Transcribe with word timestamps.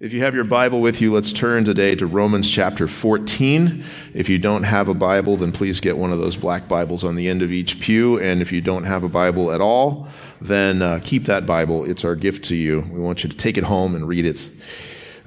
If 0.00 0.14
you 0.14 0.20
have 0.22 0.34
your 0.34 0.44
Bible 0.44 0.80
with 0.80 1.02
you, 1.02 1.12
let's 1.12 1.30
turn 1.30 1.66
today 1.66 1.94
to 1.94 2.06
Romans 2.06 2.48
chapter 2.48 2.88
14. 2.88 3.84
If 4.14 4.30
you 4.30 4.38
don't 4.38 4.62
have 4.62 4.88
a 4.88 4.94
Bible, 4.94 5.36
then 5.36 5.52
please 5.52 5.78
get 5.78 5.98
one 5.98 6.10
of 6.10 6.18
those 6.18 6.38
black 6.38 6.66
Bibles 6.68 7.04
on 7.04 7.16
the 7.16 7.28
end 7.28 7.42
of 7.42 7.52
each 7.52 7.80
pew. 7.80 8.18
And 8.18 8.40
if 8.40 8.50
you 8.50 8.62
don't 8.62 8.84
have 8.84 9.04
a 9.04 9.10
Bible 9.10 9.52
at 9.52 9.60
all, 9.60 10.08
then 10.40 10.80
uh, 10.80 11.00
keep 11.04 11.26
that 11.26 11.44
Bible. 11.44 11.84
It's 11.84 12.02
our 12.02 12.14
gift 12.14 12.46
to 12.46 12.56
you. 12.56 12.80
We 12.90 12.98
want 12.98 13.24
you 13.24 13.28
to 13.28 13.36
take 13.36 13.58
it 13.58 13.64
home 13.64 13.94
and 13.94 14.08
read 14.08 14.24
it. 14.24 14.48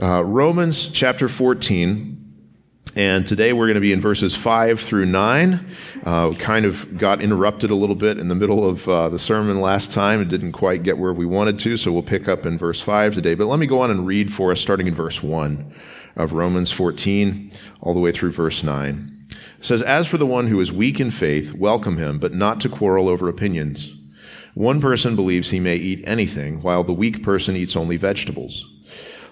Uh, 0.01 0.23
Romans 0.25 0.87
chapter 0.87 1.29
14. 1.29 2.22
And 2.95 3.25
today 3.25 3.53
we're 3.53 3.65
going 3.65 3.73
to 3.75 3.81
be 3.81 3.91
in 3.91 4.01
verses 4.01 4.35
5 4.35 4.79
through 4.79 5.07
9. 5.07 5.67
Uh, 6.05 6.33
kind 6.33 6.63
of 6.63 6.95
got 6.95 7.23
interrupted 7.23 7.71
a 7.71 7.75
little 7.75 7.95
bit 7.95 8.19
in 8.19 8.27
the 8.27 8.35
middle 8.35 8.69
of 8.69 8.87
uh, 8.87 9.09
the 9.09 9.17
sermon 9.17 9.61
last 9.61 9.91
time. 9.91 10.21
It 10.21 10.29
didn't 10.29 10.51
quite 10.51 10.83
get 10.83 10.99
where 10.99 11.13
we 11.13 11.25
wanted 11.25 11.57
to, 11.59 11.75
so 11.75 11.91
we'll 11.91 12.03
pick 12.03 12.27
up 12.27 12.45
in 12.45 12.55
verse 12.55 12.81
5 12.81 13.15
today. 13.15 13.33
But 13.33 13.47
let 13.47 13.57
me 13.57 13.65
go 13.65 13.81
on 13.81 13.89
and 13.89 14.05
read 14.05 14.31
for 14.31 14.51
us, 14.51 14.61
starting 14.61 14.85
in 14.85 14.93
verse 14.93 15.23
1 15.23 15.73
of 16.17 16.33
Romans 16.33 16.71
14, 16.71 17.51
all 17.81 17.95
the 17.95 17.99
way 17.99 18.11
through 18.11 18.31
verse 18.31 18.63
9. 18.63 19.25
It 19.31 19.37
says, 19.65 19.81
As 19.81 20.05
for 20.05 20.19
the 20.19 20.27
one 20.27 20.45
who 20.45 20.59
is 20.59 20.71
weak 20.71 20.99
in 20.99 21.09
faith, 21.09 21.51
welcome 21.53 21.97
him, 21.97 22.19
but 22.19 22.35
not 22.35 22.61
to 22.61 22.69
quarrel 22.69 23.09
over 23.09 23.27
opinions. 23.27 23.91
One 24.53 24.79
person 24.79 25.15
believes 25.15 25.49
he 25.49 25.59
may 25.59 25.77
eat 25.77 26.03
anything, 26.05 26.61
while 26.61 26.83
the 26.83 26.93
weak 26.93 27.23
person 27.23 27.55
eats 27.55 27.75
only 27.75 27.97
vegetables. 27.97 28.69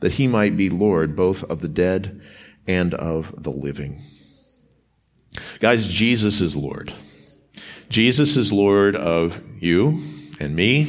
that 0.00 0.12
he 0.12 0.26
might 0.26 0.56
be 0.56 0.70
Lord 0.70 1.16
both 1.16 1.42
of 1.44 1.60
the 1.60 1.68
dead 1.68 2.20
and 2.66 2.94
of 2.94 3.42
the 3.42 3.50
living. 3.50 4.00
Guys, 5.60 5.88
Jesus 5.88 6.40
is 6.40 6.56
Lord. 6.56 6.92
Jesus 7.88 8.36
is 8.36 8.52
Lord 8.52 8.96
of 8.96 9.42
you 9.60 10.00
and 10.40 10.54
me. 10.54 10.84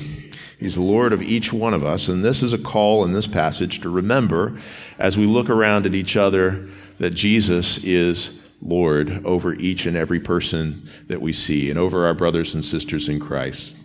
He's 0.59 0.75
the 0.75 0.81
Lord 0.81 1.13
of 1.13 1.21
each 1.21 1.53
one 1.53 1.73
of 1.73 1.85
us. 1.85 2.09
And 2.09 2.23
this 2.23 2.43
is 2.43 2.51
a 2.51 2.57
call 2.57 3.05
in 3.05 3.13
this 3.13 3.27
passage 3.27 3.79
to 3.81 3.89
remember 3.89 4.59
as 4.97 5.17
we 5.17 5.25
look 5.25 5.49
around 5.49 5.85
at 5.85 5.95
each 5.95 6.17
other 6.17 6.67
that 6.99 7.11
Jesus 7.11 7.77
is 7.83 8.39
Lord 8.61 9.25
over 9.25 9.53
each 9.53 9.85
and 9.85 9.95
every 9.95 10.19
person 10.19 10.89
that 11.07 11.21
we 11.21 11.31
see 11.31 11.69
and 11.69 11.79
over 11.79 12.05
our 12.05 12.13
brothers 12.13 12.53
and 12.55 12.63
sisters 12.63 13.07
in 13.07 13.19
Christ. 13.19 13.77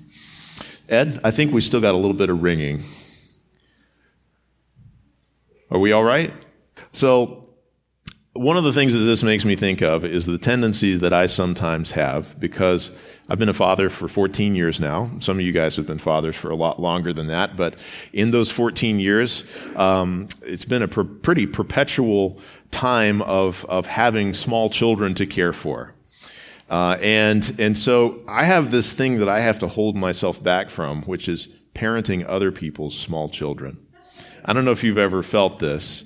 Ed, 0.89 1.21
I 1.23 1.31
think 1.31 1.53
we 1.53 1.61
still 1.61 1.81
got 1.81 1.95
a 1.95 1.99
little 1.99 2.17
bit 2.17 2.29
of 2.29 2.43
ringing. 2.43 2.83
Are 5.75 5.81
we 5.81 5.91
all 5.91 6.05
right? 6.05 6.33
So, 6.93 7.49
one 8.33 8.57
of 8.57 8.62
the 8.62 8.73
things 8.73 8.93
that 8.93 9.01
this 9.01 9.25
makes 9.25 9.45
me 9.45 9.57
think 9.57 9.83
of 9.83 10.05
is 10.05 10.25
the 10.25 10.39
tendency 10.39 10.97
that 10.99 11.12
I 11.12 11.27
sometimes 11.27 11.91
have 11.91 12.39
because 12.39 12.93
I've 13.29 13.41
been 13.41 13.49
a 13.49 13.55
father 13.55 13.91
for 13.91 14.07
14 14.07 14.55
years 14.55 14.79
now. 14.79 15.11
Some 15.19 15.41
of 15.41 15.45
you 15.45 15.51
guys 15.51 15.75
have 15.75 15.87
been 15.87 15.99
fathers 15.99 16.37
for 16.37 16.51
a 16.51 16.55
lot 16.55 16.81
longer 16.81 17.12
than 17.12 17.27
that, 17.27 17.57
but 17.57 17.75
in 18.12 18.31
those 18.31 18.53
14 18.53 19.01
years, 19.01 19.43
um, 19.75 20.29
it's 20.43 20.65
been 20.65 20.83
a 20.83 20.89
per- 20.89 21.03
pretty 21.03 21.45
perpetual 21.45 22.39
time 22.71 23.21
of, 23.23 23.67
of 23.69 23.87
having 23.87 24.33
small 24.33 24.71
children 24.71 25.17
to 25.17 25.27
care 25.27 25.53
for. 25.53 25.93
Uh, 26.71 26.99
and, 27.01 27.56
and 27.59 27.77
so 27.77 28.23
I 28.29 28.45
have 28.45 28.71
this 28.71 28.93
thing 28.93 29.19
that 29.19 29.29
I 29.29 29.41
have 29.41 29.59
to 29.59 29.67
hold 29.67 29.97
myself 29.97 30.41
back 30.41 30.71
from, 30.71 31.03
which 31.03 31.29
is 31.29 31.49
parenting 31.75 32.25
other 32.29 32.53
people's 32.53 32.97
small 32.97 33.29
children. 33.29 33.84
I 34.44 34.53
don't 34.53 34.65
know 34.65 34.72
if 34.72 34.84
you've 34.84 34.99
ever 34.99 35.22
felt 35.22 35.59
this, 35.59 36.05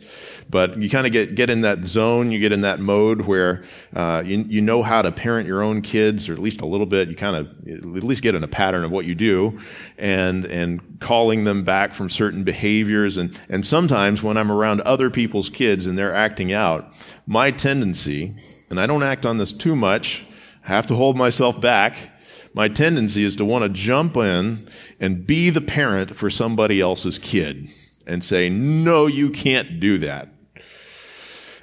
but 0.51 0.79
you 0.79 0.89
kind 0.89 1.07
of 1.07 1.13
get, 1.13 1.35
get 1.35 1.51
in 1.51 1.63
that 1.63 1.85
zone, 1.85 2.31
you 2.31 2.39
get 2.39 2.53
in 2.53 2.63
that 2.63 2.79
mode 2.81 3.23
where 3.23 3.65
uh, 3.95 4.23
you, 4.25 4.45
you 4.49 4.61
know 4.61 4.83
how 4.83 5.03
to 5.03 5.13
parent 5.13 5.47
your 5.47 5.63
own 5.63 5.83
kids, 5.83 6.29
or 6.29 6.33
at 6.33 6.39
least 6.39 6.61
a 6.61 6.67
little 6.67 6.87
bit. 6.87 7.09
You 7.09 7.17
kind 7.17 7.37
of 7.37 7.49
at 7.69 8.05
least 8.05 8.23
get 8.23 8.35
in 8.35 8.43
a 8.45 8.49
pattern 8.49 8.85
of 8.85 8.91
what 8.91 9.05
you 9.05 9.15
do, 9.15 9.59
and 9.99 10.47
and 10.47 11.01
calling 11.01 11.45
them 11.45 11.65
back 11.65 11.93
from 11.95 12.09
certain 12.09 12.45
behaviors. 12.45 13.17
And 13.17 13.39
and 13.51 13.67
sometimes 13.67 14.23
when 14.23 14.37
I'm 14.37 14.51
around 14.51 14.81
other 14.83 15.11
people's 15.11 15.51
kids 15.51 15.85
and 15.85 15.99
they're 15.99 16.15
acting 16.15 16.53
out, 16.53 16.93
my 17.27 17.51
tendency, 17.51 18.35
and 18.71 18.81
I 18.81 18.87
don't 18.87 19.03
act 19.03 19.27
on 19.27 19.37
this 19.37 19.53
too 19.53 19.77
much, 19.77 20.25
I 20.65 20.69
have 20.69 20.87
to 20.87 20.95
hold 20.95 21.17
myself 21.17 21.61
back. 21.61 22.13
My 22.55 22.69
tendency 22.69 23.25
is 23.25 23.37
to 23.37 23.45
want 23.45 23.65
to 23.65 23.69
jump 23.69 24.17
in 24.17 24.71
and 24.99 25.27
be 25.27 25.51
the 25.51 25.61
parent 25.61 26.17
for 26.17 26.31
somebody 26.31 26.81
else's 26.81 27.19
kid 27.19 27.69
and 28.09 28.25
say, 28.25 28.49
no, 28.49 29.07
you 29.07 29.31
can't 29.31 29.79
do 29.79 29.99
that. 29.99 30.29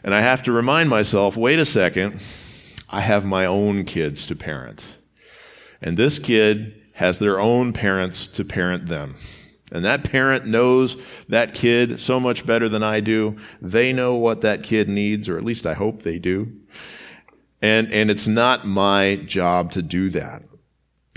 And 0.03 0.13
I 0.13 0.21
have 0.21 0.43
to 0.43 0.51
remind 0.51 0.89
myself, 0.89 1.35
wait 1.35 1.57
a 1.57 1.65
second, 1.65 2.21
I 2.89 3.01
have 3.01 3.25
my 3.25 3.45
own 3.47 3.83
kids 3.83 4.27
to 4.27 4.35
parent. 4.35 4.95
And 5.81 5.97
this 5.97 6.19
kid 6.19 6.81
has 6.93 7.19
their 7.19 7.39
own 7.39 7.73
parents 7.73 8.27
to 8.27 8.45
parent 8.45 8.85
them. 8.85 9.15
And 9.71 9.83
that 9.83 10.03
parent 10.03 10.45
knows 10.45 10.95
that 11.27 11.55
kid 11.55 11.99
so 11.99 12.19
much 12.19 12.45
better 12.45 12.69
than 12.69 12.83
I 12.83 12.99
do. 12.99 13.37
They 13.61 13.91
know 13.91 14.13
what 14.13 14.41
that 14.41 14.63
kid 14.63 14.87
needs, 14.87 15.27
or 15.27 15.37
at 15.37 15.43
least 15.43 15.65
I 15.65 15.73
hope 15.73 16.03
they 16.03 16.19
do. 16.19 16.53
And, 17.61 17.91
and 17.91 18.11
it's 18.11 18.27
not 18.27 18.65
my 18.65 19.15
job 19.25 19.71
to 19.71 19.81
do 19.81 20.09
that. 20.11 20.43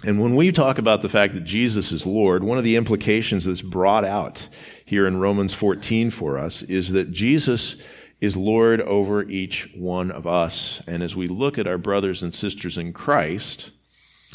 And 0.05 0.21
when 0.21 0.37
we 0.37 0.53
talk 0.53 0.79
about 0.79 1.03
the 1.03 1.09
fact 1.09 1.35
that 1.35 1.45
Jesus 1.45 1.93
is 1.93 2.07
Lord, 2.07 2.43
one 2.43 2.57
of 2.57 2.65
the 2.65 2.77
implications 2.77 3.45
that's 3.45 3.63
brought 3.63 4.05
out 4.05 4.49
here 4.89 5.07
in 5.07 5.21
Romans 5.21 5.53
14 5.53 6.11
for 6.11 6.39
us 6.39 6.63
is 6.63 6.93
that 6.93 7.13
Jesus 7.13 7.77
is 8.23 8.39
Lord 8.39 8.81
over 8.81 9.23
each 9.23 9.71
one 9.77 10.11
of 10.11 10.27
us. 10.27 10.81
And 10.87 11.03
as 11.03 11.15
we 11.15 11.29
look 11.29 11.59
at 11.59 11.67
our 11.67 11.77
brothers 11.77 12.23
and 12.23 12.35
sisters 12.35 12.79
in 12.79 12.95
Christ, 12.95 13.71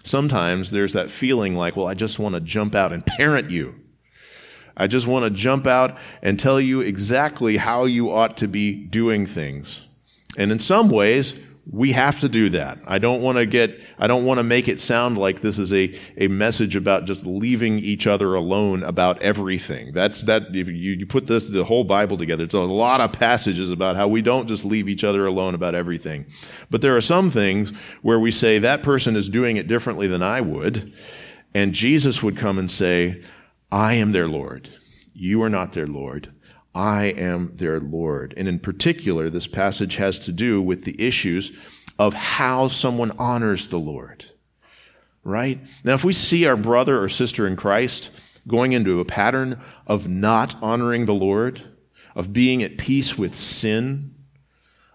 sometimes 0.04 0.70
there's 0.70 0.94
that 0.94 1.10
feeling 1.10 1.56
like, 1.56 1.76
well, 1.76 1.88
I 1.88 1.96
just 1.96 2.20
want 2.20 2.36
to 2.36 2.40
jump 2.40 2.76
out 2.76 2.94
and 2.94 3.04
parent 3.04 3.50
you. 3.50 3.74
I 4.78 4.86
just 4.86 5.08
want 5.08 5.26
to 5.26 5.32
jump 5.32 5.66
out 5.66 5.98
and 6.22 6.40
tell 6.40 6.62
you 6.62 6.82
exactly 6.82 7.58
how 7.58 7.86
you 7.86 8.12
ought 8.12 8.38
to 8.38 8.48
be 8.48 8.76
doing 8.76 9.26
things. 9.26 9.82
And 10.38 10.52
in 10.52 10.60
some 10.60 10.88
ways, 10.88 11.34
we 11.66 11.94
have 11.94 12.20
to 12.20 12.28
do 12.28 12.50
that. 12.50 12.78
I 12.86 13.00
don't 13.00 13.22
want 13.22 13.38
to 13.38 13.46
get, 13.46 13.80
I 13.98 14.08
don't 14.08 14.26
want 14.26 14.40
to 14.40 14.44
make 14.44 14.68
it 14.68 14.82
sound 14.82 15.18
like 15.18 15.40
this 15.40 15.58
is 15.58 15.72
a, 15.72 15.98
a 16.18 16.28
message 16.28 16.76
about 16.76 17.06
just 17.06 17.26
leaving 17.26 17.80
each 17.80 18.06
other 18.06 18.36
alone 18.36 18.84
about 18.84 19.22
everything. 19.22 19.94
That's, 19.94 20.24
that, 20.24 20.54
if 20.54 20.68
you, 20.68 20.74
you 20.74 21.06
put 21.06 21.26
this, 21.26 21.48
the 21.48 21.64
whole 21.64 21.86
Bible 21.86 22.18
together, 22.18 22.44
it's 22.44 22.54
a 22.54 22.60
lot 22.60 23.00
of 23.00 23.14
passages 23.14 23.72
about 23.72 23.96
how 23.96 24.10
we 24.10 24.22
don't 24.22 24.48
just 24.48 24.66
leave 24.66 24.90
each 24.90 25.06
other 25.06 25.26
alone 25.26 25.56
about 25.56 25.74
everything. 25.74 26.26
But 26.70 26.82
there 26.82 26.98
are 26.98 27.02
some 27.02 27.32
things 27.32 27.72
where 28.02 28.20
we 28.20 28.32
say 28.32 28.60
that 28.60 28.84
person 28.84 29.16
is 29.16 29.30
doing 29.30 29.56
it 29.56 29.70
differently 29.70 30.08
than 30.08 30.22
I 30.22 30.42
would. 30.42 30.92
And 31.54 31.74
Jesus 31.74 32.22
would 32.22 32.36
come 32.36 32.60
and 32.60 32.70
say, 32.70 33.24
I 33.72 33.94
am 33.94 34.12
their 34.12 34.28
Lord. 34.28 34.68
You 35.14 35.44
are 35.44 35.50
not 35.50 35.72
their 35.72 35.88
Lord. 35.88 36.33
I 36.76 37.06
am 37.06 37.52
their 37.56 37.80
Lord. 37.80 38.34
And 38.36 38.48
in 38.48 38.60
particular, 38.60 39.30
this 39.30 39.48
passage 39.48 39.96
has 39.98 40.20
to 40.20 40.32
do 40.32 40.62
with 40.62 40.84
the 40.84 41.00
issues 41.02 41.52
of 42.00 42.14
how 42.14 42.68
someone 42.68 43.12
honors 43.18 43.68
the 43.68 43.80
Lord. 43.80 44.26
Right? 45.24 45.60
Now, 45.84 45.94
if 45.94 46.04
we 46.04 46.14
see 46.14 46.46
our 46.46 46.58
brother 46.58 47.02
or 47.02 47.10
sister 47.10 47.48
in 47.48 47.56
Christ 47.56 48.10
going 48.48 48.74
into 48.74 49.00
a 49.00 49.06
pattern 49.06 49.62
of 49.88 50.08
not 50.08 50.56
honoring 50.62 51.06
the 51.06 51.14
Lord, 51.14 51.62
of 52.16 52.34
being 52.34 52.62
at 52.62 52.78
peace 52.78 53.18
with 53.18 53.36
sin, 53.36 54.13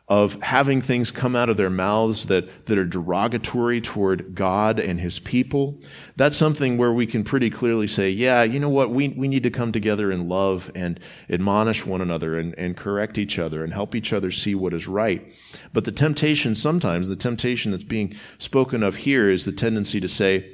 of 0.08 0.40
having 0.42 0.80
things 0.80 1.10
come 1.10 1.36
out 1.36 1.50
of 1.50 1.58
their 1.58 1.68
mouths 1.68 2.26
that, 2.26 2.66
that 2.66 2.78
are 2.78 2.86
derogatory 2.86 3.78
toward 3.78 4.34
God 4.34 4.80
and 4.80 4.98
his 4.98 5.18
people, 5.18 5.78
that's 6.16 6.36
something 6.36 6.78
where 6.78 6.94
we 6.94 7.06
can 7.06 7.24
pretty 7.24 7.50
clearly 7.50 7.86
say, 7.86 8.08
yeah, 8.08 8.42
you 8.42 8.58
know 8.58 8.70
what, 8.70 8.90
we, 8.90 9.08
we 9.08 9.28
need 9.28 9.42
to 9.42 9.50
come 9.50 9.70
together 9.70 10.10
in 10.10 10.26
love 10.26 10.70
and 10.74 10.98
admonish 11.28 11.84
one 11.84 12.00
another 12.00 12.38
and, 12.38 12.54
and 12.58 12.74
correct 12.74 13.18
each 13.18 13.38
other 13.38 13.62
and 13.62 13.74
help 13.74 13.94
each 13.94 14.14
other 14.14 14.30
see 14.30 14.54
what 14.54 14.72
is 14.72 14.86
right. 14.86 15.30
But 15.74 15.84
the 15.84 15.92
temptation 15.92 16.54
sometimes, 16.54 17.06
the 17.06 17.14
temptation 17.14 17.72
that's 17.72 17.84
being 17.84 18.14
spoken 18.38 18.82
of 18.82 18.96
here 18.96 19.28
is 19.28 19.44
the 19.44 19.52
tendency 19.52 20.00
to 20.00 20.08
say, 20.08 20.50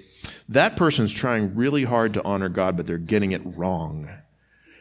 that 0.49 0.75
person's 0.75 1.13
trying 1.13 1.55
really 1.55 1.85
hard 1.85 2.15
to 2.15 2.25
honor 2.25 2.49
God, 2.49 2.77
but 2.77 2.87
they're 2.87 2.99
getting 2.99 3.31
it 3.31 3.43
wrong. 3.45 4.11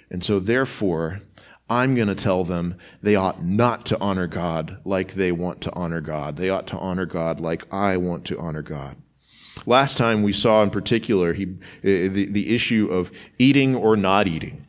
And 0.09 0.23
so 0.23 0.39
therefore, 0.39 1.21
I'm 1.69 1.95
going 1.95 2.07
to 2.07 2.15
tell 2.15 2.43
them 2.43 2.75
they 3.01 3.15
ought 3.15 3.43
not 3.43 3.85
to 3.87 3.99
honor 3.99 4.27
God 4.27 4.77
like 4.85 5.13
they 5.13 5.31
want 5.31 5.61
to 5.61 5.73
honor 5.73 6.01
God. 6.01 6.37
They 6.37 6.49
ought 6.49 6.67
to 6.67 6.77
honor 6.77 7.05
God 7.05 7.39
like 7.39 7.71
I 7.73 7.97
want 7.97 8.25
to 8.25 8.39
honor 8.39 8.61
God. 8.61 8.97
Last 9.65 9.97
time 9.97 10.23
we 10.23 10.33
saw 10.33 10.61
in 10.61 10.69
particular 10.71 11.33
he, 11.33 11.43
eh, 11.83 12.07
the, 12.07 12.25
the 12.25 12.53
issue 12.53 12.89
of 12.91 13.11
eating 13.39 13.75
or 13.75 13.95
not 13.95 14.27
eating. 14.27 14.65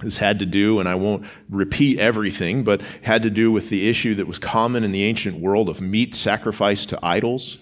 This 0.00 0.18
had 0.18 0.38
to 0.38 0.46
do, 0.46 0.78
and 0.78 0.88
I 0.88 0.94
won't 0.94 1.26
repeat 1.50 1.98
everything, 1.98 2.62
but 2.62 2.82
had 3.02 3.22
to 3.24 3.30
do 3.30 3.50
with 3.50 3.68
the 3.68 3.88
issue 3.88 4.14
that 4.14 4.28
was 4.28 4.38
common 4.38 4.84
in 4.84 4.92
the 4.92 5.02
ancient 5.02 5.40
world 5.40 5.68
of 5.68 5.80
meat 5.80 6.14
sacrificed 6.14 6.88
to 6.90 6.98
idols. 7.02 7.58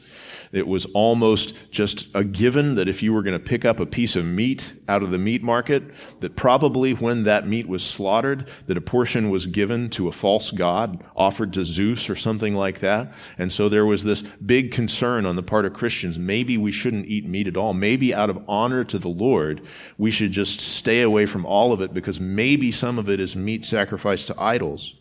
It 0.52 0.66
was 0.66 0.86
almost 0.86 1.54
just 1.70 2.08
a 2.14 2.24
given 2.24 2.74
that 2.76 2.88
if 2.88 3.02
you 3.02 3.12
were 3.12 3.22
going 3.22 3.38
to 3.38 3.44
pick 3.44 3.64
up 3.64 3.80
a 3.80 3.86
piece 3.86 4.16
of 4.16 4.24
meat 4.24 4.74
out 4.88 5.02
of 5.02 5.10
the 5.10 5.18
meat 5.18 5.42
market, 5.42 5.82
that 6.20 6.36
probably 6.36 6.92
when 6.92 7.24
that 7.24 7.46
meat 7.46 7.68
was 7.68 7.84
slaughtered, 7.84 8.48
that 8.66 8.76
a 8.76 8.80
portion 8.80 9.30
was 9.30 9.46
given 9.46 9.90
to 9.90 10.08
a 10.08 10.12
false 10.12 10.50
god, 10.50 11.02
offered 11.14 11.52
to 11.54 11.64
Zeus 11.64 12.10
or 12.10 12.16
something 12.16 12.54
like 12.54 12.80
that. 12.80 13.12
And 13.38 13.52
so 13.52 13.68
there 13.68 13.86
was 13.86 14.04
this 14.04 14.22
big 14.44 14.72
concern 14.72 15.26
on 15.26 15.36
the 15.36 15.42
part 15.42 15.64
of 15.64 15.72
Christians. 15.72 16.18
Maybe 16.18 16.56
we 16.56 16.72
shouldn't 16.72 17.06
eat 17.06 17.26
meat 17.26 17.46
at 17.46 17.56
all. 17.56 17.74
Maybe 17.74 18.14
out 18.14 18.30
of 18.30 18.42
honor 18.48 18.84
to 18.84 18.98
the 18.98 19.08
Lord, 19.08 19.62
we 19.98 20.10
should 20.10 20.32
just 20.32 20.60
stay 20.60 21.02
away 21.02 21.26
from 21.26 21.46
all 21.46 21.72
of 21.72 21.80
it 21.80 21.94
because 21.94 22.20
maybe 22.20 22.72
some 22.72 22.98
of 22.98 23.08
it 23.08 23.20
is 23.20 23.36
meat 23.36 23.64
sacrificed 23.64 24.26
to 24.28 24.40
idols. 24.40 24.95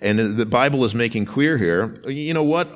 And 0.00 0.36
the 0.36 0.46
Bible 0.46 0.84
is 0.84 0.94
making 0.94 1.24
clear 1.24 1.56
here, 1.58 2.00
you 2.06 2.34
know 2.34 2.42
what? 2.42 2.70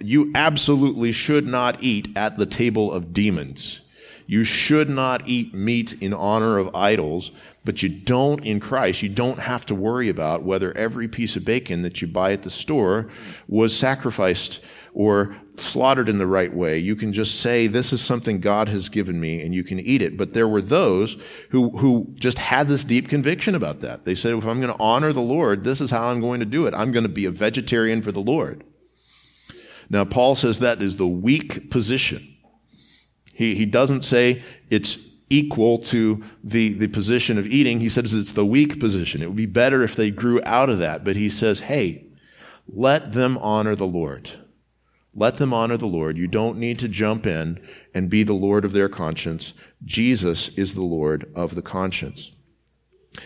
You 0.00 0.32
absolutely 0.34 1.12
should 1.12 1.46
not 1.46 1.82
eat 1.82 2.08
at 2.16 2.36
the 2.36 2.46
table 2.46 2.92
of 2.92 3.12
demons. 3.12 3.80
You 4.26 4.44
should 4.44 4.88
not 4.88 5.26
eat 5.26 5.54
meat 5.54 5.94
in 6.00 6.14
honor 6.14 6.58
of 6.58 6.74
idols, 6.74 7.32
but 7.64 7.82
you 7.82 7.88
don't 7.88 8.44
in 8.44 8.60
Christ. 8.60 9.02
You 9.02 9.08
don't 9.08 9.40
have 9.40 9.66
to 9.66 9.74
worry 9.74 10.08
about 10.08 10.44
whether 10.44 10.76
every 10.76 11.08
piece 11.08 11.34
of 11.34 11.44
bacon 11.44 11.82
that 11.82 12.00
you 12.00 12.06
buy 12.06 12.32
at 12.32 12.44
the 12.44 12.50
store 12.50 13.08
was 13.48 13.76
sacrificed 13.76 14.60
or 14.92 15.36
slaughtered 15.56 16.08
in 16.08 16.18
the 16.18 16.26
right 16.26 16.52
way. 16.52 16.78
You 16.78 16.96
can 16.96 17.12
just 17.12 17.40
say, 17.40 17.66
This 17.66 17.92
is 17.92 18.00
something 18.00 18.40
God 18.40 18.68
has 18.68 18.88
given 18.88 19.20
me, 19.20 19.42
and 19.42 19.54
you 19.54 19.64
can 19.64 19.78
eat 19.80 20.02
it. 20.02 20.16
But 20.16 20.32
there 20.32 20.48
were 20.48 20.62
those 20.62 21.16
who, 21.50 21.70
who 21.76 22.06
just 22.14 22.38
had 22.38 22.68
this 22.68 22.84
deep 22.84 23.08
conviction 23.08 23.54
about 23.54 23.80
that. 23.80 24.04
They 24.04 24.14
said, 24.14 24.34
If 24.34 24.44
I'm 24.44 24.60
going 24.60 24.72
to 24.72 24.82
honor 24.82 25.12
the 25.12 25.20
Lord, 25.20 25.64
this 25.64 25.80
is 25.80 25.90
how 25.90 26.06
I'm 26.06 26.20
going 26.20 26.40
to 26.40 26.46
do 26.46 26.66
it. 26.66 26.74
I'm 26.74 26.92
going 26.92 27.04
to 27.04 27.08
be 27.08 27.26
a 27.26 27.30
vegetarian 27.30 28.02
for 28.02 28.12
the 28.12 28.20
Lord. 28.20 28.64
Now, 29.88 30.04
Paul 30.04 30.36
says 30.36 30.60
that 30.60 30.80
is 30.80 30.96
the 30.96 31.06
weak 31.06 31.70
position. 31.70 32.36
He, 33.34 33.56
he 33.56 33.66
doesn't 33.66 34.02
say 34.02 34.42
it's 34.70 34.98
equal 35.30 35.78
to 35.78 36.22
the, 36.44 36.74
the 36.74 36.88
position 36.88 37.38
of 37.38 37.46
eating. 37.46 37.80
He 37.80 37.88
says 37.88 38.14
it's 38.14 38.32
the 38.32 38.46
weak 38.46 38.78
position. 38.78 39.22
It 39.22 39.26
would 39.26 39.36
be 39.36 39.46
better 39.46 39.82
if 39.82 39.96
they 39.96 40.10
grew 40.10 40.40
out 40.44 40.70
of 40.70 40.78
that. 40.78 41.04
But 41.04 41.16
he 41.16 41.28
says, 41.28 41.60
hey, 41.60 42.06
let 42.68 43.12
them 43.12 43.38
honor 43.38 43.74
the 43.74 43.86
Lord. 43.86 44.30
Let 45.14 45.36
them 45.36 45.52
honor 45.52 45.76
the 45.76 45.86
Lord. 45.86 46.16
You 46.16 46.28
don't 46.28 46.58
need 46.58 46.78
to 46.80 46.88
jump 46.88 47.26
in 47.26 47.60
and 47.94 48.08
be 48.08 48.22
the 48.22 48.32
Lord 48.32 48.64
of 48.64 48.72
their 48.72 48.88
conscience. 48.88 49.52
Jesus 49.84 50.48
is 50.50 50.74
the 50.74 50.82
Lord 50.82 51.30
of 51.34 51.54
the 51.54 51.62
conscience. 51.62 52.32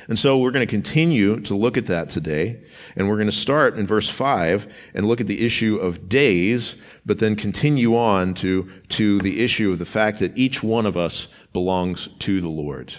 And 0.09 0.19
so 0.19 0.39
we're 0.39 0.51
going 0.51 0.67
to 0.67 0.71
continue 0.71 1.41
to 1.41 1.55
look 1.55 1.77
at 1.77 1.87
that 1.87 2.09
today. 2.09 2.63
And 2.97 3.09
we're 3.09 3.17
going 3.17 3.27
to 3.27 3.33
start 3.33 3.79
in 3.79 3.87
verse 3.87 4.09
5 4.09 4.67
and 4.95 5.07
look 5.07 5.21
at 5.21 5.27
the 5.27 5.45
issue 5.45 5.77
of 5.77 6.09
days, 6.09 6.77
but 7.05 7.19
then 7.19 7.37
continue 7.37 7.95
on 7.97 8.33
to, 8.35 8.71
to 8.91 9.19
the 9.19 9.45
issue 9.45 9.71
of 9.71 9.79
the 9.79 9.85
fact 9.85 10.21
that 10.21 10.37
each 10.39 10.63
one 10.63 10.87
of 10.87 10.97
us 10.97 11.29
belongs 11.53 12.09
to 12.21 12.41
the 12.41 12.49
Lord. 12.49 12.95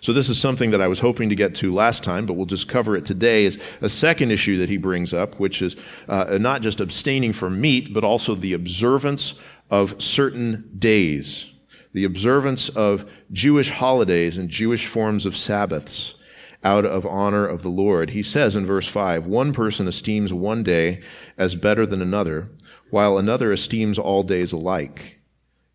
So 0.00 0.12
this 0.12 0.28
is 0.28 0.38
something 0.40 0.70
that 0.70 0.80
I 0.80 0.88
was 0.88 1.00
hoping 1.00 1.28
to 1.28 1.34
get 1.34 1.54
to 1.56 1.72
last 1.72 2.04
time, 2.04 2.26
but 2.26 2.34
we'll 2.34 2.46
just 2.46 2.68
cover 2.68 2.96
it 2.96 3.04
today 3.04 3.44
is 3.44 3.58
a 3.80 3.88
second 3.88 4.30
issue 4.30 4.58
that 4.58 4.68
he 4.68 4.76
brings 4.76 5.12
up, 5.12 5.38
which 5.40 5.62
is 5.62 5.76
uh, 6.08 6.38
not 6.40 6.62
just 6.62 6.80
abstaining 6.80 7.32
from 7.32 7.60
meat, 7.60 7.92
but 7.92 8.04
also 8.04 8.34
the 8.34 8.52
observance 8.52 9.34
of 9.70 10.00
certain 10.00 10.70
days, 10.78 11.52
the 11.92 12.04
observance 12.04 12.68
of 12.70 13.10
Jewish 13.32 13.70
holidays 13.70 14.38
and 14.38 14.48
Jewish 14.48 14.86
forms 14.86 15.26
of 15.26 15.36
Sabbaths 15.36 16.14
out 16.62 16.84
of 16.84 17.06
honor 17.06 17.46
of 17.46 17.62
the 17.62 17.68
Lord. 17.68 18.10
He 18.10 18.22
says 18.22 18.56
in 18.56 18.66
verse 18.66 18.88
5, 18.88 19.26
one 19.26 19.52
person 19.52 19.86
esteems 19.86 20.32
one 20.32 20.62
day 20.62 21.00
as 21.38 21.54
better 21.54 21.86
than 21.86 22.02
another, 22.02 22.50
while 22.90 23.18
another 23.18 23.52
esteems 23.52 23.98
all 23.98 24.22
days 24.22 24.52
alike. 24.52 25.20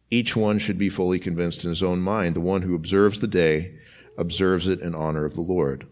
Each 0.09 0.35
one 0.35 0.59
should 0.59 0.77
be 0.77 0.89
fully 0.89 1.19
convinced 1.19 1.63
in 1.63 1.69
his 1.69 1.81
own 1.81 2.01
mind. 2.01 2.35
The 2.35 2.41
one 2.41 2.63
who 2.63 2.75
observes 2.75 3.21
the 3.21 3.27
day 3.27 3.75
observes 4.17 4.67
it 4.67 4.81
in 4.81 4.95
honor 4.95 5.25
of 5.25 5.35
the 5.35 5.41
Lord. 5.41 5.87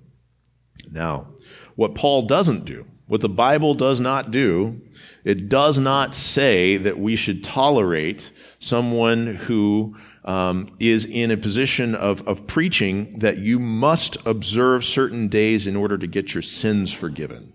Now, 0.92 1.28
what 1.76 1.96
Paul 1.96 2.24
doesn't 2.24 2.66
do, 2.66 2.86
what 3.08 3.22
the 3.22 3.30
Bible 3.30 3.74
does 3.74 4.00
not 4.00 4.32
do, 4.32 4.82
it 5.24 5.50
does 5.50 5.78
not 5.78 6.16
say 6.16 6.78
that 6.78 7.00
we 7.00 7.16
should 7.16 7.44
tolerate 7.44 8.32
someone 8.60 9.28
who 9.36 9.96
um, 10.26 10.68
is 10.80 11.06
in 11.06 11.32
a 11.32 11.38
position 11.38 11.96
of, 11.96 12.28
of 12.28 12.46
preaching 12.46 13.20
that 13.20 13.38
you 13.38 13.60
must 13.60 14.18
observe 14.26 14.86
certain 14.86 15.28
days 15.28 15.66
in 15.66 15.76
order 15.76 15.98
to 15.98 16.08
get 16.08 16.34
your 16.34 16.44
sins 16.44 16.92
forgiven. 16.94 17.54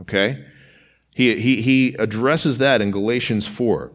Okay? 0.00 0.44
He, 1.14 1.38
he, 1.38 1.62
he 1.62 1.94
addresses 1.94 2.58
that 2.58 2.80
in 2.80 2.90
Galatians 2.90 3.46
4. 3.46 3.92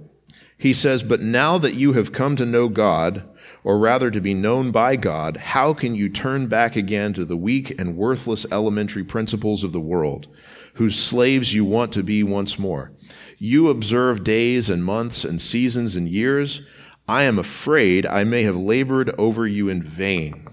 He 0.58 0.74
says, 0.74 1.04
But 1.04 1.22
now 1.22 1.58
that 1.58 1.76
you 1.76 1.94
have 1.94 2.14
come 2.14 2.36
to 2.36 2.46
know 2.46 2.70
God, 2.70 3.28
or 3.66 3.80
rather 3.80 4.12
to 4.12 4.22
be 4.22 4.36
known 4.36 4.70
by 4.70 4.96
God, 4.96 5.38
how 5.38 5.74
can 5.74 5.96
you 5.96 6.08
turn 6.08 6.46
back 6.46 6.76
again 6.76 7.14
to 7.14 7.26
the 7.26 7.36
weak 7.36 7.78
and 7.82 7.98
worthless 7.98 8.46
elementary 8.52 9.04
principles 9.04 9.64
of 9.64 9.72
the 9.72 9.82
world, 9.82 10.28
whose 10.76 10.96
slaves 10.98 11.52
you 11.52 11.66
want 11.66 11.92
to 11.92 12.04
be 12.04 12.22
once 12.22 12.60
more? 12.60 12.92
You 13.40 13.70
observe 13.70 14.24
days 14.24 14.70
and 14.70 14.86
months 14.86 15.26
and 15.26 15.42
seasons 15.42 15.96
and 15.96 16.08
years. 16.08 16.62
I 17.08 17.24
am 17.24 17.40
afraid 17.40 18.06
I 18.06 18.24
may 18.24 18.44
have 18.44 18.56
labored 18.56 19.10
over 19.18 19.48
you 19.48 19.68
in 19.68 19.82
vain. 19.82 20.48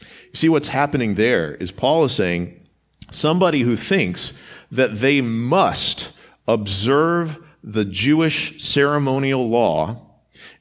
You 0.00 0.34
see 0.34 0.50
what's 0.50 0.68
happening 0.68 1.14
there 1.14 1.54
is 1.54 1.72
Paul 1.72 2.04
is 2.04 2.12
saying 2.12 2.60
somebody 3.10 3.62
who 3.62 3.74
thinks 3.74 4.34
that 4.70 4.98
they 4.98 5.22
must 5.22 6.12
observe 6.46 7.38
the 7.64 7.86
Jewish 7.86 8.62
ceremonial 8.62 9.48
law 9.48 10.09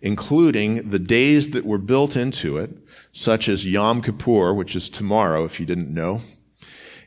including 0.01 0.89
the 0.89 0.99
days 0.99 1.51
that 1.51 1.65
were 1.65 1.77
built 1.77 2.15
into 2.15 2.57
it, 2.57 2.71
such 3.11 3.49
as 3.49 3.65
Yom 3.65 4.01
Kippur, 4.01 4.53
which 4.53 4.75
is 4.75 4.89
tomorrow, 4.89 5.45
if 5.45 5.59
you 5.59 5.65
didn't 5.65 5.93
know. 5.93 6.21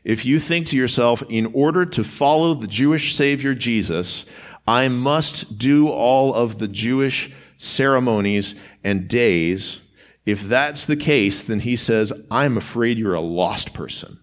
If 0.03 0.25
you 0.25 0.39
think 0.39 0.67
to 0.67 0.77
yourself, 0.77 1.23
in 1.29 1.47
order 1.53 1.85
to 1.85 2.03
follow 2.03 2.53
the 2.53 2.67
Jewish 2.67 3.15
Savior 3.15 3.55
Jesus, 3.55 4.25
I 4.67 4.89
must 4.89 5.57
do 5.57 5.89
all 5.89 6.33
of 6.33 6.59
the 6.59 6.67
Jewish 6.67 7.33
ceremonies 7.57 8.55
and 8.83 9.07
days, 9.07 9.79
if 10.25 10.43
that's 10.43 10.85
the 10.85 10.95
case, 10.95 11.41
then 11.41 11.61
he 11.61 11.75
says, 11.75 12.13
I'm 12.31 12.57
afraid 12.57 12.97
you're 12.97 13.13
a 13.13 13.21
lost 13.21 13.73
person. 13.73 14.19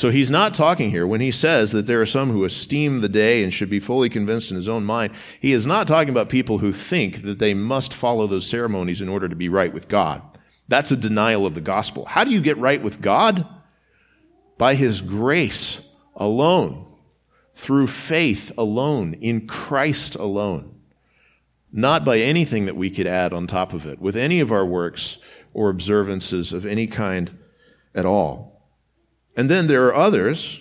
So 0.00 0.08
he's 0.08 0.30
not 0.30 0.54
talking 0.54 0.88
here 0.88 1.06
when 1.06 1.20
he 1.20 1.30
says 1.30 1.72
that 1.72 1.84
there 1.84 2.00
are 2.00 2.06
some 2.06 2.30
who 2.30 2.46
esteem 2.46 3.02
the 3.02 3.08
day 3.10 3.44
and 3.44 3.52
should 3.52 3.68
be 3.68 3.80
fully 3.80 4.08
convinced 4.08 4.50
in 4.50 4.56
his 4.56 4.66
own 4.66 4.82
mind. 4.82 5.12
He 5.40 5.52
is 5.52 5.66
not 5.66 5.86
talking 5.86 6.08
about 6.08 6.30
people 6.30 6.56
who 6.56 6.72
think 6.72 7.20
that 7.24 7.38
they 7.38 7.52
must 7.52 7.92
follow 7.92 8.26
those 8.26 8.48
ceremonies 8.48 9.02
in 9.02 9.10
order 9.10 9.28
to 9.28 9.36
be 9.36 9.50
right 9.50 9.70
with 9.70 9.88
God. 9.88 10.22
That's 10.68 10.90
a 10.90 10.96
denial 10.96 11.44
of 11.44 11.52
the 11.52 11.60
gospel. 11.60 12.06
How 12.06 12.24
do 12.24 12.30
you 12.30 12.40
get 12.40 12.56
right 12.56 12.82
with 12.82 13.02
God? 13.02 13.46
By 14.56 14.74
his 14.74 15.02
grace 15.02 15.82
alone, 16.16 16.86
through 17.54 17.88
faith 17.88 18.52
alone, 18.56 19.12
in 19.20 19.46
Christ 19.46 20.14
alone. 20.14 20.80
Not 21.72 22.06
by 22.06 22.20
anything 22.20 22.64
that 22.64 22.76
we 22.76 22.90
could 22.90 23.06
add 23.06 23.34
on 23.34 23.46
top 23.46 23.74
of 23.74 23.84
it, 23.84 24.00
with 24.00 24.16
any 24.16 24.40
of 24.40 24.50
our 24.50 24.64
works 24.64 25.18
or 25.52 25.68
observances 25.68 26.54
of 26.54 26.64
any 26.64 26.86
kind 26.86 27.38
at 27.94 28.06
all. 28.06 28.49
And 29.36 29.48
then 29.48 29.66
there 29.66 29.86
are 29.86 29.94
others 29.94 30.60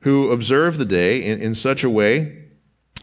who 0.00 0.30
observe 0.30 0.78
the 0.78 0.84
day 0.84 1.22
in, 1.22 1.40
in 1.40 1.54
such 1.54 1.84
a 1.84 1.90
way 1.90 2.44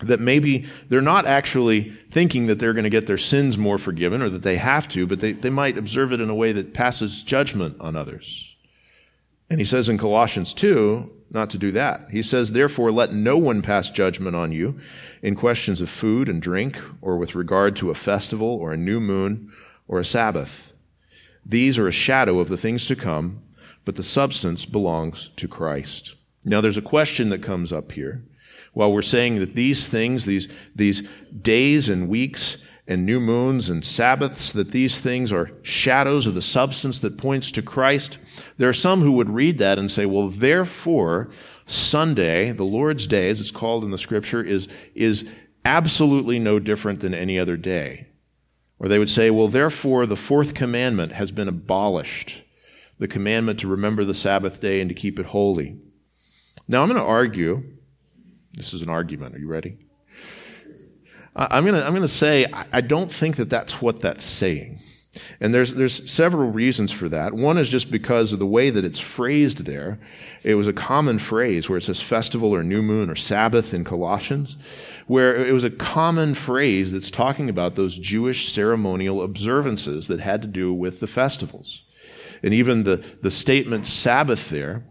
that 0.02 0.20
maybe 0.20 0.66
they're 0.90 1.02
not 1.02 1.26
actually 1.26 1.92
thinking 2.12 2.48
that 2.48 2.60
they're 2.60 2.74
going 2.74 2.84
to 2.84 2.90
get 2.90 3.08
their 3.08 3.18
sins 3.18 3.58
more 3.58 3.78
forgiven 3.78 4.22
or 4.22 4.30
that 4.30 4.44
they 4.44 4.58
have 4.58 4.88
to, 4.90 5.08
but 5.08 5.20
they, 5.20 5.32
they 5.32 5.50
might 5.50 5.78
observe 5.78 6.12
it 6.12 6.20
in 6.20 6.30
a 6.30 6.36
way 6.36 6.52
that 6.52 6.74
passes 6.74 7.24
judgment 7.24 7.78
on 7.80 7.96
others. 7.96 8.56
And 9.50 9.60
he 9.60 9.66
says 9.66 9.88
in 9.88 9.98
Colossians 9.98 10.54
2, 10.54 11.12
not 11.32 11.50
to 11.52 11.58
do 11.58 11.72
that. 11.72 12.08
He 12.12 12.22
says, 12.22 12.52
Therefore, 12.52 12.92
let 12.92 13.14
no 13.14 13.38
one 13.38 13.62
pass 13.62 13.90
judgment 13.90 14.36
on 14.36 14.52
you 14.52 14.80
in 15.22 15.36
questions 15.36 15.82
of 15.82 15.90
food 15.90 16.30
and 16.30 16.42
drink, 16.42 16.78
or 17.02 17.18
with 17.18 17.36
regard 17.36 17.76
to 17.78 17.92
a 17.92 17.96
festival, 17.96 18.48
or 18.48 18.74
a 18.74 18.78
new 18.78 19.00
moon, 19.00 19.52
or 19.88 20.00
a 20.00 20.06
Sabbath. 20.06 20.72
These 21.46 21.78
are 21.78 21.88
a 21.88 21.92
shadow 21.92 22.40
of 22.40 22.48
the 22.48 22.58
things 22.58 22.86
to 22.88 22.96
come, 22.96 23.42
but 23.86 23.96
the 23.96 24.04
substance 24.04 24.66
belongs 24.66 25.30
to 25.38 25.48
Christ. 25.48 26.16
Now, 26.44 26.60
there's 26.60 26.78
a 26.78 26.82
question 26.82 27.30
that 27.30 27.44
comes 27.44 27.72
up 27.72 27.92
here. 27.92 28.24
While 28.74 28.92
we're 28.92 29.02
saying 29.02 29.36
that 29.36 29.56
these 29.56 29.88
things, 29.88 30.26
these, 30.26 30.48
these 30.76 31.08
days 31.42 31.88
and 31.88 32.10
weeks 32.10 32.58
and 32.88 33.06
new 33.06 33.20
moons 33.20 33.70
and 33.70 33.84
Sabbaths, 33.84 34.52
that 34.52 34.72
these 34.72 35.00
things 35.00 35.32
are 35.32 35.52
shadows 35.64 36.28
of 36.28 36.36
the 36.36 36.42
substance 36.42 37.00
that 37.00 37.18
points 37.18 37.52
to 37.52 37.62
Christ, 37.62 38.18
there 38.58 38.70
are 38.70 38.74
some 38.74 39.02
who 39.02 39.14
would 39.14 39.30
read 39.30 39.60
that 39.60 39.80
and 39.80 39.90
say, 39.90 40.06
well, 40.06 40.30
therefore, 40.30 41.32
Sunday, 41.66 42.52
the 42.52 42.64
Lord's 42.66 43.08
Day, 43.08 43.30
as 43.30 43.40
it's 43.40 43.50
called 43.50 43.84
in 43.84 43.92
the 43.92 43.98
scripture, 43.98 44.44
is, 44.44 44.68
is 44.94 45.26
absolutely 45.64 46.38
no 46.38 46.60
different 46.60 47.00
than 47.00 47.14
any 47.14 47.40
other 47.40 47.58
day. 47.58 48.08
Or 48.78 48.88
they 48.88 49.00
would 49.00 49.10
say, 49.10 49.32
well, 49.32 49.48
therefore, 49.48 50.06
the 50.06 50.18
fourth 50.18 50.54
commandment 50.54 51.14
has 51.14 51.32
been 51.32 51.48
abolished 51.48 52.44
the 53.00 53.08
commandment 53.08 53.60
to 53.60 53.68
remember 53.68 54.06
the 54.06 54.14
Sabbath 54.14 54.62
day 54.62 54.82
and 54.82 54.90
to 54.90 54.96
keep 54.96 55.20
it 55.20 55.26
holy. 55.26 55.78
Now, 56.68 56.82
I'm 56.82 56.90
going 56.90 57.00
to 57.00 57.06
argue. 57.06 57.64
This 58.54 58.74
is 58.74 58.82
an 58.82 58.90
argument. 58.90 59.36
Are 59.36 59.40
you 59.40 59.48
ready? 59.48 59.78
I'm 61.36 61.66
going 61.66 61.76
to, 61.76 61.86
I'm 61.86 61.92
going 61.92 62.02
to 62.02 62.08
say, 62.08 62.46
I 62.72 62.80
don't 62.80 63.12
think 63.12 63.36
that 63.36 63.50
that's 63.50 63.82
what 63.82 64.00
that's 64.00 64.24
saying. 64.24 64.80
And 65.40 65.54
there's, 65.54 65.74
there's 65.74 66.10
several 66.10 66.52
reasons 66.52 66.92
for 66.92 67.10
that. 67.10 67.34
One 67.34 67.58
is 67.58 67.70
just 67.70 67.92
because 67.92 68.34
of 68.34 68.40
the 68.40 68.46
way 68.46 68.70
that 68.70 68.86
it's 68.86 69.00
phrased 69.00 69.66
there. 69.66 70.00
It 70.44 70.56
was 70.56 70.68
a 70.68 70.74
common 70.74 71.20
phrase 71.20 71.70
where 71.70 71.78
it 71.78 71.84
says 71.84 72.02
festival 72.02 72.54
or 72.54 72.64
new 72.64 72.82
moon 72.82 73.10
or 73.10 73.16
Sabbath 73.16 73.74
in 73.74 73.84
Colossians, 73.84 74.58
where 75.08 75.36
it 75.36 75.54
was 75.54 75.64
a 75.64 75.70
common 75.70 76.34
phrase 76.34 76.92
that's 76.92 77.12
talking 77.12 77.50
about 77.50 77.76
those 77.76 77.98
Jewish 77.98 78.52
ceremonial 78.52 79.22
observances 79.22 80.08
that 80.08 80.20
had 80.20 80.42
to 80.42 80.48
do 80.48 80.74
with 80.74 81.00
the 81.00 81.08
festivals. 81.08 81.82
And 82.46 82.54
even 82.54 82.84
the, 82.84 83.04
the 83.22 83.32
statement 83.32 83.88
Sabbath 83.88 84.50
there 84.50 84.86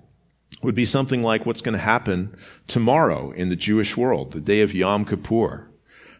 would 0.62 0.74
be 0.74 0.84
something 0.84 1.22
like 1.22 1.46
what's 1.46 1.62
going 1.62 1.76
to 1.76 1.78
happen 1.78 2.36
tomorrow 2.66 3.30
in 3.30 3.48
the 3.48 3.56
Jewish 3.56 3.96
world, 3.96 4.32
the 4.32 4.40
day 4.40 4.60
of 4.60 4.74
Yom 4.74 5.06
Kippur 5.06 5.70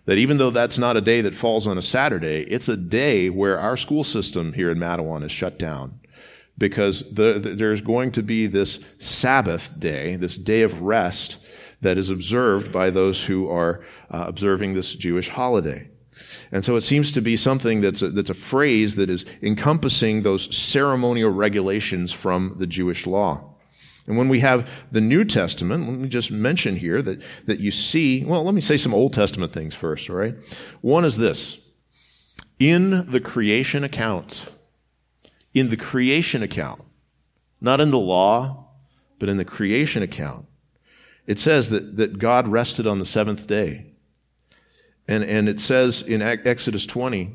that 0.06 0.18
even 0.18 0.36
though 0.36 0.50
that's 0.50 0.78
not 0.78 0.96
a 0.96 1.00
day 1.00 1.20
that 1.22 1.34
falls 1.34 1.66
on 1.66 1.78
a 1.78 1.82
Saturday, 1.82 2.42
it's 2.48 2.68
a 2.68 2.76
day 2.76 3.30
where 3.30 3.58
our 3.58 3.76
school 3.76 4.04
system 4.04 4.52
here 4.52 4.70
in 4.70 4.78
Matawan 4.78 5.24
is 5.24 5.32
shut 5.32 5.58
down 5.58 5.98
because 6.58 7.10
the, 7.12 7.38
the, 7.38 7.54
there's 7.54 7.80
going 7.80 8.12
to 8.12 8.22
be 8.22 8.46
this 8.46 8.80
Sabbath 8.98 9.72
day, 9.78 10.16
this 10.16 10.36
day 10.36 10.62
of 10.62 10.82
rest 10.82 11.38
that 11.80 11.98
is 11.98 12.10
observed 12.10 12.70
by 12.70 12.90
those 12.90 13.24
who 13.24 13.48
are 13.48 13.84
uh, 14.10 14.24
observing 14.26 14.74
this 14.74 14.94
Jewish 14.94 15.28
holiday. 15.28 15.90
And 16.52 16.64
so 16.64 16.76
it 16.76 16.82
seems 16.82 17.12
to 17.12 17.20
be 17.20 17.36
something 17.36 17.80
that's 17.80 18.02
a, 18.02 18.10
that's 18.10 18.30
a 18.30 18.34
phrase 18.34 18.94
that 18.96 19.10
is 19.10 19.24
encompassing 19.42 20.22
those 20.22 20.54
ceremonial 20.54 21.30
regulations 21.30 22.12
from 22.12 22.54
the 22.58 22.66
Jewish 22.66 23.06
law. 23.06 23.54
And 24.06 24.18
when 24.18 24.28
we 24.28 24.40
have 24.40 24.68
the 24.92 25.00
New 25.00 25.24
Testament, 25.24 25.88
let 25.88 25.98
me 25.98 26.08
just 26.08 26.30
mention 26.30 26.76
here 26.76 27.00
that, 27.02 27.22
that 27.46 27.60
you 27.60 27.70
see, 27.70 28.24
well, 28.24 28.44
let 28.44 28.54
me 28.54 28.60
say 28.60 28.76
some 28.76 28.92
Old 28.92 29.14
Testament 29.14 29.52
things 29.52 29.74
first, 29.74 30.10
all 30.10 30.16
right? 30.16 30.34
One 30.82 31.04
is 31.04 31.16
this. 31.16 31.58
In 32.58 33.10
the 33.10 33.20
creation 33.20 33.82
account, 33.82 34.48
in 35.54 35.70
the 35.70 35.76
creation 35.76 36.42
account, 36.42 36.82
not 37.60 37.80
in 37.80 37.90
the 37.90 37.98
law, 37.98 38.68
but 39.18 39.28
in 39.28 39.38
the 39.38 39.44
creation 39.44 40.02
account, 40.02 40.46
it 41.26 41.38
says 41.38 41.70
that, 41.70 41.96
that 41.96 42.18
God 42.18 42.46
rested 42.48 42.86
on 42.86 42.98
the 42.98 43.06
seventh 43.06 43.46
day. 43.46 43.93
And, 45.06 45.24
and 45.24 45.48
it 45.48 45.60
says 45.60 46.02
in 46.02 46.22
Exodus 46.22 46.86
20, 46.86 47.34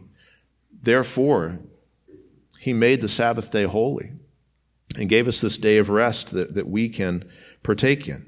therefore, 0.82 1.60
he 2.60 2.74
made 2.74 3.02
the 3.02 3.08
Sabbath 3.08 3.52
day 3.52 3.64
holy 3.64 4.12
and 4.98 5.10
gave 5.10 5.28
us 5.28 5.40
this 5.40 5.58
day 5.58 5.78
of 5.78 5.90
rest 5.90 6.32
that, 6.32 6.56
that 6.56 6.68
we 6.68 6.90
can 6.90 7.30
partake 7.64 8.08
in. 8.08 8.26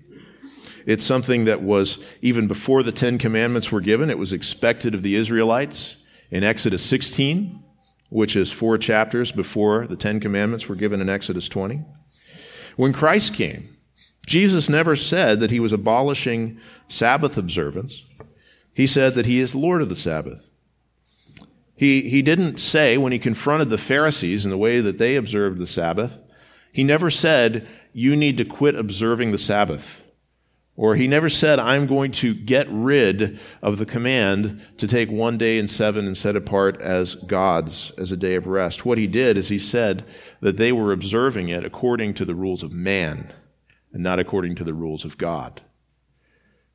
It's 0.86 1.06
something 1.06 1.46
that 1.46 1.62
was, 1.62 2.00
even 2.22 2.48
before 2.48 2.84
the 2.84 2.92
Ten 2.92 3.18
Commandments 3.18 3.72
were 3.72 3.82
given, 3.82 4.10
it 4.10 4.18
was 4.18 4.34
expected 4.34 4.96
of 4.96 5.04
the 5.04 5.16
Israelites. 5.16 5.98
In 6.30 6.44
Exodus 6.44 6.84
16, 6.86 7.62
which 8.10 8.36
is 8.36 8.52
four 8.52 8.78
chapters 8.78 9.32
before 9.32 9.86
the 9.88 9.96
Ten 9.96 10.20
Commandments 10.20 10.68
were 10.68 10.76
given 10.76 11.02
in 11.02 11.10
Exodus 11.10 11.50
20. 11.50 11.82
When 12.78 12.94
Christ 12.94 13.34
came, 13.34 13.78
Jesus 14.26 14.70
never 14.70 14.96
said 14.96 15.40
that 15.40 15.52
he 15.52 15.60
was 15.60 15.74
abolishing 15.74 16.60
Sabbath 16.88 17.38
observance. 17.38 18.04
He 18.74 18.88
said 18.88 19.16
that 19.16 19.26
he 19.26 19.40
is 19.40 19.54
Lord 19.54 19.82
of 19.82 19.90
the 19.90 19.96
Sabbath. 19.96 20.50
He, 21.76 22.10
he 22.10 22.22
didn't 22.22 22.60
say, 22.60 22.98
when 22.98 23.12
he 23.12 23.20
confronted 23.20 23.70
the 23.70 23.78
Pharisees 23.78 24.46
in 24.46 24.52
the 24.52 24.58
way 24.58 24.82
that 24.82 24.98
they 24.98 25.16
observed 25.16 25.60
the 25.60 25.68
Sabbath, 25.68 26.16
he 26.72 26.84
never 26.84 27.10
said, 27.10 27.68
you 27.92 28.16
need 28.16 28.38
to 28.38 28.46
quit 28.46 28.76
observing 28.76 29.32
the 29.32 29.38
Sabbath. 29.38 30.04
Or 30.78 30.96
he 30.96 31.08
never 31.08 31.28
said, 31.28 31.60
I'm 31.60 31.86
going 31.86 32.12
to 32.14 32.34
get 32.34 32.68
rid 32.70 33.40
of 33.62 33.78
the 33.78 33.86
command 33.86 34.66
to 34.78 34.88
take 34.88 35.12
one 35.12 35.38
day 35.38 35.58
in 35.58 35.68
seven 35.68 36.08
and 36.08 36.16
set 36.16 36.36
apart 36.36 36.80
as 36.80 37.16
God's, 37.16 37.92
as 37.98 38.12
a 38.12 38.18
day 38.18 38.36
of 38.36 38.48
rest. 38.48 38.86
What 38.86 38.98
he 38.98 39.08
did 39.08 39.38
is 39.38 39.50
he 39.50 39.60
said 39.60 40.06
that 40.40 40.58
they 40.58 40.72
were 40.72 40.94
observing 40.94 41.50
it 41.50 41.66
according 41.66 42.14
to 42.16 42.26
the 42.26 42.36
rules 42.36 42.64
of 42.64 42.74
man 42.74 43.34
and 43.92 44.02
not 44.02 44.20
according 44.20 44.56
to 44.56 44.64
the 44.64 44.74
rules 44.74 45.04
of 45.04 45.18
God. 45.18 45.62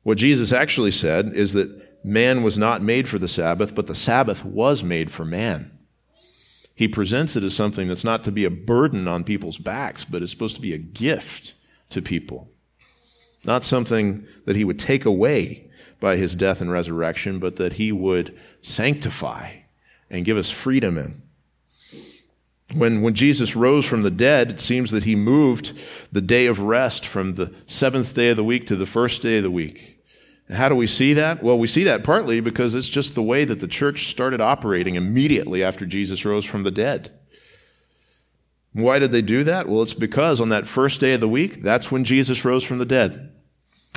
What 0.03 0.19
Jesus 0.19 0.53
actually 0.53 0.91
said 0.91 1.33
is 1.33 1.53
that 1.53 1.86
man 2.07 2.41
was 2.41 2.57
not 2.57 2.81
made 2.81 3.07
for 3.07 3.19
the 3.19 3.27
Sabbath, 3.27 3.75
but 3.75 3.87
the 3.87 3.95
Sabbath 3.95 4.43
was 4.45 4.83
made 4.83 5.11
for 5.11 5.25
man. 5.25 5.71
He 6.73 6.87
presents 6.87 7.35
it 7.35 7.43
as 7.43 7.55
something 7.55 7.87
that's 7.87 8.03
not 8.03 8.23
to 8.23 8.31
be 8.31 8.45
a 8.45 8.51
burden 8.51 9.07
on 9.07 9.23
people's 9.23 9.57
backs, 9.57 10.05
but 10.05 10.21
is 10.21 10.31
supposed 10.31 10.55
to 10.55 10.61
be 10.61 10.73
a 10.73 10.77
gift 10.77 11.55
to 11.89 12.01
people. 12.01 12.49
Not 13.43 13.63
something 13.63 14.25
that 14.45 14.55
he 14.55 14.63
would 14.63 14.79
take 14.79 15.05
away 15.05 15.69
by 15.99 16.17
his 16.17 16.35
death 16.35 16.61
and 16.61 16.71
resurrection, 16.71 17.39
but 17.39 17.55
that 17.55 17.73
he 17.73 17.91
would 17.91 18.37
sanctify 18.61 19.53
and 20.09 20.25
give 20.25 20.37
us 20.37 20.49
freedom 20.49 20.97
in. 20.97 21.21
When, 22.73 23.01
when 23.01 23.13
Jesus 23.13 23.55
rose 23.55 23.85
from 23.85 24.03
the 24.03 24.11
dead, 24.11 24.51
it 24.51 24.59
seems 24.59 24.91
that 24.91 25.05
he 25.05 25.15
moved 25.15 25.73
the 26.11 26.21
day 26.21 26.45
of 26.45 26.59
rest 26.59 27.05
from 27.05 27.35
the 27.35 27.53
seventh 27.65 28.13
day 28.13 28.29
of 28.29 28.37
the 28.37 28.43
week 28.43 28.67
to 28.67 28.75
the 28.75 28.85
first 28.85 29.21
day 29.21 29.37
of 29.37 29.43
the 29.43 29.51
week. 29.51 29.96
How 30.51 30.69
do 30.69 30.75
we 30.75 30.87
see 30.87 31.13
that? 31.13 31.43
Well, 31.43 31.59
we 31.59 31.67
see 31.67 31.83
that 31.83 32.03
partly 32.03 32.39
because 32.39 32.73
it's 32.73 32.87
just 32.87 33.15
the 33.15 33.23
way 33.23 33.43
that 33.43 33.59
the 33.59 33.67
church 33.67 34.09
started 34.09 34.39
operating 34.39 34.95
immediately 34.95 35.63
after 35.63 35.85
Jesus 35.85 36.23
rose 36.23 36.45
from 36.45 36.63
the 36.63 36.71
dead. 36.71 37.11
Why 38.71 38.99
did 38.99 39.11
they 39.11 39.21
do 39.21 39.43
that? 39.43 39.67
Well, 39.67 39.81
it's 39.81 39.93
because 39.93 40.39
on 40.39 40.49
that 40.49 40.67
first 40.67 41.01
day 41.01 41.13
of 41.13 41.19
the 41.19 41.27
week, 41.27 41.63
that's 41.63 41.91
when 41.91 42.05
Jesus 42.05 42.45
rose 42.45 42.63
from 42.63 42.77
the 42.77 42.85
dead. 42.85 43.33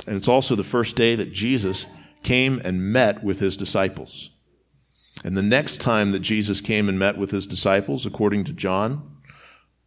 And 0.07 0.17
it's 0.17 0.27
also 0.27 0.55
the 0.55 0.63
first 0.63 0.95
day 0.95 1.15
that 1.15 1.31
Jesus 1.31 1.85
came 2.23 2.59
and 2.65 2.91
met 2.91 3.23
with 3.23 3.39
his 3.39 3.55
disciples. 3.55 4.31
And 5.23 5.37
the 5.37 5.43
next 5.43 5.79
time 5.79 6.11
that 6.11 6.19
Jesus 6.19 6.59
came 6.59 6.89
and 6.89 6.97
met 6.97 7.17
with 7.17 7.31
his 7.31 7.47
disciples, 7.47 8.05
according 8.05 8.43
to 8.45 8.53
John, 8.53 9.17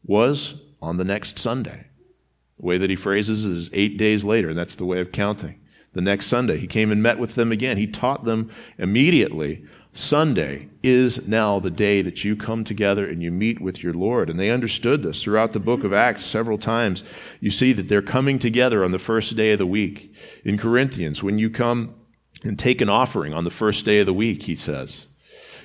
was 0.05 0.63
on 0.81 0.97
the 0.97 1.05
next 1.05 1.39
Sunday. 1.39 1.89
The 2.59 2.67
way 2.67 2.79
that 2.79 2.91
he 2.91 2.97
phrases 2.97 3.45
is 3.45 3.69
eight 3.73 3.99
days 3.99 4.25
later, 4.25 4.51
and 4.51 4.59
that's 4.59 4.77
the 4.77 4.87
way 4.87 5.01
of 5.01 5.13
counting 5.13 5.61
the 5.95 6.03
next 6.03 6.27
Sunday. 6.27 6.59
He 6.59 6.67
came 6.67 6.93
and 6.93 7.03
met 7.03 7.19
with 7.19 7.35
them 7.35 7.51
again. 7.51 7.77
He 7.77 7.87
taught 7.87 8.25
them 8.25 8.51
immediately. 8.79 9.65
Sunday 9.93 10.69
is 10.83 11.27
now 11.29 11.61
the 11.61 11.71
day 11.71 12.03
that 12.03 12.25
you 12.25 12.35
come 12.35 12.65
together 12.65 13.09
and 13.09 13.23
you 13.23 13.31
meet 13.31 13.61
with 13.61 13.83
your 13.83 13.95
Lord. 13.95 14.29
And 14.29 14.39
they 14.39 14.51
understood 14.51 15.05
this 15.05 15.23
throughout 15.23 15.53
the 15.53 15.61
book 15.61 15.85
of 15.85 15.93
Acts 15.93 16.25
several 16.25 16.59
times. 16.59 17.05
You 17.41 17.53
see 17.53 17.73
that 17.73 17.89
they're 17.89 18.03
coming 18.03 18.41
together 18.41 18.85
on 18.85 18.91
the 18.91 18.99
first 18.99 19.37
day 19.37 19.53
of 19.53 19.61
the 19.61 19.67
week. 19.67 20.13
In 20.45 20.59
Corinthians, 20.59 21.23
when 21.23 21.39
you 21.39 21.49
come 21.49 21.95
and 22.43 22.59
take 22.59 22.81
an 22.81 22.89
offering 22.89 23.33
on 23.33 23.45
the 23.45 23.51
first 23.51 23.85
day 23.85 24.01
of 24.01 24.07
the 24.07 24.13
week, 24.13 24.43
he 24.43 24.57
says. 24.57 25.07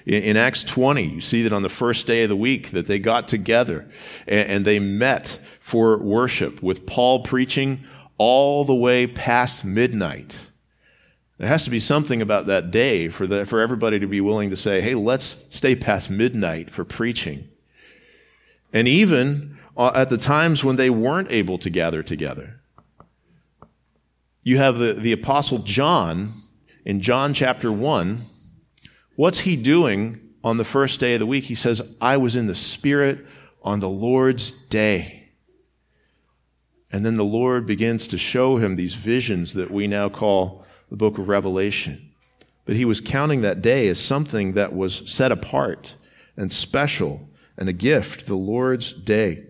In, 0.05 0.37
Acts 0.37 0.63
20, 0.63 1.03
you 1.03 1.21
see 1.21 1.43
that 1.43 1.53
on 1.53 1.61
the 1.61 1.69
first 1.69 2.07
day 2.07 2.23
of 2.23 2.29
the 2.29 2.35
week 2.35 2.71
that 2.71 2.87
they 2.87 2.99
got 2.99 3.27
together 3.27 3.89
and, 4.27 4.63
they 4.63 4.79
met 4.79 5.39
for 5.59 5.97
worship 5.97 6.63
with 6.63 6.85
Paul 6.85 7.23
preaching 7.23 7.81
all 8.19 8.63
the 8.65 8.75
way 8.75 9.07
past 9.07 9.65
midnight. 9.65 10.39
There 11.39 11.47
has 11.47 11.63
to 11.63 11.69
be 11.71 11.79
something 11.79 12.21
about 12.21 12.47
that 12.47 12.69
day 12.69 13.07
for, 13.07 13.25
the, 13.25 13.45
for 13.45 13.61
everybody 13.61 13.97
to 13.97 14.07
be 14.07 14.21
willing 14.21 14.49
to 14.49 14.57
say, 14.57 14.81
hey, 14.81 14.93
let's 14.93 15.37
stay 15.49 15.73
past 15.73 16.09
midnight 16.11 16.69
for 16.69 16.83
preaching. 16.83 17.47
And 18.73 18.87
even 18.87 19.57
uh, 19.79 19.91
at 19.95 20.09
the 20.09 20.17
times 20.17 20.63
when 20.63 20.75
they 20.75 20.89
weren't 20.89 21.31
able 21.31 21.57
to 21.57 21.69
gather 21.69 22.03
together. 22.03 22.59
You 24.43 24.57
have 24.57 24.77
the, 24.77 24.93
the 24.93 25.13
Apostle 25.13 25.59
John 25.59 26.33
in 26.83 26.99
John 26.99 27.33
chapter 27.33 27.71
1. 27.71 28.19
What's 29.15 29.39
he 29.39 29.55
doing 29.55 30.19
on 30.43 30.57
the 30.57 30.65
first 30.65 30.99
day 30.99 31.13
of 31.13 31.19
the 31.19 31.25
week? 31.25 31.45
He 31.45 31.55
says, 31.55 31.81
I 32.01 32.17
was 32.17 32.35
in 32.35 32.47
the 32.47 32.55
Spirit 32.55 33.25
on 33.63 33.79
the 33.79 33.89
Lord's 33.89 34.51
day. 34.51 35.18
And 36.91 37.05
then 37.05 37.17
the 37.17 37.25
Lord 37.25 37.65
begins 37.65 38.07
to 38.07 38.17
show 38.17 38.57
him 38.57 38.75
these 38.75 38.95
visions 38.95 39.53
that 39.53 39.71
we 39.71 39.87
now 39.87 40.09
call 40.09 40.65
the 40.89 40.97
book 40.97 41.17
of 41.17 41.27
Revelation. 41.27 42.11
But 42.65 42.75
he 42.75 42.85
was 42.85 43.01
counting 43.01 43.41
that 43.41 43.61
day 43.61 43.87
as 43.87 43.99
something 43.99 44.53
that 44.53 44.73
was 44.73 45.03
set 45.11 45.31
apart 45.31 45.95
and 46.35 46.51
special 46.51 47.29
and 47.57 47.69
a 47.69 47.73
gift, 47.73 48.25
the 48.25 48.35
Lord's 48.35 48.93
day. 48.93 49.43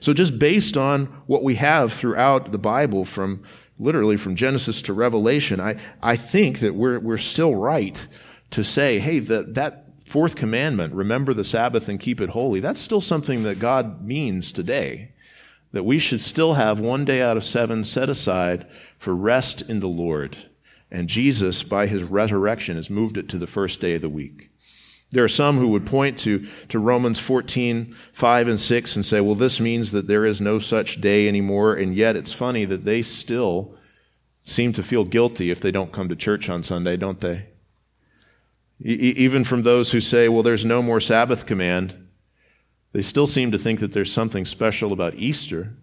So, 0.00 0.12
just 0.12 0.38
based 0.38 0.76
on 0.76 1.06
what 1.26 1.42
we 1.42 1.54
have 1.54 1.92
throughout 1.92 2.52
the 2.52 2.58
Bible, 2.58 3.04
from 3.04 3.42
literally 3.78 4.16
from 4.16 4.34
Genesis 4.34 4.82
to 4.82 4.92
Revelation, 4.92 5.60
I, 5.60 5.76
I 6.02 6.16
think 6.16 6.60
that 6.60 6.74
we're, 6.74 6.98
we're 6.98 7.16
still 7.16 7.54
right 7.54 8.06
to 8.50 8.64
say, 8.64 8.98
hey, 8.98 9.20
that, 9.20 9.54
that 9.54 9.86
fourth 10.06 10.36
commandment, 10.36 10.94
remember 10.94 11.32
the 11.32 11.44
Sabbath 11.44 11.88
and 11.88 12.00
keep 12.00 12.20
it 12.20 12.30
holy, 12.30 12.60
that's 12.60 12.80
still 12.80 13.00
something 13.00 13.44
that 13.44 13.58
God 13.58 14.04
means 14.04 14.52
today. 14.52 15.12
That 15.72 15.84
we 15.84 15.98
should 15.98 16.20
still 16.20 16.54
have 16.54 16.80
one 16.80 17.04
day 17.04 17.20
out 17.20 17.36
of 17.36 17.44
seven 17.44 17.84
set 17.84 18.08
aside 18.08 18.66
for 18.98 19.14
rest 19.14 19.62
in 19.62 19.80
the 19.80 19.88
Lord. 19.88 20.36
And 20.90 21.08
Jesus, 21.08 21.62
by 21.62 21.86
his 21.86 22.04
resurrection, 22.04 22.76
has 22.76 22.88
moved 22.88 23.18
it 23.18 23.28
to 23.28 23.38
the 23.38 23.46
first 23.46 23.80
day 23.80 23.94
of 23.94 24.02
the 24.02 24.08
week. 24.08 24.50
There 25.10 25.24
are 25.24 25.28
some 25.28 25.56
who 25.56 25.68
would 25.68 25.86
point 25.86 26.18
to, 26.20 26.46
to 26.68 26.78
Romans 26.78 27.18
14, 27.18 27.94
5 28.12 28.48
and 28.48 28.60
6 28.60 28.96
and 28.96 29.04
say, 29.04 29.20
well, 29.20 29.34
this 29.34 29.58
means 29.58 29.90
that 29.92 30.06
there 30.06 30.26
is 30.26 30.40
no 30.40 30.58
such 30.58 31.00
day 31.00 31.28
anymore. 31.28 31.74
And 31.74 31.94
yet 31.94 32.16
it's 32.16 32.32
funny 32.32 32.66
that 32.66 32.84
they 32.84 33.02
still 33.02 33.74
seem 34.42 34.72
to 34.74 34.82
feel 34.82 35.04
guilty 35.04 35.50
if 35.50 35.60
they 35.60 35.70
don't 35.70 35.92
come 35.92 36.08
to 36.08 36.16
church 36.16 36.48
on 36.48 36.62
Sunday, 36.62 36.96
don't 36.96 37.20
they? 37.20 37.46
E- 38.84 39.14
even 39.16 39.44
from 39.44 39.62
those 39.62 39.92
who 39.92 40.00
say, 40.00 40.28
well, 40.28 40.42
there's 40.42 40.64
no 40.64 40.82
more 40.82 41.00
Sabbath 41.00 41.46
command, 41.46 42.07
they 42.92 43.02
still 43.02 43.26
seem 43.26 43.50
to 43.52 43.58
think 43.58 43.80
that 43.80 43.92
there's 43.92 44.12
something 44.12 44.44
special 44.44 44.92
about 44.92 45.14
Easter, 45.16 45.74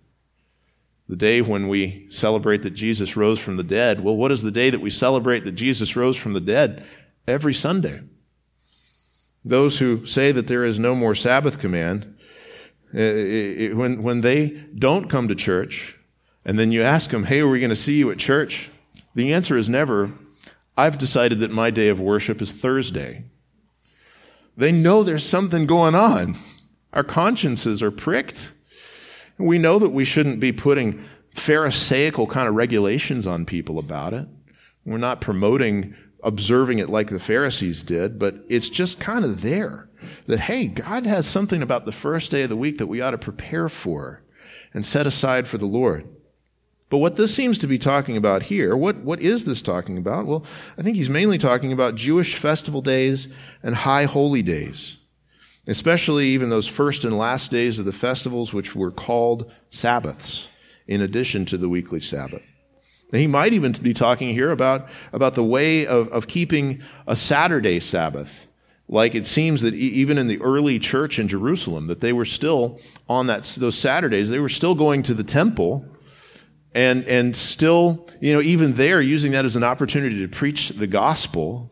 the 1.08 1.16
day 1.16 1.42
when 1.42 1.68
we 1.68 2.08
celebrate 2.10 2.64
that 2.64 2.72
Jesus 2.72 3.16
rose 3.16 3.40
from 3.40 3.58
the 3.58 3.64
dead. 3.64 4.04
Well, 4.04 4.18
what 4.18 4.32
is 4.32 4.42
the 4.42 4.52
day 4.52 4.72
that 4.72 4.82
we 4.82 4.90
celebrate 4.90 5.46
that 5.46 5.52
Jesus 5.52 5.96
rose 5.96 6.18
from 6.18 6.34
the 6.34 6.40
dead? 6.42 6.84
Every 7.28 7.54
Sunday. 7.54 8.02
Those 9.44 9.78
who 9.78 10.06
say 10.06 10.32
that 10.32 10.48
there 10.48 10.66
is 10.66 10.80
no 10.80 10.96
more 10.96 11.14
Sabbath 11.14 11.60
command, 11.60 12.18
eh, 12.94 13.00
eh, 13.00 13.56
eh, 13.58 13.74
when, 13.74 14.02
when 14.02 14.22
they 14.22 14.50
don't 14.78 15.10
come 15.10 15.28
to 15.28 15.36
church, 15.36 16.00
and 16.44 16.58
then 16.58 16.72
you 16.72 16.82
ask 16.82 17.12
them, 17.12 17.26
hey, 17.26 17.42
are 17.42 17.48
we 17.48 17.60
going 17.60 17.70
to 17.70 17.76
see 17.76 17.98
you 17.98 18.10
at 18.10 18.18
church? 18.18 18.72
The 19.14 19.32
answer 19.32 19.58
is 19.58 19.70
never, 19.70 20.12
I've 20.76 20.98
decided 20.98 21.40
that 21.40 21.52
my 21.52 21.70
day 21.70 21.90
of 21.90 22.02
worship 22.02 22.42
is 22.42 22.52
Thursday. 22.52 23.26
They 24.58 24.72
know 24.72 25.04
there's 25.04 25.26
something 25.26 25.68
going 25.68 25.96
on. 25.96 26.36
Our 26.96 27.04
consciences 27.04 27.84
are 27.84 27.92
pricked. 27.92 28.54
We 29.38 29.60
know 29.60 29.80
that 29.80 29.90
we 29.90 30.06
shouldn't 30.06 30.40
be 30.40 30.52
putting 30.52 31.04
Pharisaical 31.34 32.28
kind 32.28 32.48
of 32.48 32.56
regulations 32.56 33.28
on 33.28 33.46
people 33.46 33.78
about 33.78 34.14
it. 34.14 34.28
We're 34.86 34.98
not 34.98 35.22
promoting 35.22 35.96
observing 36.24 36.80
it 36.80 36.90
like 36.90 37.10
the 37.10 37.20
Pharisees 37.20 37.84
did, 37.84 38.18
but 38.18 38.36
it's 38.50 38.70
just 38.70 39.00
kind 39.00 39.24
of 39.24 39.42
there 39.42 39.88
that, 40.28 40.40
hey, 40.40 40.68
God 40.68 41.06
has 41.06 41.28
something 41.28 41.62
about 41.62 41.86
the 41.86 41.92
first 41.92 42.32
day 42.32 42.44
of 42.44 42.50
the 42.50 42.56
week 42.56 42.80
that 42.80 42.88
we 42.88 43.00
ought 43.02 43.12
to 43.12 43.18
prepare 43.18 43.70
for 43.70 44.24
and 44.74 44.86
set 44.86 45.06
aside 45.06 45.48
for 45.48 45.58
the 45.58 45.66
Lord. 45.66 46.08
But 46.90 46.98
what 46.98 47.16
this 47.16 47.34
seems 47.34 47.58
to 47.60 47.68
be 47.68 47.78
talking 47.78 48.18
about 48.18 48.44
here, 48.44 48.76
what, 48.76 48.98
what 48.98 49.20
is 49.20 49.44
this 49.44 49.62
talking 49.62 49.98
about? 49.98 50.26
Well, 50.26 50.46
I 50.78 50.82
think 50.82 50.96
he's 50.96 51.10
mainly 51.10 51.38
talking 51.38 51.72
about 51.72 51.96
Jewish 51.96 52.36
festival 52.36 52.82
days 52.82 53.28
and 53.62 53.76
high 53.76 54.06
holy 54.06 54.42
days, 54.42 54.98
especially 55.68 56.28
even 56.28 56.50
those 56.50 56.68
first 56.68 57.04
and 57.06 57.18
last 57.18 57.52
days 57.52 57.80
of 57.80 57.86
the 57.86 57.94
festivals, 57.94 58.54
which 58.54 58.76
were 58.76 58.92
called 58.92 59.52
Sabbaths, 59.70 60.48
in 60.88 61.02
addition 61.02 61.46
to 61.46 61.58
the 61.58 61.70
weekly 61.70 62.00
Sabbath. 62.00 62.44
He 63.12 63.28
might 63.28 63.54
even 63.54 63.72
be 63.72 63.94
talking 63.94 64.34
here 64.34 64.52
about, 64.52 64.88
about 65.14 65.36
the 65.36 65.44
way 65.44 65.86
of, 65.86 66.08
of 66.10 66.28
keeping 66.28 66.82
a 67.08 67.16
Saturday 67.16 67.80
Sabbath. 67.80 68.48
Like 68.88 69.16
it 69.16 69.26
seems 69.26 69.62
that 69.62 69.74
even 69.74 70.18
in 70.18 70.28
the 70.28 70.42
early 70.42 70.78
church 70.78 71.18
in 71.18 71.28
Jerusalem, 71.28 71.88
that 71.88 72.02
they 72.02 72.14
were 72.14 72.26
still 72.26 72.80
on 73.10 73.28
that, 73.28 73.44
those 73.58 73.78
Saturdays, 73.78 74.30
they 74.30 74.40
were 74.40 74.50
still 74.50 74.76
going 74.76 75.02
to 75.04 75.14
the 75.14 75.24
temple 75.24 75.86
and, 76.76 77.06
and 77.06 77.36
still, 77.36 78.08
you 78.20 78.34
know, 78.34 78.42
even 78.42 78.74
there 78.74 79.02
using 79.02 79.32
that 79.32 79.46
as 79.46 79.56
an 79.56 79.64
opportunity 79.64 80.20
to 80.20 80.28
preach 80.28 80.70
the 80.70 80.88
gospel. 80.88 81.72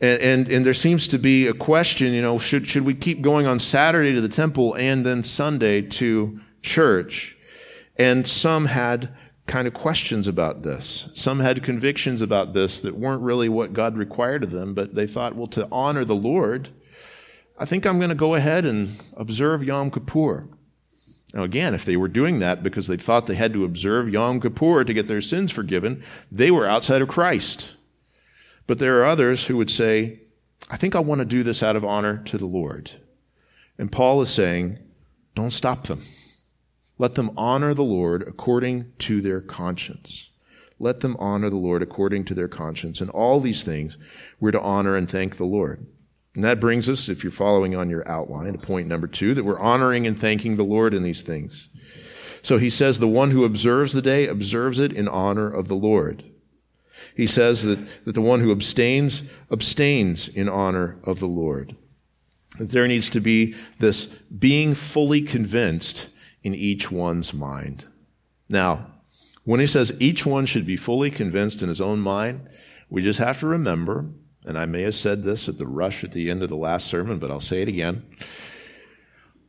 And, 0.00 0.20
and, 0.20 0.48
and 0.48 0.66
there 0.66 0.74
seems 0.74 1.08
to 1.08 1.18
be 1.18 1.46
a 1.46 1.54
question, 1.54 2.12
you 2.12 2.22
know, 2.22 2.38
should, 2.38 2.66
should 2.66 2.84
we 2.84 2.94
keep 2.94 3.22
going 3.22 3.46
on 3.46 3.58
Saturday 3.58 4.12
to 4.12 4.20
the 4.20 4.28
temple 4.28 4.74
and 4.74 5.06
then 5.06 5.22
Sunday 5.22 5.82
to 5.82 6.40
church? 6.62 7.36
And 7.96 8.28
some 8.28 8.66
had 8.66 9.14
kind 9.46 9.66
of 9.66 9.74
questions 9.74 10.28
about 10.28 10.62
this. 10.62 11.08
Some 11.14 11.40
had 11.40 11.62
convictions 11.62 12.20
about 12.20 12.52
this 12.52 12.80
that 12.80 12.96
weren't 12.96 13.22
really 13.22 13.48
what 13.48 13.72
God 13.72 13.96
required 13.96 14.42
of 14.42 14.50
them, 14.50 14.74
but 14.74 14.94
they 14.94 15.06
thought, 15.06 15.36
well, 15.36 15.46
to 15.48 15.68
honor 15.70 16.04
the 16.04 16.16
Lord, 16.16 16.68
I 17.58 17.64
think 17.64 17.86
I'm 17.86 17.98
going 17.98 18.10
to 18.10 18.14
go 18.14 18.34
ahead 18.34 18.66
and 18.66 18.90
observe 19.16 19.62
Yom 19.62 19.90
Kippur. 19.90 20.48
Now, 21.32 21.44
again, 21.44 21.74
if 21.74 21.84
they 21.84 21.96
were 21.96 22.08
doing 22.08 22.40
that 22.40 22.62
because 22.62 22.86
they 22.86 22.96
thought 22.96 23.26
they 23.26 23.34
had 23.34 23.52
to 23.52 23.64
observe 23.64 24.08
Yom 24.08 24.40
Kippur 24.40 24.84
to 24.84 24.94
get 24.94 25.08
their 25.08 25.20
sins 25.20 25.52
forgiven, 25.52 26.04
they 26.30 26.50
were 26.50 26.66
outside 26.66 27.02
of 27.02 27.08
Christ. 27.08 27.75
But 28.66 28.78
there 28.78 29.00
are 29.00 29.04
others 29.04 29.46
who 29.46 29.56
would 29.56 29.70
say, 29.70 30.20
I 30.70 30.76
think 30.76 30.94
I 30.94 31.00
want 31.00 31.20
to 31.20 31.24
do 31.24 31.42
this 31.42 31.62
out 31.62 31.76
of 31.76 31.84
honor 31.84 32.22
to 32.24 32.38
the 32.38 32.46
Lord. 32.46 32.90
And 33.78 33.92
Paul 33.92 34.20
is 34.22 34.30
saying, 34.30 34.78
don't 35.34 35.52
stop 35.52 35.86
them. 35.86 36.02
Let 36.98 37.14
them 37.14 37.30
honor 37.36 37.74
the 37.74 37.84
Lord 37.84 38.22
according 38.26 38.92
to 39.00 39.20
their 39.20 39.40
conscience. 39.40 40.30
Let 40.78 41.00
them 41.00 41.16
honor 41.18 41.50
the 41.50 41.56
Lord 41.56 41.82
according 41.82 42.24
to 42.26 42.34
their 42.34 42.48
conscience. 42.48 43.00
And 43.00 43.10
all 43.10 43.40
these 43.40 43.62
things 43.62 43.96
we're 44.40 44.50
to 44.50 44.60
honor 44.60 44.96
and 44.96 45.08
thank 45.08 45.36
the 45.36 45.44
Lord. 45.44 45.86
And 46.34 46.44
that 46.44 46.60
brings 46.60 46.88
us, 46.88 47.08
if 47.08 47.22
you're 47.22 47.30
following 47.30 47.74
on 47.74 47.88
your 47.88 48.06
outline, 48.08 48.52
to 48.52 48.58
point 48.58 48.88
number 48.88 49.06
two, 49.06 49.34
that 49.34 49.44
we're 49.44 49.60
honoring 49.60 50.06
and 50.06 50.18
thanking 50.20 50.56
the 50.56 50.64
Lord 50.64 50.92
in 50.92 51.02
these 51.02 51.22
things. 51.22 51.68
So 52.42 52.58
he 52.58 52.70
says, 52.70 52.98
the 52.98 53.08
one 53.08 53.30
who 53.30 53.44
observes 53.44 53.92
the 53.92 54.02
day 54.02 54.26
observes 54.26 54.78
it 54.78 54.92
in 54.92 55.08
honor 55.08 55.50
of 55.50 55.68
the 55.68 55.74
Lord. 55.74 56.24
He 57.16 57.26
says 57.26 57.62
that, 57.62 57.78
that 58.04 58.12
the 58.12 58.20
one 58.20 58.40
who 58.40 58.52
abstains 58.52 59.22
abstains 59.50 60.28
in 60.28 60.48
honor 60.48 60.98
of 61.04 61.18
the 61.18 61.26
Lord. 61.26 61.74
That 62.58 62.70
there 62.70 62.86
needs 62.86 63.08
to 63.10 63.20
be 63.20 63.54
this 63.78 64.06
being 64.38 64.74
fully 64.74 65.22
convinced 65.22 66.08
in 66.42 66.54
each 66.54 66.90
one's 66.90 67.32
mind. 67.32 67.86
Now, 68.48 68.86
when 69.44 69.60
he 69.60 69.66
says 69.66 69.92
each 69.98 70.26
one 70.26 70.44
should 70.44 70.66
be 70.66 70.76
fully 70.76 71.10
convinced 71.10 71.62
in 71.62 71.68
his 71.68 71.80
own 71.80 72.00
mind, 72.00 72.48
we 72.90 73.02
just 73.02 73.18
have 73.18 73.40
to 73.40 73.46
remember, 73.46 74.06
and 74.44 74.58
I 74.58 74.66
may 74.66 74.82
have 74.82 74.94
said 74.94 75.22
this 75.22 75.48
at 75.48 75.58
the 75.58 75.66
rush 75.66 76.04
at 76.04 76.12
the 76.12 76.30
end 76.30 76.42
of 76.42 76.50
the 76.50 76.56
last 76.56 76.86
sermon, 76.86 77.18
but 77.18 77.30
I'll 77.30 77.40
say 77.40 77.62
it 77.62 77.68
again. 77.68 78.04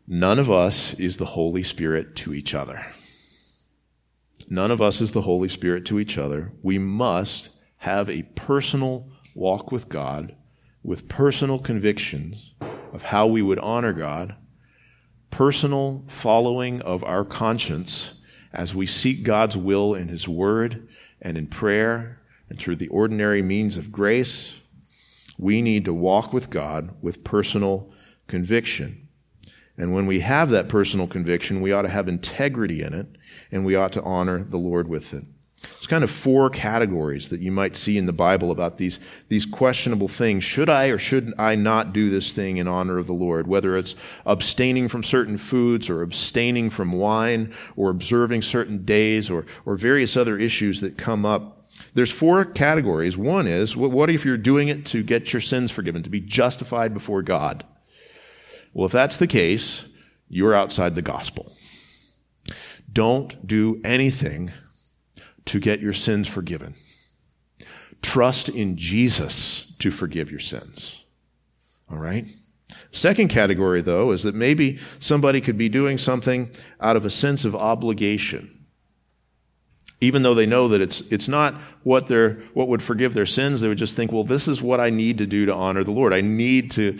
None 0.07 0.39
of 0.39 0.49
us 0.49 0.93
is 0.93 1.17
the 1.17 1.25
Holy 1.25 1.63
Spirit 1.63 2.15
to 2.17 2.33
each 2.33 2.55
other. 2.55 2.85
None 4.49 4.71
of 4.71 4.81
us 4.81 5.01
is 5.01 5.11
the 5.11 5.23
Holy 5.23 5.49
Spirit 5.49 5.85
to 5.87 5.99
each 5.99 6.17
other. 6.17 6.53
We 6.63 6.77
must 6.77 7.49
have 7.87 8.09
a 8.09 8.23
personal 8.35 9.07
walk 9.33 9.71
with 9.71 9.87
God 9.87 10.35
with 10.83 11.07
personal 11.07 11.57
convictions 11.57 12.53
of 12.91 13.01
how 13.03 13.27
we 13.27 13.41
would 13.41 13.59
honor 13.59 13.93
God 13.93 14.35
personal 15.31 16.03
following 16.07 16.81
of 16.81 17.01
our 17.05 17.23
conscience 17.23 18.11
as 18.51 18.75
we 18.75 18.85
seek 18.85 19.23
God's 19.23 19.55
will 19.55 19.93
in 19.93 20.09
His 20.09 20.27
Word 20.27 20.89
and 21.21 21.37
in 21.37 21.47
prayer 21.47 22.19
and 22.49 22.59
through 22.59 22.75
the 22.75 22.89
ordinary 22.89 23.41
means 23.41 23.77
of 23.77 23.91
grace, 23.91 24.55
we 25.37 25.61
need 25.61 25.85
to 25.85 25.93
walk 25.93 26.33
with 26.33 26.49
God 26.49 26.89
with 27.01 27.23
personal 27.23 27.89
conviction. 28.27 29.07
And 29.77 29.93
when 29.93 30.07
we 30.07 30.19
have 30.21 30.49
that 30.49 30.67
personal 30.67 31.07
conviction, 31.07 31.61
we 31.61 31.71
ought 31.71 31.83
to 31.83 31.89
have 31.89 32.09
integrity 32.09 32.81
in 32.81 32.93
it 32.93 33.07
and 33.49 33.65
we 33.65 33.75
ought 33.75 33.93
to 33.93 34.03
honor 34.03 34.43
the 34.43 34.57
Lord 34.57 34.89
with 34.89 35.13
it. 35.13 35.23
There's 35.61 35.87
kind 35.87 36.03
of 36.03 36.11
four 36.11 36.49
categories 36.49 37.29
that 37.29 37.39
you 37.39 37.51
might 37.51 37.75
see 37.75 37.97
in 37.97 38.05
the 38.05 38.13
Bible 38.13 38.51
about 38.51 38.77
these, 38.77 38.99
these 39.29 39.45
questionable 39.45 40.07
things. 40.07 40.43
Should 40.43 40.69
I 40.69 40.87
or 40.87 40.97
shouldn't 40.97 41.39
I 41.39 41.55
not 41.55 41.93
do 41.93 42.09
this 42.09 42.31
thing 42.31 42.57
in 42.57 42.67
honor 42.67 42.97
of 42.97 43.07
the 43.07 43.13
Lord? 43.13 43.47
Whether 43.47 43.75
it's 43.75 43.95
abstaining 44.25 44.87
from 44.87 45.03
certain 45.03 45.37
foods 45.37 45.89
or 45.89 46.03
abstaining 46.03 46.69
from 46.69 46.91
wine 46.91 47.53
or 47.75 47.89
observing 47.89 48.43
certain 48.43 48.85
days 48.85 49.31
or, 49.31 49.45
or 49.65 49.75
various 49.75 50.15
other 50.15 50.37
issues 50.37 50.81
that 50.81 50.97
come 50.97 51.25
up. 51.25 51.63
There's 51.93 52.11
four 52.11 52.45
categories. 52.45 53.17
One 53.17 53.47
is, 53.47 53.75
what 53.75 54.09
if 54.09 54.25
you're 54.25 54.37
doing 54.37 54.67
it 54.67 54.85
to 54.87 55.01
get 55.01 55.33
your 55.33 55.41
sins 55.41 55.71
forgiven, 55.71 56.03
to 56.03 56.09
be 56.09 56.19
justified 56.19 56.93
before 56.93 57.23
God? 57.23 57.63
Well, 58.73 58.85
if 58.85 58.91
that's 58.91 59.17
the 59.17 59.27
case, 59.27 59.85
you're 60.29 60.53
outside 60.53 60.93
the 60.93 61.01
gospel. 61.01 61.51
Don't 62.91 63.47
do 63.47 63.81
anything 63.83 64.51
to 65.47 65.59
get 65.59 65.79
your 65.79 65.93
sins 65.93 66.27
forgiven. 66.27 66.75
Trust 68.01 68.49
in 68.49 68.77
Jesus 68.77 69.73
to 69.79 69.91
forgive 69.91 70.29
your 70.29 70.39
sins. 70.39 71.03
All 71.89 71.97
right? 71.97 72.27
Second 72.91 73.29
category, 73.29 73.81
though, 73.81 74.11
is 74.11 74.23
that 74.23 74.35
maybe 74.35 74.79
somebody 74.99 75.41
could 75.41 75.57
be 75.57 75.69
doing 75.69 75.97
something 75.97 76.49
out 76.79 76.95
of 76.95 77.05
a 77.05 77.09
sense 77.09 77.45
of 77.45 77.55
obligation. 77.55 78.53
Even 79.99 80.21
though 80.21 80.35
they 80.35 80.45
know 80.45 80.67
that 80.67 80.81
it's, 80.81 81.01
it's 81.09 81.27
not 81.27 81.55
what, 81.83 82.07
they 82.07 82.29
what 82.53 82.67
would 82.67 82.83
forgive 82.83 83.13
their 83.13 83.25
sins, 83.25 83.61
they 83.61 83.67
would 83.67 83.77
just 83.77 83.95
think, 83.95 84.11
well, 84.11 84.23
this 84.23 84.47
is 84.47 84.61
what 84.61 84.79
I 84.79 84.89
need 84.89 85.17
to 85.17 85.25
do 85.25 85.47
to 85.47 85.53
honor 85.53 85.83
the 85.83 85.91
Lord. 85.91 86.13
I 86.13 86.21
need 86.21 86.71
to, 86.71 86.99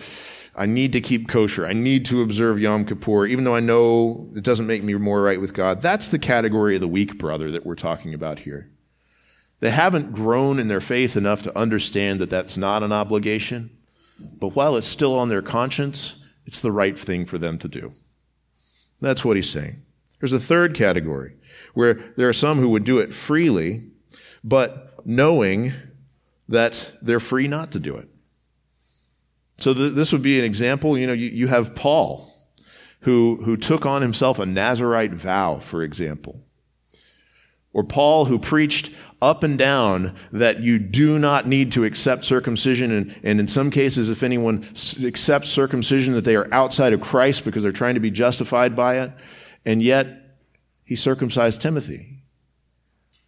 I 0.57 0.65
need 0.65 0.93
to 0.93 1.01
keep 1.01 1.27
kosher. 1.27 1.67
I 1.67 1.73
need 1.73 2.05
to 2.07 2.23
observe 2.23 2.59
Yom 2.59 2.83
Kippur, 2.83 3.27
even 3.27 3.43
though 3.43 3.55
I 3.55 3.59
know 3.59 4.27
it 4.35 4.43
doesn't 4.43 4.65
make 4.65 4.83
me 4.83 4.95
more 4.95 5.21
right 5.21 5.39
with 5.39 5.53
God. 5.53 5.83
That's 5.83 6.07
the 6.07 6.17
category 6.17 6.73
of 6.73 6.81
the 6.81 6.87
weak 6.87 7.19
brother 7.19 7.51
that 7.51 7.63
we're 7.63 7.75
talking 7.75 8.15
about 8.15 8.39
here. 8.39 8.71
They 9.59 9.69
haven't 9.69 10.13
grown 10.13 10.59
in 10.59 10.67
their 10.67 10.81
faith 10.81 11.15
enough 11.15 11.43
to 11.43 11.57
understand 11.57 12.19
that 12.21 12.31
that's 12.31 12.57
not 12.57 12.81
an 12.81 12.91
obligation, 12.91 13.69
but 14.19 14.55
while 14.55 14.75
it's 14.75 14.87
still 14.87 15.17
on 15.17 15.29
their 15.29 15.43
conscience, 15.43 16.15
it's 16.47 16.59
the 16.59 16.71
right 16.71 16.97
thing 16.97 17.27
for 17.27 17.37
them 17.37 17.59
to 17.59 17.67
do. 17.67 17.93
That's 18.99 19.23
what 19.23 19.35
he's 19.35 19.49
saying. 19.49 19.83
There's 20.19 20.33
a 20.33 20.39
third 20.39 20.73
category 20.73 21.35
where 21.75 22.13
there 22.17 22.29
are 22.29 22.33
some 22.33 22.57
who 22.57 22.69
would 22.69 22.83
do 22.83 22.97
it 22.97 23.13
freely, 23.13 23.83
but 24.43 25.05
knowing 25.05 25.73
that 26.49 26.91
they're 27.03 27.19
free 27.19 27.47
not 27.47 27.71
to 27.73 27.79
do 27.79 27.95
it. 27.95 28.09
So 29.57 29.73
th- 29.73 29.93
this 29.93 30.11
would 30.11 30.21
be 30.21 30.39
an 30.39 30.45
example. 30.45 30.97
You 30.97 31.07
know, 31.07 31.13
you, 31.13 31.29
you 31.29 31.47
have 31.47 31.75
Paul, 31.75 32.31
who, 33.01 33.39
who 33.43 33.57
took 33.57 33.85
on 33.85 34.01
himself 34.01 34.39
a 34.39 34.45
Nazarite 34.45 35.13
vow, 35.13 35.59
for 35.59 35.83
example. 35.83 36.41
Or 37.73 37.83
Paul, 37.83 38.25
who 38.25 38.39
preached 38.39 38.91
up 39.21 39.43
and 39.43 39.57
down 39.57 40.15
that 40.31 40.61
you 40.61 40.79
do 40.79 41.17
not 41.17 41.47
need 41.47 41.71
to 41.71 41.83
accept 41.83 42.25
circumcision. 42.25 42.91
And, 42.91 43.15
and 43.23 43.39
in 43.39 43.47
some 43.47 43.71
cases, 43.71 44.09
if 44.09 44.23
anyone 44.23 44.65
accepts 45.03 45.49
circumcision, 45.49 46.13
that 46.13 46.23
they 46.23 46.35
are 46.35 46.51
outside 46.53 46.93
of 46.93 47.01
Christ 47.01 47.45
because 47.45 47.63
they're 47.63 47.71
trying 47.71 47.95
to 47.95 47.99
be 47.99 48.11
justified 48.11 48.75
by 48.75 48.99
it. 48.99 49.11
And 49.65 49.81
yet, 49.81 50.07
he 50.83 50.95
circumcised 50.95 51.61
Timothy 51.61 52.23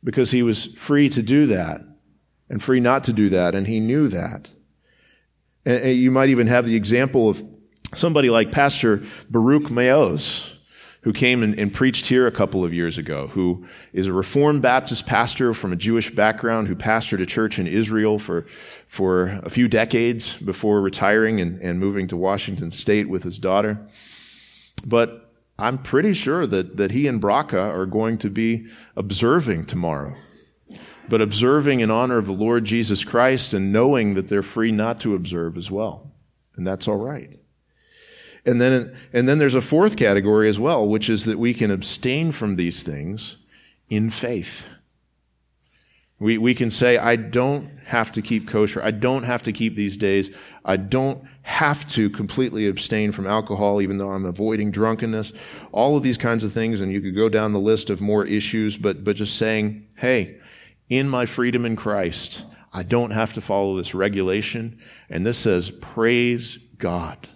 because 0.04 0.32
he 0.32 0.44
was 0.44 0.68
free 0.76 1.10
to 1.10 1.22
do 1.22 1.48
that 1.48 1.82
and 2.50 2.64
free 2.64 2.80
not 2.80 3.04
to 3.06 3.14
do 3.14 3.30
that. 3.30 3.54
And 3.54 3.68
he 3.68 3.80
knew 3.80 4.08
that. 4.08 4.48
And 5.70 5.96
you 5.96 6.10
might 6.10 6.30
even 6.30 6.48
have 6.48 6.66
the 6.66 6.76
example 6.76 7.30
of 7.30 7.44
somebody 7.94 8.32
like 8.32 8.52
Pastor 8.52 9.04
Baruch 9.30 9.70
Maoz, 9.70 10.52
who 11.02 11.14
came 11.14 11.44
and, 11.44 11.58
and, 11.60 11.72
preached 11.72 12.08
here 12.08 12.26
a 12.26 12.32
couple 12.32 12.66
of 12.66 12.74
years 12.74 12.98
ago, 12.98 13.28
who 13.28 13.68
is 13.94 14.08
a 14.08 14.14
Reformed 14.14 14.64
Baptist 14.64 15.06
pastor 15.06 15.54
from 15.54 15.72
a 15.72 15.76
Jewish 15.76 16.10
background, 16.10 16.68
who 16.68 16.76
pastored 16.76 17.22
a 17.22 17.26
church 17.26 17.60
in 17.60 17.68
Israel 17.68 18.18
for, 18.18 18.48
for 18.88 19.28
a 19.44 19.50
few 19.52 19.68
decades 19.68 20.36
before 20.38 20.82
retiring 20.82 21.40
and, 21.40 21.62
and 21.62 21.80
moving 21.80 22.08
to 22.08 22.18
Washington 22.18 22.72
State 22.72 23.08
with 23.08 23.22
his 23.22 23.38
daughter. 23.38 23.80
But 24.86 25.32
I'm 25.60 25.78
pretty 25.78 26.14
sure 26.14 26.48
that, 26.48 26.78
that 26.78 26.90
he 26.92 27.06
and 27.06 27.22
Bracha 27.22 27.72
are 27.74 27.86
going 27.86 28.18
to 28.20 28.30
be 28.32 28.66
observing 28.96 29.66
tomorrow 29.66 30.16
but 31.10 31.22
observing 31.22 31.80
in 31.80 31.92
honor 31.92 32.18
of 32.18 32.28
the 32.28 32.32
Lord 32.32 32.66
Jesus 32.66 33.04
Christ 33.04 33.54
and 33.54 33.74
knowing 33.74 34.14
that 34.14 34.28
they're 34.28 34.44
free 34.44 34.72
not 34.72 35.00
to 35.02 35.16
observe 35.16 35.58
as 35.58 35.70
well. 35.72 36.12
And 36.56 36.66
that's 36.66 36.88
all 36.88 36.98
right. 36.98 37.40
And 38.46 38.60
then, 38.60 38.96
and 39.14 39.28
then 39.28 39.38
there's 39.38 39.56
a 39.56 39.62
fourth 39.62 39.96
category 39.96 40.50
as 40.50 40.60
well, 40.60 40.88
which 40.88 41.10
is 41.10 41.26
that 41.26 41.38
we 41.38 41.54
can 41.54 41.72
abstain 41.72 42.32
from 42.32 42.56
these 42.56 42.84
things 42.84 43.38
in 43.90 44.10
faith. 44.10 44.66
We, 46.20 46.38
we 46.38 46.54
can 46.54 46.70
say, 46.70 46.98
I 46.98 47.16
don't 47.16 47.70
have 47.86 48.12
to 48.14 48.22
keep 48.22 48.48
kosher. 48.48 48.84
I 48.84 48.92
don't 48.92 49.24
have 49.24 49.44
to 49.44 49.54
keep 49.54 49.76
these 49.76 49.96
days. 49.96 50.32
I 50.66 50.76
don't 50.78 51.24
have 51.44 51.90
to 51.92 52.10
completely 52.10 52.68
abstain 52.68 53.12
from 53.12 53.26
alcohol, 53.26 53.82
even 53.82 53.98
though 53.98 54.10
I'm 54.10 54.26
avoiding 54.26 54.70
drunkenness. 54.70 55.32
All 55.72 55.96
of 55.96 56.04
these 56.04 56.18
kinds 56.18 56.44
of 56.44 56.52
things, 56.52 56.82
and 56.82 56.92
you 56.92 57.02
could 57.02 57.16
go 57.16 57.30
down 57.30 57.54
the 57.54 57.60
list 57.60 57.90
of 57.90 58.02
more 58.02 58.26
issues, 58.26 58.78
but, 58.78 59.04
but 59.04 59.16
just 59.16 59.38
saying, 59.38 59.88
hey, 59.96 60.39
in 60.90 61.08
my 61.08 61.26
freedom 61.26 61.66
in 61.66 61.76
Christ, 61.76 62.46
I 62.74 62.84
don't 62.84 63.12
have 63.12 63.34
to 63.34 63.42
follow 63.42 63.78
this 63.78 63.96
regulation. 63.96 64.80
And 65.10 65.26
this 65.26 65.38
says, 65.38 65.72
praise 65.72 66.58
God. 66.78 67.28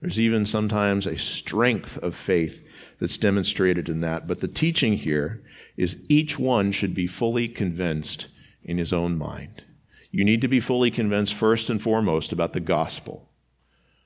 There's 0.00 0.20
even 0.20 0.46
sometimes 0.46 1.06
a 1.06 1.16
strength 1.16 1.96
of 1.98 2.16
faith 2.16 2.64
that's 3.00 3.18
demonstrated 3.18 3.88
in 3.88 4.00
that. 4.00 4.26
But 4.26 4.40
the 4.40 4.48
teaching 4.48 4.94
here 4.94 5.42
is 5.76 6.04
each 6.08 6.38
one 6.38 6.72
should 6.72 6.94
be 6.94 7.06
fully 7.06 7.48
convinced 7.48 8.28
in 8.64 8.78
his 8.78 8.92
own 8.92 9.16
mind. 9.16 9.64
You 10.10 10.24
need 10.24 10.40
to 10.42 10.48
be 10.48 10.60
fully 10.60 10.90
convinced 10.90 11.34
first 11.34 11.70
and 11.70 11.80
foremost 11.80 12.32
about 12.32 12.52
the 12.52 12.60
gospel. 12.60 13.28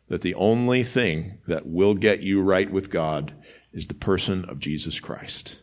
That 0.09 0.23
the 0.23 0.35
only 0.35 0.85
thing 0.85 1.39
that 1.49 1.67
will 1.67 1.95
get 1.95 2.23
you 2.23 2.41
right 2.41 2.71
with 2.71 2.91
God 2.91 3.35
is 3.73 3.89
the 3.89 3.95
person 3.95 4.45
of 4.45 4.61
Jesus 4.61 5.01
Christ. 5.01 5.59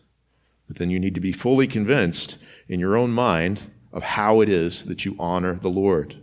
But 0.67 0.78
then 0.78 0.89
you 0.89 0.99
need 0.99 1.15
to 1.15 1.21
be 1.21 1.32
fully 1.32 1.65
convinced 1.67 2.38
in 2.67 2.80
your 2.80 2.97
own 2.97 3.12
mind 3.12 3.62
of 3.91 4.04
how 4.04 4.41
it 4.41 4.49
is 4.49 4.84
that 4.86 5.06
you 5.06 5.15
honor 5.19 5.56
the 5.56 5.69
Lord. 5.69 6.15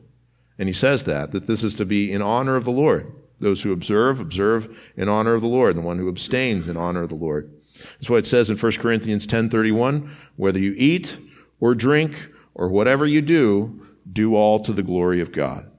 And 0.59 0.69
he 0.69 0.73
says 0.73 1.05
that, 1.05 1.33
that 1.33 1.47
this 1.47 1.63
is 1.63 1.75
to 1.77 1.85
be 1.85 2.13
in 2.13 2.21
honor 2.21 2.57
of 2.57 2.65
the 2.65 2.71
Lord. 2.71 3.13
Those 3.39 3.63
who 3.63 3.73
observe, 3.73 4.21
observe 4.21 4.77
in 4.97 5.09
honor 5.09 5.35
of 5.35 5.41
the 5.41 5.47
Lord. 5.47 5.77
The 5.77 5.81
one 5.81 5.99
who 5.99 6.09
abstains 6.09 6.69
in 6.69 6.77
honor 6.77 7.03
of 7.03 7.09
the 7.09 7.15
Lord. 7.15 7.51
That's 7.95 8.11
why 8.11 8.19
it 8.19 8.27
says 8.27 8.51
in 8.51 8.59
1 8.59 8.73
Corinthians 8.73 9.27
10.31, 9.27 10.11
whether 10.37 10.59
you 10.59 10.75
eat 10.77 11.17
or 11.61 11.75
drink 11.75 12.29
or 12.55 12.69
whatever 12.69 13.07
you 13.07 13.23
do, 13.23 13.87
do 14.13 14.35
all 14.35 14.61
to 14.61 14.73
the 14.73 14.83
glory 14.83 15.21
of 15.21 15.33
God. 15.33 15.71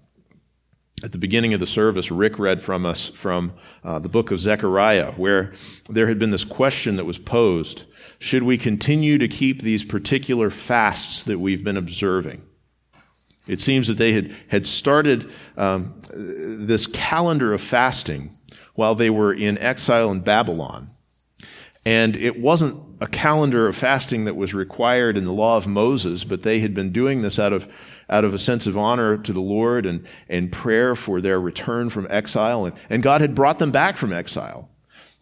At 1.04 1.12
the 1.12 1.18
beginning 1.18 1.54
of 1.54 1.60
the 1.60 1.68
service, 1.68 2.12
Rick 2.12 2.38
read 2.40 2.62
from 2.62 2.86
us 2.86 3.10
from 3.10 3.54
uh, 3.84 4.00
the 4.00 4.10
book 4.10 4.32
of 4.32 4.40
Zechariah, 4.40 5.14
where 5.14 5.54
there 5.90 6.08
had 6.08 6.20
been 6.20 6.32
this 6.32 6.46
question 6.46 6.96
that 6.96 7.06
was 7.06 7.18
posed 7.18 7.86
should 8.22 8.44
we 8.44 8.56
continue 8.56 9.18
to 9.18 9.28
keep 9.28 9.64
these 9.64 9.84
particular 9.84 10.52
fasts 10.52 11.24
that 11.24 11.40
we've 11.40 11.64
been 11.64 11.76
observing? 11.76 12.44
It 13.48 13.60
seems 13.60 13.88
that 13.88 13.98
they 13.98 14.14
had, 14.14 14.36
had 14.48 14.68
started 14.68 15.32
um, 15.58 16.00
this 16.14 16.86
calendar 16.86 17.52
of 17.52 17.62
fasting 17.62 18.38
while 18.76 18.94
they 18.94 19.10
were 19.10 19.34
in 19.34 19.58
exile 19.58 20.12
in 20.12 20.20
Babylon. 20.20 20.92
And 21.84 22.16
it 22.16 22.40
wasn't 22.40 22.80
a 23.02 23.08
calendar 23.08 23.68
of 23.68 23.76
fasting 23.76 24.26
that 24.26 24.36
was 24.36 24.54
required 24.54 25.18
in 25.18 25.26
the 25.26 25.34
law 25.34 25.58
of 25.58 25.66
Moses, 25.66 26.24
but 26.24 26.44
they 26.44 26.60
had 26.60 26.76
been 26.76 26.92
doing 26.92 27.24
this 27.24 27.40
out 27.40 27.54
of, 27.54 27.68
out 28.08 28.24
of 28.24 28.36
a 28.36 28.40
sense 28.40 28.68
of 28.68 28.78
honor 28.78 29.18
to 29.18 29.34
the 29.34 29.42
Lord 29.42 29.88
and, 29.88 30.06
and 30.30 30.52
prayer 30.52 30.96
for 30.96 31.22
their 31.22 31.42
return 31.42 31.90
from 31.90 32.06
exile. 32.12 32.66
And, 32.66 32.76
and 32.88 33.02
God 33.02 33.22
had 33.22 33.34
brought 33.34 33.58
them 33.58 33.72
back 33.72 33.98
from 33.98 34.14
exile. 34.14 34.70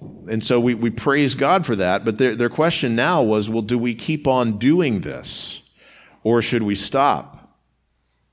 And 0.01 0.43
so 0.43 0.59
we, 0.59 0.75
we 0.75 0.89
praise 0.89 1.35
God 1.35 1.65
for 1.65 1.75
that. 1.75 2.05
But 2.05 2.17
their, 2.17 2.35
their 2.35 2.49
question 2.49 2.95
now 2.95 3.21
was 3.21 3.49
well, 3.49 3.61
do 3.61 3.77
we 3.77 3.95
keep 3.95 4.27
on 4.27 4.57
doing 4.57 5.01
this 5.01 5.61
or 6.23 6.41
should 6.41 6.63
we 6.63 6.75
stop? 6.75 7.57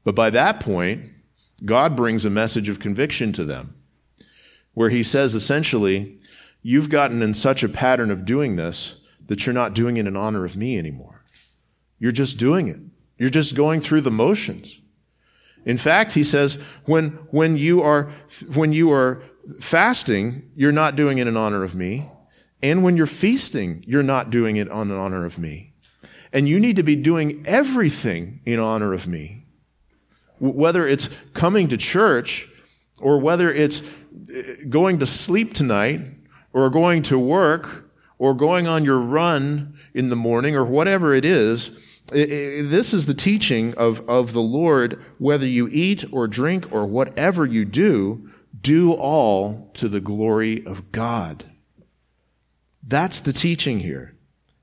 But 0.05 0.15
by 0.15 0.31
that 0.31 0.61
point, 0.61 1.11
God 1.65 1.97
brings 1.97 2.25
a 2.25 2.31
message 2.31 2.69
of 2.69 2.79
conviction 2.79 3.33
to 3.33 3.45
them 3.45 3.75
where 4.75 4.91
he 4.91 5.03
says 5.03 5.35
essentially, 5.35 6.19
You've 6.69 6.89
gotten 6.89 7.23
in 7.23 7.33
such 7.35 7.63
a 7.63 7.69
pattern 7.69 8.11
of 8.11 8.25
doing 8.25 8.57
this 8.57 8.97
that 9.29 9.47
you're 9.47 9.55
not 9.55 9.73
doing 9.73 9.99
it 9.99 10.07
in 10.09 10.17
honor 10.17 10.45
of 10.45 10.57
me 10.57 10.77
anymore. 10.77 11.23
You're 12.01 12.11
just 12.11 12.39
doing 12.39 12.67
it. 12.67 12.81
You're 13.19 13.31
just 13.31 13.55
going 13.55 13.81
through 13.81 14.01
the 14.01 14.11
motions. 14.11 14.81
In 15.65 15.79
fact, 15.79 16.15
he 16.15 16.25
says, 16.25 16.59
when, 16.85 17.11
when 17.31 17.57
you 17.57 17.83
are, 17.83 18.11
when 18.53 18.73
you 18.73 18.91
are 18.91 19.23
fasting, 19.61 20.51
you're 20.57 20.73
not 20.73 20.97
doing 20.97 21.19
it 21.19 21.27
in 21.27 21.37
honor 21.37 21.63
of 21.63 21.75
me. 21.75 22.11
And 22.63 22.83
when 22.83 22.97
you're 22.97 23.07
feasting, 23.07 23.85
you're 23.87 24.03
not 24.03 24.31
doing 24.31 24.57
it 24.57 24.71
on 24.71 24.91
honor 24.91 25.25
of 25.25 25.39
me. 25.39 25.75
And 26.33 26.49
you 26.49 26.59
need 26.59 26.77
to 26.77 26.83
be 26.83 26.97
doing 26.97 27.47
everything 27.47 28.41
in 28.45 28.59
honor 28.59 28.93
of 28.93 29.07
me. 29.07 29.47
Whether 30.39 30.87
it's 30.87 31.09
coming 31.33 31.69
to 31.69 31.77
church 31.77 32.49
or 33.01 33.19
whether 33.21 33.53
it's 33.53 33.81
uh, 33.83 34.43
going 34.69 34.99
to 34.99 35.07
sleep 35.07 35.55
tonight 35.55 36.01
or 36.53 36.69
going 36.71 37.03
to 37.05 37.19
work 37.19 37.91
or 38.19 38.35
going 38.35 38.67
on 38.67 38.85
your 38.85 38.99
run 38.99 39.79
in 39.95 40.09
the 40.09 40.17
morning 40.17 40.57
or 40.57 40.65
whatever 40.65 41.15
it 41.15 41.25
is, 41.25 41.71
this 42.09 42.95
is 42.95 43.07
the 43.07 43.15
teaching 43.15 43.75
of, 43.75 44.09
of 44.09 44.33
the 44.33 44.41
Lord. 44.41 45.03
Whether 45.19 45.47
you 45.47 45.69
eat 45.69 46.05
or 46.13 46.27
drink 46.27 46.71
or 46.73 46.87
whatever 46.87 47.45
you 47.45 47.65
do, 47.65 48.31
do 48.61 48.93
all 48.93 49.71
to 49.75 49.89
the 49.89 50.01
glory 50.01 50.65
of 50.67 50.93
God. 50.93 51.45
That's 52.87 53.21
the 53.21 53.33
teaching 53.33 53.81
here. 53.81 54.15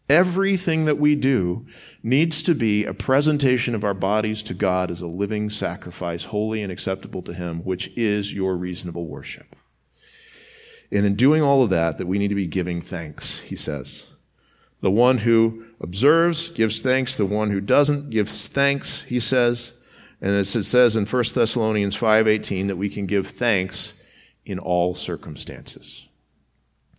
Everything 0.10 0.86
that 0.86 1.00
we 1.00 1.16
do 1.16 1.66
needs 2.02 2.44
to 2.44 2.54
be 2.54 2.86
a 2.86 2.94
presentation 2.94 3.74
of 3.74 3.84
our 3.84 3.94
bodies 3.94 4.44
to 4.44 4.54
God 4.54 4.92
as 4.92 5.02
a 5.02 5.08
living 5.08 5.50
sacrifice, 5.50 6.26
holy 6.26 6.62
and 6.62 6.72
acceptable 6.72 7.22
to 7.24 7.34
Him, 7.34 7.64
which 7.64 7.88
is 7.96 8.34
your 8.34 8.56
reasonable 8.56 9.08
worship. 9.08 9.56
And 10.92 11.06
in 11.06 11.16
doing 11.16 11.42
all 11.42 11.64
of 11.64 11.70
that, 11.72 11.98
that 11.98 12.08
we 12.08 12.20
need 12.20 12.28
to 12.28 12.36
be 12.36 12.48
giving 12.48 12.82
thanks, 12.82 13.40
he 13.40 13.56
says. 13.56 14.06
The 14.82 14.92
one 14.92 15.20
who 15.20 15.66
observes 15.80 16.50
gives 16.50 16.82
thanks. 16.82 17.16
The 17.16 17.26
one 17.26 17.50
who 17.50 17.62
doesn't 17.62 18.10
gives 18.10 18.48
thanks, 18.48 19.04
he 19.04 19.20
says. 19.20 19.72
And 20.24 20.38
as 20.38 20.56
it 20.56 20.64
says 20.64 20.96
in 20.96 21.06
1 21.06 21.24
Thessalonians 21.36 21.98
5:18 21.98 22.68
that 22.68 22.78
we 22.78 22.88
can 22.88 23.06
give 23.06 23.28
thanks 23.28 23.92
in 24.46 24.58
all 24.58 24.96
circumstances. 24.96 26.08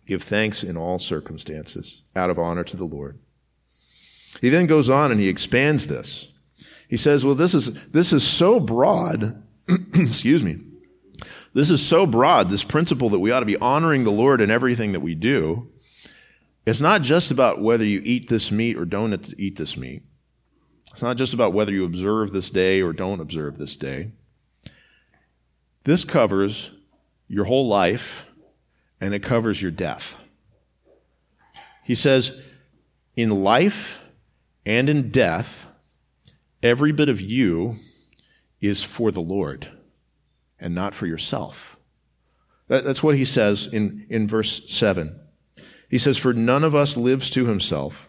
Give 0.05 0.21
thanks 0.21 0.63
in 0.63 0.77
all 0.77 0.99
circumstances, 0.99 2.03
out 2.15 2.29
of 2.29 2.37
honor 2.37 2.63
to 2.63 2.77
the 2.77 2.85
Lord. 2.85 3.17
He 4.41 4.49
then 4.49 4.67
goes 4.67 4.91
on 4.91 5.11
and 5.11 5.19
he 5.19 5.27
expands 5.27 5.87
this. 5.87 6.27
He 6.87 6.97
says, 6.97 7.25
Well, 7.25 7.33
this 7.33 7.55
is, 7.55 7.73
this 7.85 8.13
is 8.13 8.23
so 8.25 8.59
broad, 8.59 9.41
excuse 9.95 10.43
me, 10.43 10.59
this 11.53 11.71
is 11.71 11.83
so 11.83 12.05
broad, 12.05 12.51
this 12.51 12.63
principle 12.63 13.09
that 13.09 13.19
we 13.19 13.31
ought 13.31 13.39
to 13.39 13.47
be 13.47 13.57
honoring 13.57 14.03
the 14.03 14.11
Lord 14.11 14.39
in 14.39 14.51
everything 14.51 14.91
that 14.91 14.99
we 14.99 15.15
do. 15.15 15.67
It's 16.67 16.81
not 16.81 17.01
just 17.01 17.31
about 17.31 17.59
whether 17.59 17.85
you 17.85 18.01
eat 18.03 18.29
this 18.29 18.51
meat 18.51 18.77
or 18.77 18.85
don't 18.85 19.33
eat 19.39 19.55
this 19.55 19.75
meat. 19.75 20.03
It's 20.95 21.03
not 21.03 21.17
just 21.17 21.33
about 21.33 21.51
whether 21.51 21.73
you 21.73 21.83
observe 21.83 22.31
this 22.31 22.49
day 22.49 22.81
or 22.81 22.93
don't 22.93 23.19
observe 23.19 23.57
this 23.57 23.75
day. 23.75 24.11
This 25.83 26.05
covers 26.05 26.71
your 27.27 27.43
whole 27.43 27.67
life 27.67 28.27
and 29.01 29.13
it 29.13 29.19
covers 29.19 29.61
your 29.61 29.71
death. 29.71 30.15
He 31.83 31.95
says, 31.95 32.41
in 33.13 33.43
life 33.43 33.99
and 34.65 34.87
in 34.89 35.11
death, 35.11 35.65
every 36.63 36.93
bit 36.93 37.09
of 37.09 37.19
you 37.19 37.75
is 38.61 38.81
for 38.81 39.11
the 39.11 39.19
Lord 39.19 39.67
and 40.61 40.73
not 40.73 40.95
for 40.95 41.07
yourself. 41.07 41.77
that's 42.69 43.03
what 43.03 43.15
he 43.15 43.25
says 43.25 43.67
in, 43.67 44.05
in 44.09 44.29
verse 44.29 44.61
7. 44.73 45.19
He 45.89 45.97
says, 45.97 46.17
For 46.17 46.31
none 46.31 46.63
of 46.63 46.73
us 46.73 46.95
lives 46.95 47.29
to 47.31 47.47
himself, 47.47 48.04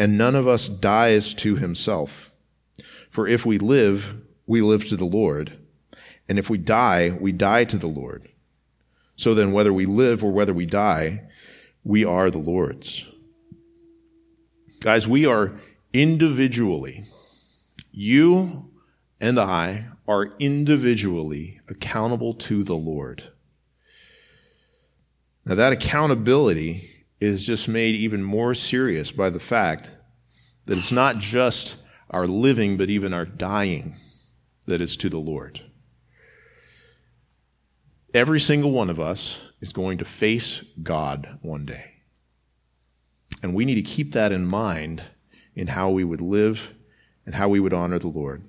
and 0.00 0.16
none 0.16 0.34
of 0.34 0.48
us 0.48 0.66
dies 0.66 1.34
to 1.34 1.56
himself. 1.56 2.30
For 3.10 3.28
if 3.28 3.44
we 3.44 3.58
live, 3.58 4.14
we 4.46 4.62
live 4.62 4.88
to 4.88 4.96
the 4.96 5.04
Lord, 5.04 5.58
and 6.26 6.38
if 6.38 6.48
we 6.48 6.56
die, 6.56 7.18
we 7.20 7.32
die 7.32 7.64
to 7.64 7.76
the 7.76 7.86
Lord. 7.86 8.26
So 9.16 9.34
then, 9.34 9.52
whether 9.52 9.74
we 9.74 9.84
live 9.84 10.24
or 10.24 10.32
whether 10.32 10.54
we 10.54 10.64
die, 10.64 11.24
we 11.84 12.02
are 12.02 12.30
the 12.30 12.38
Lord's. 12.38 13.06
Guys, 14.80 15.06
we 15.06 15.26
are 15.26 15.60
individually, 15.92 17.04
you 17.92 18.70
and 19.20 19.38
I 19.38 19.88
are 20.08 20.32
individually 20.38 21.60
accountable 21.68 22.32
to 22.48 22.64
the 22.64 22.74
Lord. 22.74 23.22
Now, 25.44 25.56
that 25.56 25.74
accountability 25.74 26.99
is 27.20 27.44
just 27.44 27.68
made 27.68 27.94
even 27.94 28.22
more 28.22 28.54
serious 28.54 29.12
by 29.12 29.30
the 29.30 29.40
fact 29.40 29.90
that 30.66 30.78
it's 30.78 30.92
not 30.92 31.18
just 31.18 31.76
our 32.10 32.26
living, 32.26 32.76
but 32.76 32.90
even 32.90 33.12
our 33.12 33.26
dying 33.26 33.94
that 34.66 34.80
is 34.80 34.96
to 34.96 35.08
the 35.08 35.18
Lord. 35.18 35.60
Every 38.12 38.40
single 38.40 38.72
one 38.72 38.90
of 38.90 38.98
us 38.98 39.38
is 39.60 39.72
going 39.72 39.98
to 39.98 40.04
face 40.04 40.64
God 40.82 41.38
one 41.42 41.66
day. 41.66 41.92
And 43.42 43.54
we 43.54 43.64
need 43.64 43.76
to 43.76 43.82
keep 43.82 44.12
that 44.12 44.32
in 44.32 44.44
mind 44.44 45.02
in 45.54 45.68
how 45.68 45.90
we 45.90 46.04
would 46.04 46.20
live 46.20 46.74
and 47.26 47.34
how 47.34 47.48
we 47.48 47.60
would 47.60 47.72
honor 47.72 47.98
the 47.98 48.08
Lord. 48.08 48.42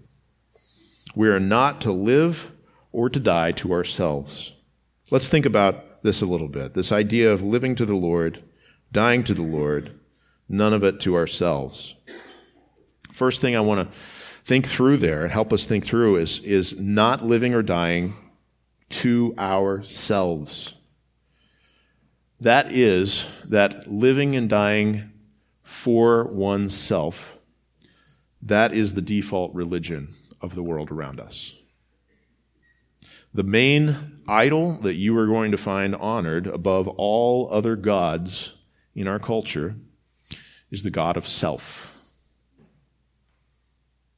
We 1.15 1.29
are 1.29 1.39
not 1.39 1.81
to 1.81 1.91
live 1.91 2.51
or 2.91 3.09
to 3.09 3.19
die 3.19 3.51
to 3.53 3.73
ourselves. 3.73 4.53
Let's 5.09 5.29
think 5.29 5.45
about 5.45 6.03
this 6.03 6.21
a 6.21 6.25
little 6.25 6.47
bit 6.47 6.73
this 6.73 6.91
idea 6.91 7.31
of 7.31 7.43
living 7.43 7.75
to 7.75 7.85
the 7.85 7.95
Lord, 7.95 8.43
dying 8.91 9.23
to 9.23 9.33
the 9.33 9.41
Lord, 9.41 9.99
none 10.49 10.73
of 10.73 10.83
it 10.83 10.99
to 11.01 11.15
ourselves. 11.15 11.95
First 13.11 13.41
thing 13.41 13.55
I 13.55 13.61
want 13.61 13.89
to 13.89 13.97
think 14.43 14.67
through 14.67 14.97
there 14.97 15.23
and 15.23 15.31
help 15.31 15.53
us 15.53 15.65
think 15.65 15.85
through 15.85 16.17
is, 16.17 16.39
is 16.39 16.79
not 16.79 17.25
living 17.25 17.53
or 17.53 17.61
dying 17.61 18.15
to 18.89 19.33
ourselves. 19.37 20.73
That 22.39 22.71
is, 22.71 23.25
that 23.45 23.91
living 23.91 24.35
and 24.35 24.49
dying 24.49 25.11
for 25.63 26.25
oneself, 26.25 27.37
that 28.41 28.73
is 28.73 28.93
the 28.93 29.01
default 29.01 29.53
religion 29.53 30.15
of 30.41 30.55
the 30.55 30.63
world 30.63 30.91
around 30.91 31.19
us. 31.19 31.53
The 33.33 33.43
main 33.43 34.21
idol 34.27 34.73
that 34.81 34.95
you 34.95 35.17
are 35.17 35.27
going 35.27 35.51
to 35.51 35.57
find 35.57 35.95
honored 35.95 36.47
above 36.47 36.87
all 36.87 37.47
other 37.51 37.75
gods 37.75 38.53
in 38.95 39.07
our 39.07 39.19
culture 39.19 39.75
is 40.69 40.83
the 40.83 40.89
God 40.89 41.17
of 41.17 41.27
self. 41.27 41.91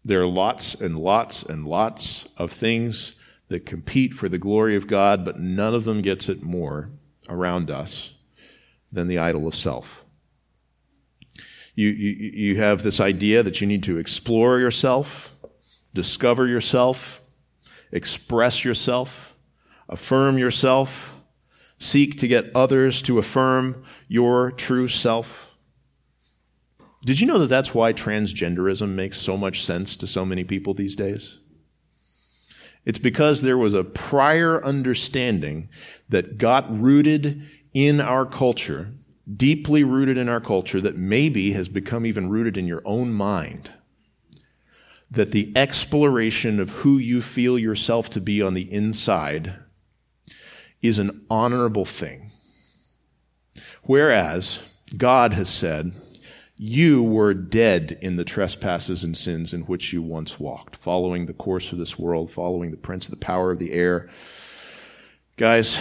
There 0.05 0.21
are 0.21 0.27
lots 0.27 0.75
and 0.75 0.97
lots 0.97 1.43
and 1.43 1.65
lots 1.65 2.27
of 2.37 2.51
things 2.51 3.13
that 3.47 3.65
compete 3.65 4.13
for 4.13 4.27
the 4.27 4.37
glory 4.37 4.75
of 4.75 4.87
God, 4.87 5.23
but 5.23 5.39
none 5.39 5.73
of 5.73 5.85
them 5.85 6.01
gets 6.01 6.27
it 6.29 6.43
more 6.43 6.89
around 7.29 7.71
us 7.71 8.13
than 8.91 9.07
the 9.07 9.17
idol 9.17 9.47
of 9.47 9.55
self. 9.55 10.03
You, 11.75 11.89
you, 11.89 12.31
you 12.33 12.55
have 12.57 12.83
this 12.83 12.99
idea 12.99 13.41
that 13.43 13.61
you 13.61 13.67
need 13.67 13.83
to 13.83 13.97
explore 13.97 14.59
yourself, 14.59 15.31
discover 15.93 16.47
yourself, 16.47 17.21
express 17.91 18.63
yourself, 18.63 19.33
affirm 19.89 20.37
yourself, 20.37 21.15
seek 21.79 22.19
to 22.19 22.27
get 22.27 22.51
others 22.55 23.01
to 23.03 23.17
affirm 23.19 23.83
your 24.07 24.51
true 24.51 24.87
self. 24.87 25.49
Did 27.05 27.19
you 27.19 27.27
know 27.27 27.39
that 27.39 27.47
that's 27.47 27.73
why 27.73 27.91
transgenderism 27.93 28.89
makes 28.89 29.17
so 29.17 29.35
much 29.35 29.63
sense 29.63 29.97
to 29.97 30.07
so 30.07 30.25
many 30.25 30.43
people 30.43 30.73
these 30.73 30.95
days? 30.95 31.39
It's 32.85 32.99
because 32.99 33.41
there 33.41 33.57
was 33.57 33.73
a 33.73 33.83
prior 33.83 34.63
understanding 34.63 35.69
that 36.09 36.37
got 36.37 36.81
rooted 36.81 37.43
in 37.73 38.01
our 38.01 38.25
culture, 38.25 38.91
deeply 39.35 39.83
rooted 39.83 40.17
in 40.17 40.27
our 40.27 40.41
culture, 40.41 40.81
that 40.81 40.97
maybe 40.97 41.53
has 41.53 41.69
become 41.69 42.05
even 42.05 42.29
rooted 42.29 42.57
in 42.57 42.67
your 42.67 42.81
own 42.85 43.13
mind. 43.13 43.71
That 45.09 45.31
the 45.31 45.51
exploration 45.55 46.59
of 46.59 46.69
who 46.69 46.97
you 46.97 47.21
feel 47.21 47.57
yourself 47.57 48.09
to 48.11 48.21
be 48.21 48.41
on 48.41 48.53
the 48.53 48.71
inside 48.71 49.55
is 50.81 50.99
an 50.99 51.25
honorable 51.29 51.85
thing. 51.85 52.32
Whereas 53.83 54.59
God 54.95 55.33
has 55.33 55.49
said, 55.49 55.93
you 56.55 57.03
were 57.03 57.33
dead 57.33 57.97
in 58.01 58.15
the 58.15 58.23
trespasses 58.23 59.03
and 59.03 59.17
sins 59.17 59.53
in 59.53 59.61
which 59.61 59.91
you 59.91 60.01
once 60.01 60.39
walked, 60.39 60.77
following 60.77 61.25
the 61.25 61.33
course 61.33 61.71
of 61.71 61.77
this 61.77 61.99
world, 61.99 62.31
following 62.31 62.71
the 62.71 62.77
prince 62.77 63.05
of 63.05 63.11
the 63.11 63.17
power 63.17 63.51
of 63.51 63.59
the 63.59 63.73
air. 63.73 64.09
Guys, 65.35 65.79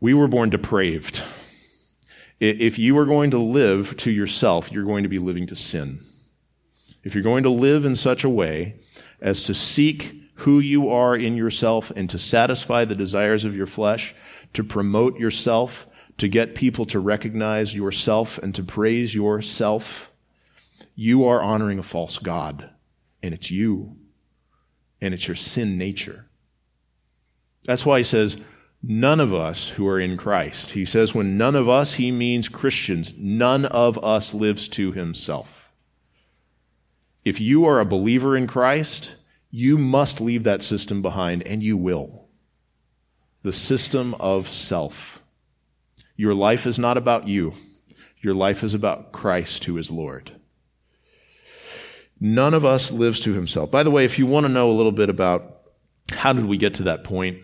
we 0.00 0.14
were 0.14 0.28
born 0.28 0.50
depraved. 0.50 1.22
If 2.38 2.78
you 2.78 2.96
are 2.98 3.06
going 3.06 3.30
to 3.30 3.38
live 3.38 3.96
to 3.98 4.10
yourself, 4.10 4.70
you're 4.70 4.84
going 4.84 5.02
to 5.04 5.08
be 5.08 5.18
living 5.18 5.46
to 5.46 5.56
sin. 5.56 6.00
If 7.02 7.14
you're 7.14 7.24
going 7.24 7.44
to 7.44 7.50
live 7.50 7.84
in 7.84 7.96
such 7.96 8.22
a 8.22 8.28
way 8.28 8.76
as 9.20 9.44
to 9.44 9.54
seek 9.54 10.14
who 10.36 10.58
you 10.58 10.90
are 10.90 11.16
in 11.16 11.36
yourself 11.36 11.90
and 11.96 12.08
to 12.10 12.18
satisfy 12.18 12.84
the 12.84 12.94
desires 12.94 13.44
of 13.44 13.56
your 13.56 13.66
flesh, 13.66 14.14
to 14.52 14.62
promote 14.62 15.18
yourself, 15.18 15.86
to 16.18 16.28
get 16.28 16.54
people 16.54 16.86
to 16.86 17.00
recognize 17.00 17.74
yourself 17.74 18.38
and 18.38 18.54
to 18.54 18.62
praise 18.62 19.14
yourself, 19.14 20.10
you 20.94 21.26
are 21.26 21.42
honoring 21.42 21.78
a 21.78 21.82
false 21.82 22.18
God. 22.18 22.70
And 23.22 23.34
it's 23.34 23.50
you. 23.50 23.96
And 25.00 25.12
it's 25.12 25.26
your 25.26 25.34
sin 25.34 25.76
nature. 25.76 26.26
That's 27.64 27.84
why 27.84 27.98
he 27.98 28.04
says, 28.04 28.36
none 28.82 29.18
of 29.18 29.32
us 29.32 29.70
who 29.70 29.88
are 29.88 29.98
in 29.98 30.16
Christ. 30.16 30.72
He 30.72 30.84
says, 30.84 31.14
when 31.14 31.38
none 31.38 31.56
of 31.56 31.68
us, 31.68 31.94
he 31.94 32.12
means 32.12 32.48
Christians. 32.48 33.14
None 33.16 33.64
of 33.64 34.02
us 34.04 34.34
lives 34.34 34.68
to 34.68 34.92
himself. 34.92 35.72
If 37.24 37.40
you 37.40 37.64
are 37.64 37.80
a 37.80 37.86
believer 37.86 38.36
in 38.36 38.46
Christ, 38.46 39.16
you 39.50 39.78
must 39.78 40.20
leave 40.20 40.44
that 40.44 40.62
system 40.62 41.00
behind, 41.00 41.42
and 41.46 41.62
you 41.62 41.76
will. 41.76 42.28
The 43.42 43.52
system 43.52 44.14
of 44.20 44.48
self. 44.48 45.23
Your 46.16 46.34
life 46.34 46.66
is 46.66 46.78
not 46.78 46.96
about 46.96 47.28
you. 47.28 47.54
Your 48.20 48.34
life 48.34 48.62
is 48.62 48.74
about 48.74 49.12
Christ, 49.12 49.64
who 49.64 49.76
is 49.76 49.90
Lord. 49.90 50.32
None 52.20 52.54
of 52.54 52.64
us 52.64 52.90
lives 52.90 53.20
to 53.20 53.32
himself. 53.34 53.70
By 53.70 53.82
the 53.82 53.90
way, 53.90 54.04
if 54.04 54.18
you 54.18 54.26
want 54.26 54.46
to 54.46 54.52
know 54.52 54.70
a 54.70 54.72
little 54.72 54.92
bit 54.92 55.10
about 55.10 55.58
how 56.10 56.32
did 56.32 56.46
we 56.46 56.56
get 56.56 56.74
to 56.74 56.84
that 56.84 57.04
point 57.04 57.38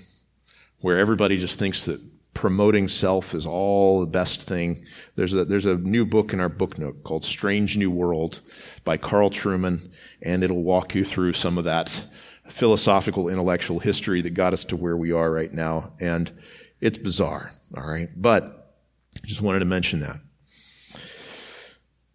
where 0.80 0.98
everybody 0.98 1.36
just 1.36 1.58
thinks 1.58 1.84
that 1.84 2.00
promoting 2.32 2.88
self 2.88 3.34
is 3.34 3.44
all 3.44 4.00
the 4.00 4.06
best 4.06 4.42
thing, 4.42 4.84
there's 5.16 5.34
a, 5.34 5.44
there's 5.44 5.66
a 5.66 5.74
new 5.74 6.06
book 6.06 6.32
in 6.32 6.40
our 6.40 6.48
book 6.48 6.78
note 6.78 7.02
called 7.02 7.24
Strange 7.24 7.76
New 7.76 7.90
World 7.90 8.40
by 8.84 8.96
Carl 8.96 9.30
Trueman, 9.30 9.90
and 10.22 10.44
it'll 10.44 10.62
walk 10.62 10.94
you 10.94 11.04
through 11.04 11.32
some 11.32 11.58
of 11.58 11.64
that 11.64 12.02
philosophical, 12.48 13.28
intellectual 13.28 13.80
history 13.80 14.22
that 14.22 14.30
got 14.30 14.52
us 14.52 14.64
to 14.66 14.76
where 14.76 14.96
we 14.96 15.12
are 15.12 15.30
right 15.30 15.52
now. 15.52 15.92
And 16.00 16.32
it's 16.80 16.98
bizarre, 16.98 17.52
all 17.76 17.86
right? 17.86 18.08
But 18.16 18.59
just 19.30 19.40
wanted 19.40 19.60
to 19.60 19.64
mention 19.64 20.00
that. 20.00 20.18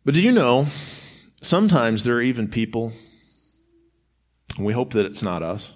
But 0.04 0.16
do 0.16 0.20
you 0.20 0.34
know, 0.34 0.66
sometimes 1.42 2.04
there 2.04 2.16
are 2.16 2.22
even 2.22 2.50
people, 2.50 2.92
and 4.58 4.66
we 4.66 4.74
hope 4.74 4.92
that 4.92 5.06
it's 5.06 5.24
not 5.24 5.42
us, 5.42 5.74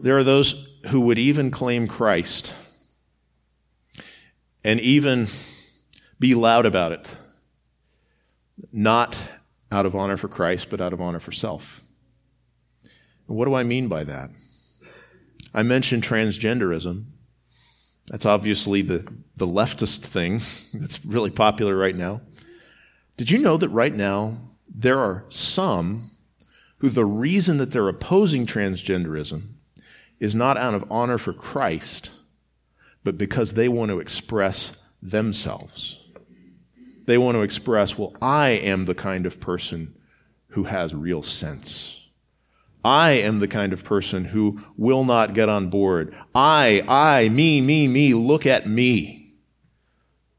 there 0.00 0.18
are 0.18 0.24
those 0.24 0.66
who 0.88 1.00
would 1.02 1.18
even 1.18 1.52
claim 1.52 1.86
Christ 1.86 2.52
and 4.64 4.80
even 4.80 5.28
be 6.18 6.34
loud 6.34 6.66
about 6.66 6.90
it, 6.90 7.08
not 8.72 9.16
out 9.70 9.86
of 9.86 9.94
honor 9.94 10.16
for 10.16 10.26
Christ, 10.26 10.70
but 10.70 10.80
out 10.80 10.92
of 10.92 11.00
honor 11.00 11.20
for 11.20 11.30
self. 11.30 11.82
What 13.26 13.44
do 13.44 13.54
I 13.54 13.62
mean 13.62 13.86
by 13.86 14.02
that? 14.02 14.30
I 15.54 15.62
mentioned 15.62 16.02
transgenderism. 16.02 17.04
That's 18.08 18.26
obviously 18.26 18.82
the, 18.82 19.06
the 19.36 19.46
leftist 19.46 20.00
thing 20.00 20.40
that's 20.74 21.04
really 21.04 21.30
popular 21.30 21.76
right 21.76 21.96
now. 21.96 22.20
Did 23.16 23.30
you 23.30 23.38
know 23.38 23.56
that 23.56 23.68
right 23.70 23.94
now 23.94 24.36
there 24.68 24.98
are 24.98 25.24
some 25.28 26.10
who 26.78 26.90
the 26.90 27.04
reason 27.04 27.56
that 27.58 27.70
they're 27.70 27.88
opposing 27.88 28.46
transgenderism 28.46 29.42
is 30.20 30.34
not 30.34 30.56
out 30.56 30.74
of 30.74 30.90
honor 30.90 31.18
for 31.18 31.32
Christ, 31.32 32.10
but 33.04 33.16
because 33.16 33.52
they 33.52 33.68
want 33.68 33.90
to 33.90 34.00
express 34.00 34.72
themselves. 35.02 36.02
They 37.06 37.18
want 37.18 37.36
to 37.36 37.42
express, 37.42 37.96
well, 37.96 38.14
I 38.20 38.50
am 38.50 38.84
the 38.84 38.94
kind 38.94 39.26
of 39.26 39.40
person 39.40 39.94
who 40.48 40.64
has 40.64 40.94
real 40.94 41.22
sense. 41.22 42.05
I 42.86 43.14
am 43.14 43.40
the 43.40 43.48
kind 43.48 43.72
of 43.72 43.82
person 43.82 44.24
who 44.24 44.60
will 44.76 45.02
not 45.02 45.34
get 45.34 45.48
on 45.48 45.70
board. 45.70 46.14
I, 46.36 46.84
I, 46.86 47.28
me, 47.30 47.60
me, 47.60 47.88
me, 47.88 48.14
look 48.14 48.46
at 48.46 48.68
me. 48.68 49.34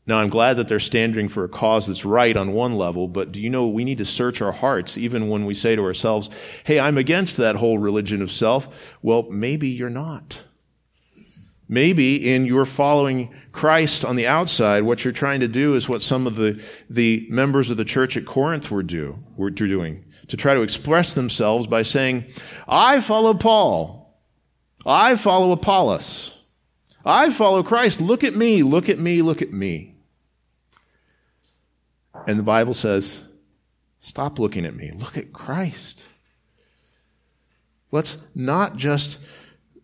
Now, 0.06 0.20
I'm 0.20 0.30
glad 0.30 0.56
that 0.56 0.70
they're 0.70 0.80
standing 0.80 1.28
for 1.28 1.44
a 1.44 1.50
cause 1.50 1.88
that's 1.88 2.06
right 2.06 2.38
on 2.38 2.54
one 2.54 2.76
level, 2.76 3.10
but 3.10 3.34
do 3.34 3.42
you 3.42 3.50
know 3.50 3.68
we 3.68 3.84
need 3.84 3.98
to 3.98 4.06
search 4.06 4.42
our 4.42 4.54
hearts 4.54 4.98
even 4.98 5.28
when 5.28 5.46
we 5.46 5.54
say 5.54 5.76
to 5.76 5.84
ourselves, 5.84 6.30
hey, 6.64 6.80
I'm 6.80 6.98
against 6.98 7.36
that 7.36 7.58
whole 7.58 7.80
religion 7.80 8.22
of 8.22 8.32
self? 8.32 8.94
Well, 9.02 9.24
maybe 9.30 9.68
you're 9.68 9.90
not. 9.90 10.42
Maybe 11.68 12.34
in 12.34 12.46
your 12.46 12.66
following 12.66 13.36
Christ 13.52 14.06
on 14.06 14.16
the 14.16 14.28
outside, 14.28 14.84
what 14.84 15.04
you're 15.04 15.12
trying 15.12 15.42
to 15.42 15.50
do 15.50 15.76
is 15.76 15.90
what 15.90 16.02
some 16.02 16.26
of 16.26 16.36
the, 16.36 16.64
the 16.90 17.28
members 17.30 17.70
of 17.70 17.76
the 17.76 17.84
church 17.84 18.16
at 18.16 18.26
Corinth 18.26 18.72
were, 18.72 18.84
do, 18.84 19.20
were 19.36 19.50
doing 19.50 20.06
to 20.28 20.38
try 20.38 20.54
to 20.54 20.62
express 20.62 21.14
themselves 21.14 21.68
by 21.68 21.82
saying, 21.82 22.26
I 22.68 23.02
follow 23.02 23.34
Paul. 23.34 24.18
I 24.86 25.16
follow 25.16 25.52
Apollos. 25.52 26.34
I 27.06 27.32
follow 27.32 27.64
Christ. 27.64 28.02
Look 28.02 28.24
at 28.24 28.36
me, 28.36 28.64
look 28.64 28.90
at 28.90 29.00
me, 29.00 29.22
look 29.22 29.42
at 29.42 29.54
me. 29.54 29.96
And 32.26 32.38
the 32.38 32.44
Bible 32.44 32.74
says, 32.74 33.22
stop 34.00 34.40
looking 34.40 34.66
at 34.66 34.76
me. 34.76 34.92
Look 34.92 35.18
at 35.18 35.32
Christ. 35.32 36.06
Let's 37.92 38.18
not 38.36 38.76
just 38.76 39.20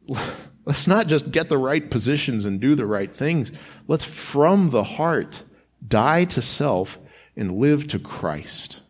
let's 0.65 0.87
not 0.87 1.07
just 1.07 1.31
get 1.31 1.49
the 1.49 1.57
right 1.57 1.89
positions 1.89 2.43
and 2.43 2.59
do 2.59 2.75
the 2.75 2.85
right 2.85 3.13
things. 3.13 3.51
Let's 3.87 4.03
from 4.03 4.71
the 4.71 4.83
heart 4.83 5.43
die 5.85 6.25
to 6.25 6.41
self 6.41 6.99
and 7.35 7.57
live 7.57 7.87
to 7.89 7.99
Christ. 7.99 8.81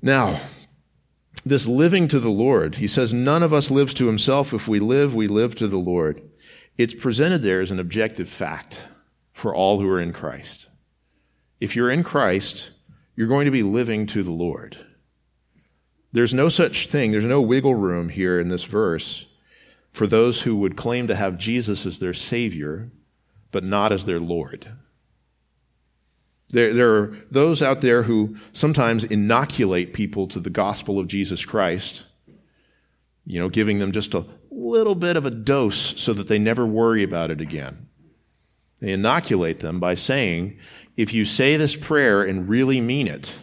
Now, 0.00 0.40
this 1.44 1.66
living 1.66 2.08
to 2.08 2.20
the 2.20 2.30
Lord, 2.30 2.76
he 2.76 2.88
says, 2.88 3.12
none 3.12 3.42
of 3.42 3.52
us 3.52 3.70
lives 3.70 3.94
to 3.94 4.06
himself. 4.06 4.52
If 4.52 4.68
we 4.68 4.80
live, 4.80 5.14
we 5.14 5.28
live 5.28 5.54
to 5.56 5.68
the 5.68 5.76
Lord. 5.76 6.22
It's 6.76 6.94
presented 6.94 7.42
there 7.42 7.60
as 7.60 7.70
an 7.70 7.80
objective 7.80 8.28
fact 8.28 8.88
for 9.32 9.54
all 9.54 9.80
who 9.80 9.88
are 9.88 10.00
in 10.00 10.12
Christ. 10.12 10.68
If 11.60 11.74
you're 11.74 11.90
in 11.90 12.02
Christ, 12.02 12.70
you're 13.14 13.28
going 13.28 13.46
to 13.46 13.50
be 13.50 13.62
living 13.62 14.06
to 14.08 14.22
the 14.22 14.32
Lord. 14.32 14.76
There's 16.12 16.34
no 16.34 16.48
such 16.48 16.88
thing, 16.88 17.12
there's 17.12 17.24
no 17.24 17.40
wiggle 17.40 17.74
room 17.74 18.08
here 18.08 18.40
in 18.40 18.48
this 18.48 18.64
verse 18.64 19.26
for 19.92 20.06
those 20.06 20.42
who 20.42 20.56
would 20.56 20.76
claim 20.76 21.06
to 21.06 21.16
have 21.16 21.38
Jesus 21.38 21.86
as 21.86 21.98
their 21.98 22.12
Savior, 22.12 22.90
but 23.50 23.64
not 23.64 23.92
as 23.92 24.04
their 24.04 24.20
Lord. 24.20 24.68
There, 26.50 26.72
there 26.72 26.94
are 26.94 27.16
those 27.30 27.62
out 27.62 27.80
there 27.80 28.04
who 28.04 28.36
sometimes 28.52 29.04
inoculate 29.04 29.92
people 29.92 30.28
to 30.28 30.40
the 30.40 30.50
gospel 30.50 30.98
of 30.98 31.08
Jesus 31.08 31.44
Christ, 31.44 32.06
you 33.24 33.40
know, 33.40 33.48
giving 33.48 33.78
them 33.78 33.92
just 33.92 34.14
a 34.14 34.26
little 34.50 34.94
bit 34.94 35.16
of 35.16 35.26
a 35.26 35.30
dose 35.30 36.00
so 36.00 36.12
that 36.14 36.28
they 36.28 36.38
never 36.38 36.64
worry 36.64 37.02
about 37.02 37.30
it 37.30 37.40
again. 37.40 37.88
They 38.80 38.92
inoculate 38.92 39.60
them 39.60 39.80
by 39.80 39.94
saying, 39.94 40.58
if 40.96 41.12
you 41.12 41.24
say 41.24 41.56
this 41.56 41.74
prayer 41.74 42.22
and 42.22 42.48
really 42.48 42.80
mean 42.80 43.08
it, 43.08 43.34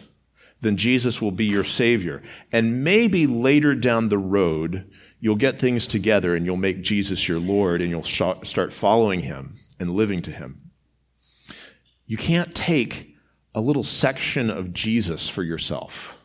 then 0.60 0.76
Jesus 0.76 1.20
will 1.20 1.30
be 1.30 1.44
your 1.44 1.64
Savior. 1.64 2.22
And 2.52 2.84
maybe 2.84 3.26
later 3.26 3.74
down 3.74 4.08
the 4.08 4.18
road, 4.18 4.90
you'll 5.20 5.36
get 5.36 5.58
things 5.58 5.86
together 5.86 6.34
and 6.34 6.46
you'll 6.46 6.56
make 6.56 6.82
Jesus 6.82 7.28
your 7.28 7.38
Lord 7.38 7.82
and 7.82 7.90
you'll 7.90 8.02
start 8.02 8.72
following 8.72 9.20
Him 9.20 9.56
and 9.78 9.90
living 9.90 10.22
to 10.22 10.30
Him. 10.30 10.63
You 12.06 12.16
can't 12.16 12.54
take 12.54 13.16
a 13.54 13.60
little 13.60 13.84
section 13.84 14.50
of 14.50 14.72
Jesus 14.72 15.28
for 15.28 15.42
yourself 15.42 16.16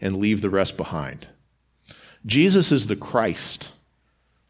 and 0.00 0.16
leave 0.16 0.40
the 0.40 0.50
rest 0.50 0.76
behind. 0.76 1.26
Jesus 2.24 2.72
is 2.72 2.86
the 2.86 2.96
Christ. 2.96 3.72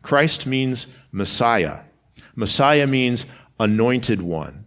Christ 0.02 0.46
means 0.46 0.86
Messiah. 1.12 1.80
Messiah 2.34 2.86
means 2.86 3.26
anointed 3.58 4.22
one. 4.22 4.64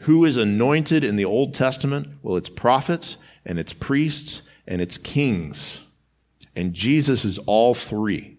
Who 0.00 0.24
is 0.24 0.36
anointed 0.36 1.04
in 1.04 1.16
the 1.16 1.24
Old 1.24 1.54
Testament? 1.54 2.08
Well, 2.22 2.36
it's 2.36 2.48
prophets 2.48 3.16
and 3.44 3.58
it's 3.58 3.72
priests 3.72 4.42
and 4.66 4.80
it's 4.80 4.98
kings. 4.98 5.80
And 6.56 6.74
Jesus 6.74 7.24
is 7.24 7.38
all 7.40 7.74
three. 7.74 8.36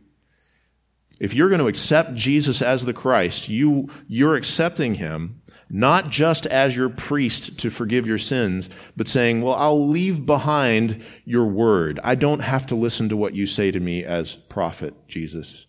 If 1.20 1.34
you're 1.34 1.50
going 1.50 1.60
to 1.60 1.68
accept 1.68 2.16
Jesus 2.16 2.62
as 2.62 2.86
the 2.86 2.94
Christ, 2.94 3.48
you, 3.50 3.90
you're 4.08 4.36
accepting 4.36 4.96
him 4.96 5.42
not 5.70 6.10
just 6.10 6.46
as 6.46 6.76
your 6.76 6.90
priest 6.90 7.58
to 7.60 7.70
forgive 7.70 8.06
your 8.06 8.18
sins, 8.18 8.70
but 8.96 9.08
saying, 9.08 9.42
Well, 9.42 9.56
I'll 9.56 9.88
leave 9.88 10.26
behind 10.26 11.04
your 11.26 11.46
word. 11.46 12.00
I 12.04 12.16
don't 12.16 12.42
have 12.42 12.68
to 12.68 12.76
listen 12.76 13.10
to 13.10 13.18
what 13.18 13.34
you 13.36 13.46
say 13.48 13.72
to 13.72 13.80
me 13.80 14.04
as 14.04 14.34
prophet, 14.34 14.94
Jesus. 15.08 15.66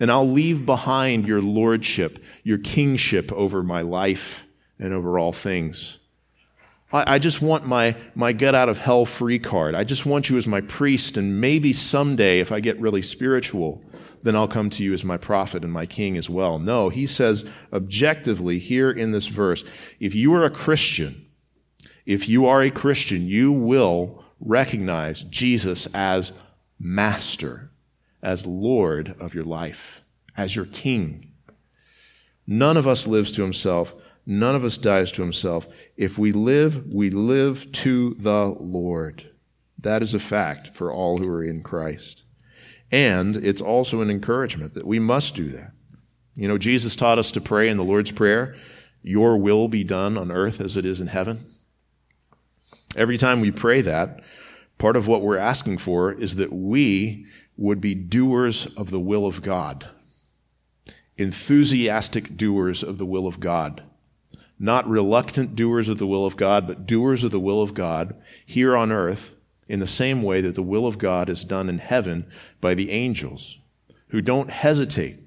And 0.00 0.10
I'll 0.10 0.28
leave 0.28 0.66
behind 0.66 1.26
your 1.26 1.40
lordship, 1.40 2.22
your 2.42 2.58
kingship 2.58 3.32
over 3.32 3.62
my 3.62 3.82
life 3.82 4.44
and 4.78 4.92
over 4.92 5.18
all 5.18 5.32
things. 5.32 5.98
I, 6.92 7.14
I 7.14 7.18
just 7.18 7.42
want 7.42 7.66
my, 7.66 7.96
my 8.14 8.32
get 8.32 8.54
out 8.54 8.68
of 8.68 8.78
hell 8.78 9.06
free 9.06 9.38
card. 9.38 9.74
I 9.74 9.84
just 9.84 10.06
want 10.06 10.30
you 10.30 10.36
as 10.36 10.46
my 10.46 10.60
priest, 10.62 11.16
and 11.16 11.40
maybe 11.40 11.72
someday, 11.72 12.40
if 12.40 12.52
I 12.52 12.60
get 12.60 12.80
really 12.80 13.02
spiritual, 13.02 13.82
then 14.26 14.34
I'll 14.34 14.48
come 14.48 14.70
to 14.70 14.82
you 14.82 14.92
as 14.92 15.04
my 15.04 15.16
prophet 15.16 15.62
and 15.62 15.72
my 15.72 15.86
king 15.86 16.16
as 16.16 16.28
well. 16.28 16.58
No, 16.58 16.88
he 16.88 17.06
says 17.06 17.44
objectively 17.72 18.58
here 18.58 18.90
in 18.90 19.12
this 19.12 19.28
verse 19.28 19.62
if 20.00 20.16
you 20.16 20.34
are 20.34 20.42
a 20.42 20.50
Christian, 20.50 21.26
if 22.06 22.28
you 22.28 22.46
are 22.46 22.60
a 22.60 22.70
Christian, 22.72 23.28
you 23.28 23.52
will 23.52 24.24
recognize 24.40 25.22
Jesus 25.22 25.86
as 25.94 26.32
master, 26.80 27.70
as 28.20 28.44
Lord 28.46 29.14
of 29.20 29.32
your 29.32 29.44
life, 29.44 30.02
as 30.36 30.56
your 30.56 30.66
king. 30.66 31.30
None 32.48 32.76
of 32.76 32.88
us 32.88 33.06
lives 33.06 33.30
to 33.34 33.42
himself. 33.42 33.94
None 34.26 34.56
of 34.56 34.64
us 34.64 34.76
dies 34.76 35.12
to 35.12 35.22
himself. 35.22 35.68
If 35.96 36.18
we 36.18 36.32
live, 36.32 36.92
we 36.92 37.10
live 37.10 37.70
to 37.72 38.14
the 38.14 38.46
Lord. 38.58 39.30
That 39.78 40.02
is 40.02 40.14
a 40.14 40.18
fact 40.18 40.74
for 40.74 40.92
all 40.92 41.18
who 41.18 41.28
are 41.28 41.44
in 41.44 41.62
Christ. 41.62 42.24
And 42.90 43.36
it's 43.36 43.60
also 43.60 44.00
an 44.00 44.10
encouragement 44.10 44.74
that 44.74 44.86
we 44.86 44.98
must 44.98 45.34
do 45.34 45.50
that. 45.50 45.72
You 46.34 46.48
know, 46.48 46.58
Jesus 46.58 46.96
taught 46.96 47.18
us 47.18 47.30
to 47.32 47.40
pray 47.40 47.68
in 47.68 47.76
the 47.76 47.84
Lord's 47.84 48.10
Prayer, 48.10 48.54
Your 49.02 49.36
will 49.36 49.68
be 49.68 49.84
done 49.84 50.16
on 50.16 50.30
earth 50.30 50.60
as 50.60 50.76
it 50.76 50.84
is 50.84 51.00
in 51.00 51.08
heaven. 51.08 51.46
Every 52.94 53.18
time 53.18 53.40
we 53.40 53.50
pray 53.50 53.80
that, 53.82 54.20
part 54.78 54.96
of 54.96 55.06
what 55.06 55.22
we're 55.22 55.38
asking 55.38 55.78
for 55.78 56.12
is 56.12 56.36
that 56.36 56.52
we 56.52 57.26
would 57.56 57.80
be 57.80 57.94
doers 57.94 58.66
of 58.76 58.90
the 58.90 59.00
will 59.00 59.26
of 59.26 59.42
God, 59.42 59.88
enthusiastic 61.16 62.36
doers 62.36 62.82
of 62.82 62.98
the 62.98 63.06
will 63.06 63.26
of 63.26 63.40
God 63.40 63.82
not 64.58 64.88
reluctant 64.88 65.54
doers 65.54 65.88
of 65.88 65.98
the 65.98 66.06
will 66.06 66.24
of 66.24 66.36
God, 66.36 66.66
but 66.66 66.86
doers 66.86 67.24
of 67.24 67.30
the 67.30 67.40
will 67.40 67.62
of 67.62 67.74
God 67.74 68.14
here 68.44 68.76
on 68.76 68.90
earth 68.90 69.35
in 69.68 69.80
the 69.80 69.86
same 69.86 70.22
way 70.22 70.40
that 70.40 70.54
the 70.54 70.62
will 70.62 70.86
of 70.86 70.98
God 70.98 71.28
is 71.28 71.44
done 71.44 71.68
in 71.68 71.78
heaven 71.78 72.26
by 72.60 72.74
the 72.74 72.90
angels 72.90 73.58
who 74.08 74.20
don't 74.20 74.50
hesitate. 74.50 75.18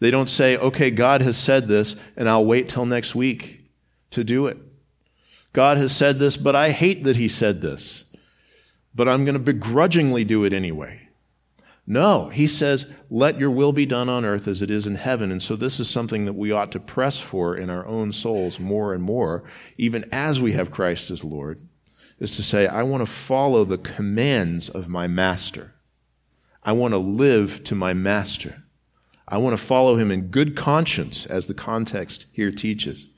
They 0.00 0.10
don't 0.10 0.28
say, 0.28 0.56
okay, 0.56 0.90
God 0.90 1.22
has 1.22 1.36
said 1.36 1.68
this, 1.68 1.96
and 2.16 2.28
I'll 2.28 2.44
wait 2.44 2.68
till 2.68 2.86
next 2.86 3.14
week 3.14 3.70
to 4.10 4.24
do 4.24 4.46
it. 4.46 4.58
God 5.52 5.78
has 5.78 5.94
said 5.94 6.18
this, 6.18 6.36
but 6.36 6.54
I 6.54 6.70
hate 6.70 7.04
that 7.04 7.16
He 7.16 7.28
said 7.28 7.60
this. 7.60 8.04
But 8.94 9.08
I'm 9.08 9.24
going 9.24 9.34
to 9.34 9.40
begrudgingly 9.40 10.24
do 10.24 10.44
it 10.44 10.52
anyway. 10.52 11.06
No, 11.86 12.30
he 12.30 12.48
says, 12.48 12.86
let 13.10 13.38
your 13.38 13.50
will 13.50 13.72
be 13.72 13.86
done 13.86 14.08
on 14.08 14.24
earth 14.24 14.48
as 14.48 14.60
it 14.60 14.70
is 14.70 14.86
in 14.86 14.96
heaven. 14.96 15.30
And 15.30 15.40
so 15.40 15.54
this 15.54 15.78
is 15.78 15.88
something 15.88 16.24
that 16.24 16.32
we 16.32 16.50
ought 16.50 16.72
to 16.72 16.80
press 16.80 17.20
for 17.20 17.56
in 17.56 17.70
our 17.70 17.86
own 17.86 18.12
souls 18.12 18.58
more 18.58 18.92
and 18.92 19.02
more, 19.02 19.44
even 19.78 20.04
as 20.10 20.40
we 20.40 20.52
have 20.52 20.70
Christ 20.72 21.12
as 21.12 21.22
Lord, 21.22 21.60
is 22.18 22.36
to 22.36 22.42
say, 22.42 22.66
I 22.66 22.82
want 22.82 23.02
to 23.02 23.12
follow 23.12 23.64
the 23.64 23.78
commands 23.78 24.68
of 24.68 24.88
my 24.88 25.06
master. 25.06 25.74
I 26.62 26.72
want 26.72 26.92
to 26.92 26.98
live 26.98 27.62
to 27.64 27.74
my 27.74 27.92
master. 27.94 28.64
I 29.28 29.38
want 29.38 29.58
to 29.58 29.64
follow 29.64 29.96
him 29.96 30.10
in 30.10 30.28
good 30.28 30.56
conscience, 30.56 31.26
as 31.26 31.46
the 31.46 31.54
context 31.54 32.26
here 32.32 32.50
teaches. 32.50 33.08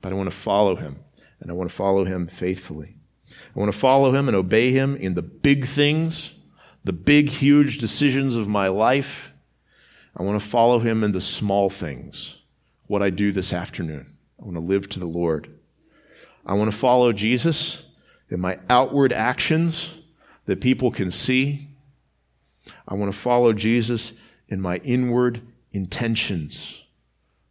But 0.00 0.12
I 0.12 0.16
want 0.16 0.30
to 0.30 0.36
follow 0.36 0.76
him, 0.76 0.98
and 1.40 1.50
I 1.50 1.54
want 1.54 1.70
to 1.70 1.76
follow 1.76 2.04
him 2.04 2.26
faithfully. 2.26 2.96
I 3.28 3.58
want 3.58 3.72
to 3.72 3.78
follow 3.78 4.12
him 4.12 4.28
and 4.28 4.36
obey 4.36 4.72
him 4.72 4.96
in 4.96 5.14
the 5.14 5.22
big 5.22 5.66
things, 5.66 6.34
the 6.84 6.92
big, 6.92 7.28
huge 7.28 7.78
decisions 7.78 8.34
of 8.34 8.48
my 8.48 8.68
life. 8.68 9.32
I 10.16 10.22
want 10.22 10.40
to 10.40 10.48
follow 10.48 10.78
him 10.78 11.04
in 11.04 11.12
the 11.12 11.20
small 11.20 11.70
things, 11.70 12.36
what 12.86 13.02
I 13.02 13.10
do 13.10 13.30
this 13.30 13.52
afternoon. 13.52 14.16
I 14.40 14.44
want 14.44 14.56
to 14.56 14.60
live 14.60 14.88
to 14.90 15.00
the 15.00 15.06
Lord. 15.06 15.50
I 16.46 16.54
want 16.54 16.70
to 16.70 16.76
follow 16.76 17.12
Jesus 17.12 17.84
in 18.30 18.40
my 18.40 18.58
outward 18.68 19.12
actions 19.12 19.94
that 20.46 20.60
people 20.60 20.90
can 20.90 21.10
see. 21.10 21.68
I 22.86 22.94
want 22.94 23.12
to 23.12 23.18
follow 23.18 23.52
Jesus 23.52 24.12
in 24.48 24.60
my 24.60 24.76
inward 24.78 25.42
intentions, 25.72 26.84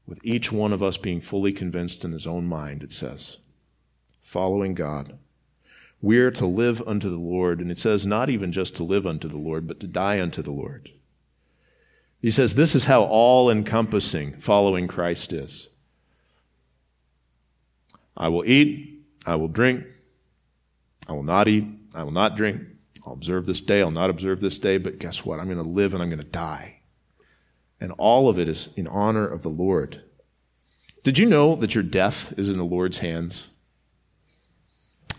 with 0.05 0.19
each 0.23 0.51
one 0.51 0.73
of 0.73 0.81
us 0.81 0.97
being 0.97 1.21
fully 1.21 1.53
convinced 1.53 2.03
in 2.03 2.11
his 2.11 2.25
own 2.25 2.45
mind, 2.45 2.83
it 2.83 2.91
says. 2.91 3.37
Following 4.23 4.73
God. 4.73 5.17
We're 6.01 6.31
to 6.31 6.45
live 6.45 6.81
unto 6.87 7.09
the 7.09 7.17
Lord, 7.17 7.59
and 7.59 7.71
it 7.71 7.77
says 7.77 8.05
not 8.05 8.29
even 8.29 8.51
just 8.51 8.75
to 8.75 8.83
live 8.83 9.07
unto 9.07 9.27
the 9.27 9.37
Lord, 9.37 9.67
but 9.67 9.79
to 9.79 9.87
die 9.87 10.21
unto 10.21 10.41
the 10.41 10.51
Lord. 10.51 10.91
He 12.21 12.31
says 12.31 12.53
this 12.53 12.75
is 12.75 12.85
how 12.85 13.03
all 13.03 13.49
encompassing 13.49 14.33
following 14.37 14.87
Christ 14.87 15.33
is. 15.33 15.69
I 18.15 18.29
will 18.29 18.45
eat, 18.45 19.01
I 19.25 19.35
will 19.35 19.47
drink, 19.47 19.85
I 21.07 21.13
will 21.13 21.23
not 21.23 21.47
eat, 21.47 21.65
I 21.95 22.03
will 22.03 22.11
not 22.11 22.35
drink, 22.35 22.61
I'll 23.05 23.13
observe 23.13 23.45
this 23.45 23.61
day, 23.61 23.81
I'll 23.81 23.89
not 23.89 24.09
observe 24.09 24.41
this 24.41 24.59
day, 24.59 24.77
but 24.77 24.99
guess 24.99 25.25
what? 25.25 25.39
I'm 25.39 25.45
going 25.45 25.57
to 25.57 25.63
live 25.63 25.93
and 25.93 26.03
I'm 26.03 26.09
going 26.09 26.19
to 26.19 26.25
die. 26.25 26.81
And 27.79 27.93
all 27.97 28.27
of 28.27 28.37
it 28.37 28.49
is 28.49 28.69
in 28.75 28.87
honor 28.87 29.25
of 29.25 29.41
the 29.41 29.49
Lord. 29.49 30.01
Did 31.03 31.17
you 31.17 31.25
know 31.25 31.55
that 31.55 31.73
your 31.73 31.83
death 31.83 32.33
is 32.37 32.49
in 32.49 32.57
the 32.57 32.65
Lord's 32.65 32.97
hands? 32.97 33.47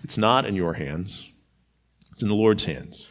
It's 0.05 0.19
not 0.19 0.45
in 0.45 0.55
your 0.55 0.75
hands, 0.75 1.27
it's 2.13 2.23
in 2.23 2.29
the 2.29 2.35
Lord's 2.35 2.65
hands. 2.65 3.09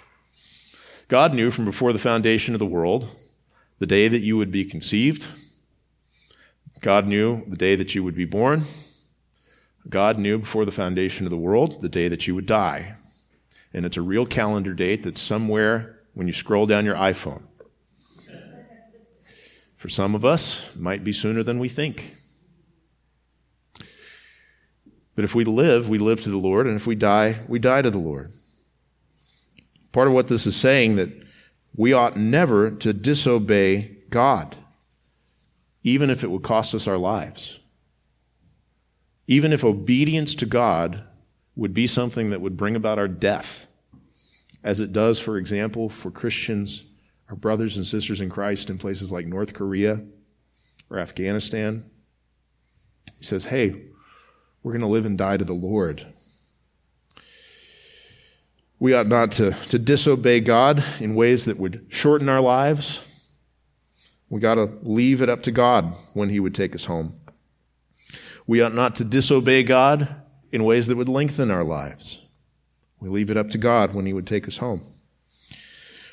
God 1.07 1.33
knew 1.33 1.49
from 1.49 1.65
before 1.65 1.93
the 1.93 1.99
foundation 1.99 2.53
of 2.53 2.59
the 2.59 2.65
world 2.65 3.09
the 3.79 3.87
day 3.87 4.07
that 4.07 4.19
you 4.19 4.37
would 4.37 4.51
be 4.51 4.65
conceived. 4.65 5.25
God 6.81 7.07
knew 7.07 7.43
the 7.47 7.57
day 7.57 7.75
that 7.75 7.95
you 7.95 8.03
would 8.03 8.15
be 8.15 8.25
born. 8.25 8.63
God 9.89 10.17
knew 10.17 10.39
before 10.39 10.65
the 10.65 10.71
foundation 10.71 11.25
of 11.25 11.29
the 11.29 11.37
world 11.37 11.81
the 11.81 11.89
day 11.89 12.07
that 12.07 12.27
you 12.27 12.35
would 12.35 12.45
die 12.45 12.97
and 13.73 13.85
it's 13.85 13.97
a 13.97 14.01
real 14.01 14.25
calendar 14.25 14.73
date 14.73 15.03
that's 15.03 15.21
somewhere 15.21 15.99
when 16.13 16.27
you 16.27 16.33
scroll 16.33 16.65
down 16.65 16.85
your 16.85 16.95
iPhone. 16.95 17.43
For 19.75 19.89
some 19.89 20.15
of 20.15 20.25
us, 20.25 20.67
might 20.75 21.03
be 21.03 21.13
sooner 21.13 21.43
than 21.43 21.59
we 21.59 21.69
think. 21.69 22.15
But 25.15 25.25
if 25.25 25.35
we 25.35 25.45
live, 25.45 25.89
we 25.89 25.99
live 25.99 26.21
to 26.21 26.29
the 26.29 26.37
Lord, 26.37 26.65
and 26.65 26.75
if 26.75 26.87
we 26.87 26.95
die, 26.95 27.39
we 27.47 27.59
die 27.59 27.83
to 27.83 27.91
the 27.91 27.97
Lord. 27.99 28.33
Part 29.91 30.07
of 30.07 30.13
what 30.13 30.27
this 30.27 30.47
is 30.47 30.55
saying 30.55 30.95
that 30.95 31.11
we 31.75 31.93
ought 31.93 32.17
never 32.17 32.71
to 32.71 32.93
disobey 32.93 33.97
God, 34.09 34.55
even 35.83 36.09
if 36.09 36.23
it 36.23 36.31
would 36.31 36.43
cost 36.43 36.73
us 36.73 36.87
our 36.87 36.97
lives. 36.97 37.59
Even 39.27 39.51
if 39.51 39.63
obedience 39.63 40.35
to 40.35 40.45
God 40.45 41.03
would 41.55 41.73
be 41.73 41.87
something 41.87 42.29
that 42.29 42.41
would 42.41 42.55
bring 42.55 42.75
about 42.75 42.97
our 42.97 43.07
death, 43.07 43.67
as 44.63 44.79
it 44.79 44.93
does, 44.93 45.19
for 45.19 45.37
example, 45.37 45.89
for 45.89 46.11
Christians, 46.11 46.85
our 47.29 47.35
brothers 47.35 47.75
and 47.75 47.85
sisters 47.85 48.21
in 48.21 48.29
Christ 48.29 48.69
in 48.69 48.77
places 48.77 49.11
like 49.11 49.25
North 49.25 49.53
Korea 49.53 50.01
or 50.89 50.97
Afghanistan. 50.97 51.89
He 53.17 53.23
says, 53.23 53.45
hey, 53.45 53.81
we're 54.63 54.71
going 54.71 54.81
to 54.81 54.87
live 54.87 55.05
and 55.05 55.17
die 55.17 55.37
to 55.37 55.45
the 55.45 55.53
Lord. 55.53 56.05
We 58.79 58.93
ought 58.93 59.07
not 59.07 59.31
to, 59.33 59.51
to 59.51 59.79
disobey 59.79 60.39
God 60.39 60.83
in 60.99 61.15
ways 61.15 61.45
that 61.45 61.57
would 61.57 61.87
shorten 61.89 62.29
our 62.29 62.41
lives. 62.41 63.01
We 64.29 64.39
got 64.39 64.55
to 64.55 64.69
leave 64.83 65.21
it 65.21 65.29
up 65.29 65.43
to 65.43 65.51
God 65.51 65.93
when 66.13 66.29
He 66.29 66.39
would 66.39 66.53
take 66.53 66.75
us 66.75 66.85
home. 66.85 67.19
We 68.47 68.61
ought 68.61 68.73
not 68.73 68.95
to 68.95 69.03
disobey 69.03 69.63
God 69.63 70.07
in 70.51 70.63
ways 70.63 70.87
that 70.87 70.95
would 70.97 71.09
lengthen 71.09 71.51
our 71.51 71.65
lives. 71.65 72.19
We 72.99 73.09
leave 73.09 73.29
it 73.29 73.37
up 73.37 73.49
to 73.51 73.57
God 73.57 73.93
when 73.93 74.05
He 74.05 74.13
would 74.13 74.25
take 74.25 74.47
us 74.47 74.57
home. 74.57 74.81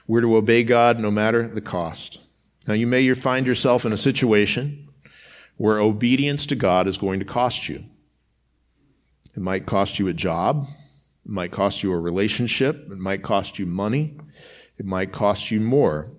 We're 0.06 0.20
to 0.20 0.36
obey 0.36 0.64
God 0.64 0.98
no 0.98 1.10
matter 1.10 1.46
the 1.48 1.62
cost. 1.62 2.18
Now, 2.66 2.74
you 2.74 2.86
may 2.86 3.12
find 3.14 3.46
yourself 3.46 3.86
in 3.86 3.92
a 3.92 3.96
situation 3.96 4.88
where 5.56 5.78
obedience 5.78 6.46
to 6.46 6.56
God 6.56 6.86
is 6.86 6.98
going 6.98 7.20
to 7.20 7.24
cost 7.24 7.68
you. 7.68 7.84
It 9.36 9.40
might 9.40 9.66
cost 9.66 9.98
you 9.98 10.08
a 10.08 10.12
job. 10.12 10.66
It 11.24 11.30
might 11.30 11.52
cost 11.52 11.82
you 11.82 11.92
a 11.92 11.98
relationship. 11.98 12.90
It 12.90 12.98
might 12.98 13.22
cost 13.22 13.58
you 13.58 13.66
money. 13.66 14.18
It 14.78 14.86
might 14.86 15.12
cost 15.12 15.50
you 15.50 15.60
more. 15.60 16.10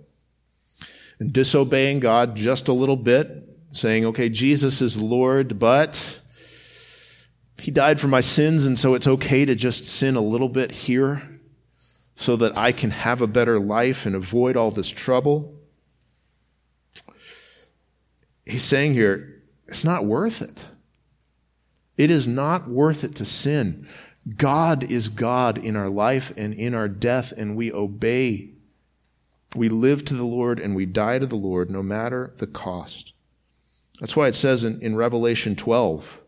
And 1.19 1.31
disobeying 1.31 1.99
God 1.99 2.35
just 2.35 2.67
a 2.67 2.73
little 2.73 2.97
bit, 2.97 3.54
saying, 3.75 4.05
okay, 4.05 4.29
Jesus 4.29 4.81
is 4.81 4.97
Lord, 4.97 5.59
but 5.59 6.19
he 7.57 7.71
died 7.71 7.99
for 7.99 8.07
my 8.07 8.21
sins, 8.21 8.65
and 8.65 8.77
so 8.77 8.93
it's 8.93 9.07
okay 9.07 9.45
to 9.45 9.55
just 9.55 9.85
sin 9.85 10.15
a 10.15 10.21
little 10.21 10.49
bit 10.49 10.71
here 10.71 11.39
so 12.15 12.35
that 12.37 12.57
I 12.57 12.71
can 12.71 12.91
have 12.91 13.21
a 13.21 13.27
better 13.27 13.59
life 13.59 14.05
and 14.05 14.15
avoid 14.15 14.55
all 14.55 14.71
this 14.71 14.87
trouble. 14.87 15.53
He's 18.45 18.63
saying 18.63 18.93
here, 18.93 19.43
it's 19.67 19.83
not 19.83 20.05
worth 20.05 20.41
it. 20.41 20.65
It 21.97 22.11
is 22.11 22.27
not 22.27 22.69
worth 22.69 23.03
it 23.03 23.15
to 23.15 23.25
sin. 23.25 23.87
God 24.37 24.83
is 24.83 25.09
God 25.09 25.57
in 25.57 25.75
our 25.75 25.89
life 25.89 26.33
and 26.37 26.53
in 26.53 26.73
our 26.73 26.87
death, 26.87 27.33
and 27.35 27.55
we 27.55 27.71
obey. 27.71 28.51
We 29.55 29.69
live 29.69 30.05
to 30.05 30.13
the 30.13 30.23
Lord 30.23 30.59
and 30.59 30.75
we 30.75 30.85
die 30.85 31.19
to 31.19 31.25
the 31.25 31.35
Lord 31.35 31.69
no 31.69 31.81
matter 31.81 32.33
the 32.37 32.47
cost. 32.47 33.13
That's 33.99 34.15
why 34.15 34.27
it 34.27 34.35
says 34.35 34.63
in, 34.63 34.81
in 34.81 34.95
Revelation 34.95 35.55
12, 35.55 36.21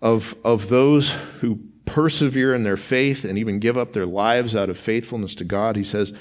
of, 0.00 0.34
of 0.44 0.68
those 0.68 1.10
who 1.40 1.60
persevere 1.86 2.54
in 2.54 2.64
their 2.64 2.76
faith 2.76 3.24
and 3.24 3.38
even 3.38 3.58
give 3.58 3.78
up 3.78 3.92
their 3.92 4.06
lives 4.06 4.54
out 4.54 4.68
of 4.68 4.78
faithfulness 4.78 5.34
to 5.36 5.44
God. 5.44 5.76
He 5.76 5.84
says, 5.84 6.12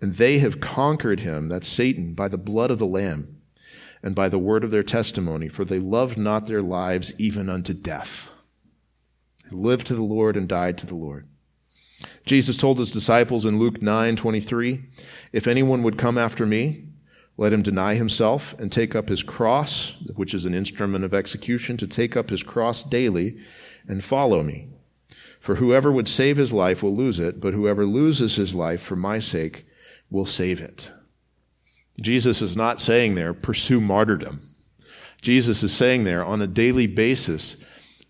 and 0.00 0.14
they 0.14 0.38
have 0.38 0.60
conquered 0.60 1.20
him, 1.20 1.48
that's 1.48 1.68
Satan, 1.68 2.14
by 2.14 2.28
the 2.28 2.38
blood 2.38 2.70
of 2.70 2.78
the 2.78 2.86
Lamb 2.86 3.40
and 4.02 4.14
by 4.14 4.28
the 4.28 4.38
word 4.38 4.62
of 4.62 4.70
their 4.70 4.82
testimony, 4.82 5.48
for 5.48 5.64
they 5.64 5.78
loved 5.78 6.16
not 6.16 6.46
their 6.46 6.62
lives 6.62 7.12
even 7.18 7.48
unto 7.48 7.74
death. 7.74 8.30
They 9.50 9.56
lived 9.56 9.86
to 9.88 9.94
the 9.94 10.02
Lord 10.02 10.36
and 10.36 10.48
died 10.48 10.78
to 10.78 10.86
the 10.86 10.94
Lord. 10.94 11.28
Jesus 12.24 12.56
told 12.56 12.78
his 12.78 12.92
disciples 12.92 13.44
in 13.44 13.58
Luke 13.58 13.80
9 13.80 14.16
23, 14.16 14.84
If 15.32 15.46
anyone 15.46 15.82
would 15.82 15.98
come 15.98 16.18
after 16.18 16.44
me, 16.44 16.84
let 17.38 17.52
him 17.52 17.62
deny 17.62 17.94
himself 17.94 18.54
and 18.58 18.72
take 18.72 18.94
up 18.94 19.08
his 19.08 19.22
cross, 19.22 19.94
which 20.14 20.32
is 20.32 20.44
an 20.44 20.54
instrument 20.54 21.04
of 21.04 21.12
execution, 21.12 21.76
to 21.76 21.86
take 21.86 22.16
up 22.16 22.30
his 22.30 22.42
cross 22.42 22.82
daily 22.82 23.38
and 23.86 24.02
follow 24.02 24.42
me. 24.42 24.68
For 25.40 25.56
whoever 25.56 25.92
would 25.92 26.08
save 26.08 26.38
his 26.38 26.52
life 26.52 26.82
will 26.82 26.96
lose 26.96 27.18
it, 27.18 27.40
but 27.40 27.54
whoever 27.54 27.84
loses 27.84 28.36
his 28.36 28.54
life 28.54 28.82
for 28.82 28.96
my 28.96 29.18
sake 29.18 29.66
will 30.10 30.26
save 30.26 30.60
it. 30.60 30.90
Jesus 32.00 32.42
is 32.42 32.56
not 32.56 32.80
saying 32.80 33.14
there, 33.14 33.34
pursue 33.34 33.80
martyrdom. 33.80 34.40
Jesus 35.22 35.62
is 35.62 35.72
saying 35.72 36.04
there, 36.04 36.24
on 36.24 36.42
a 36.42 36.46
daily 36.46 36.86
basis, 36.86 37.56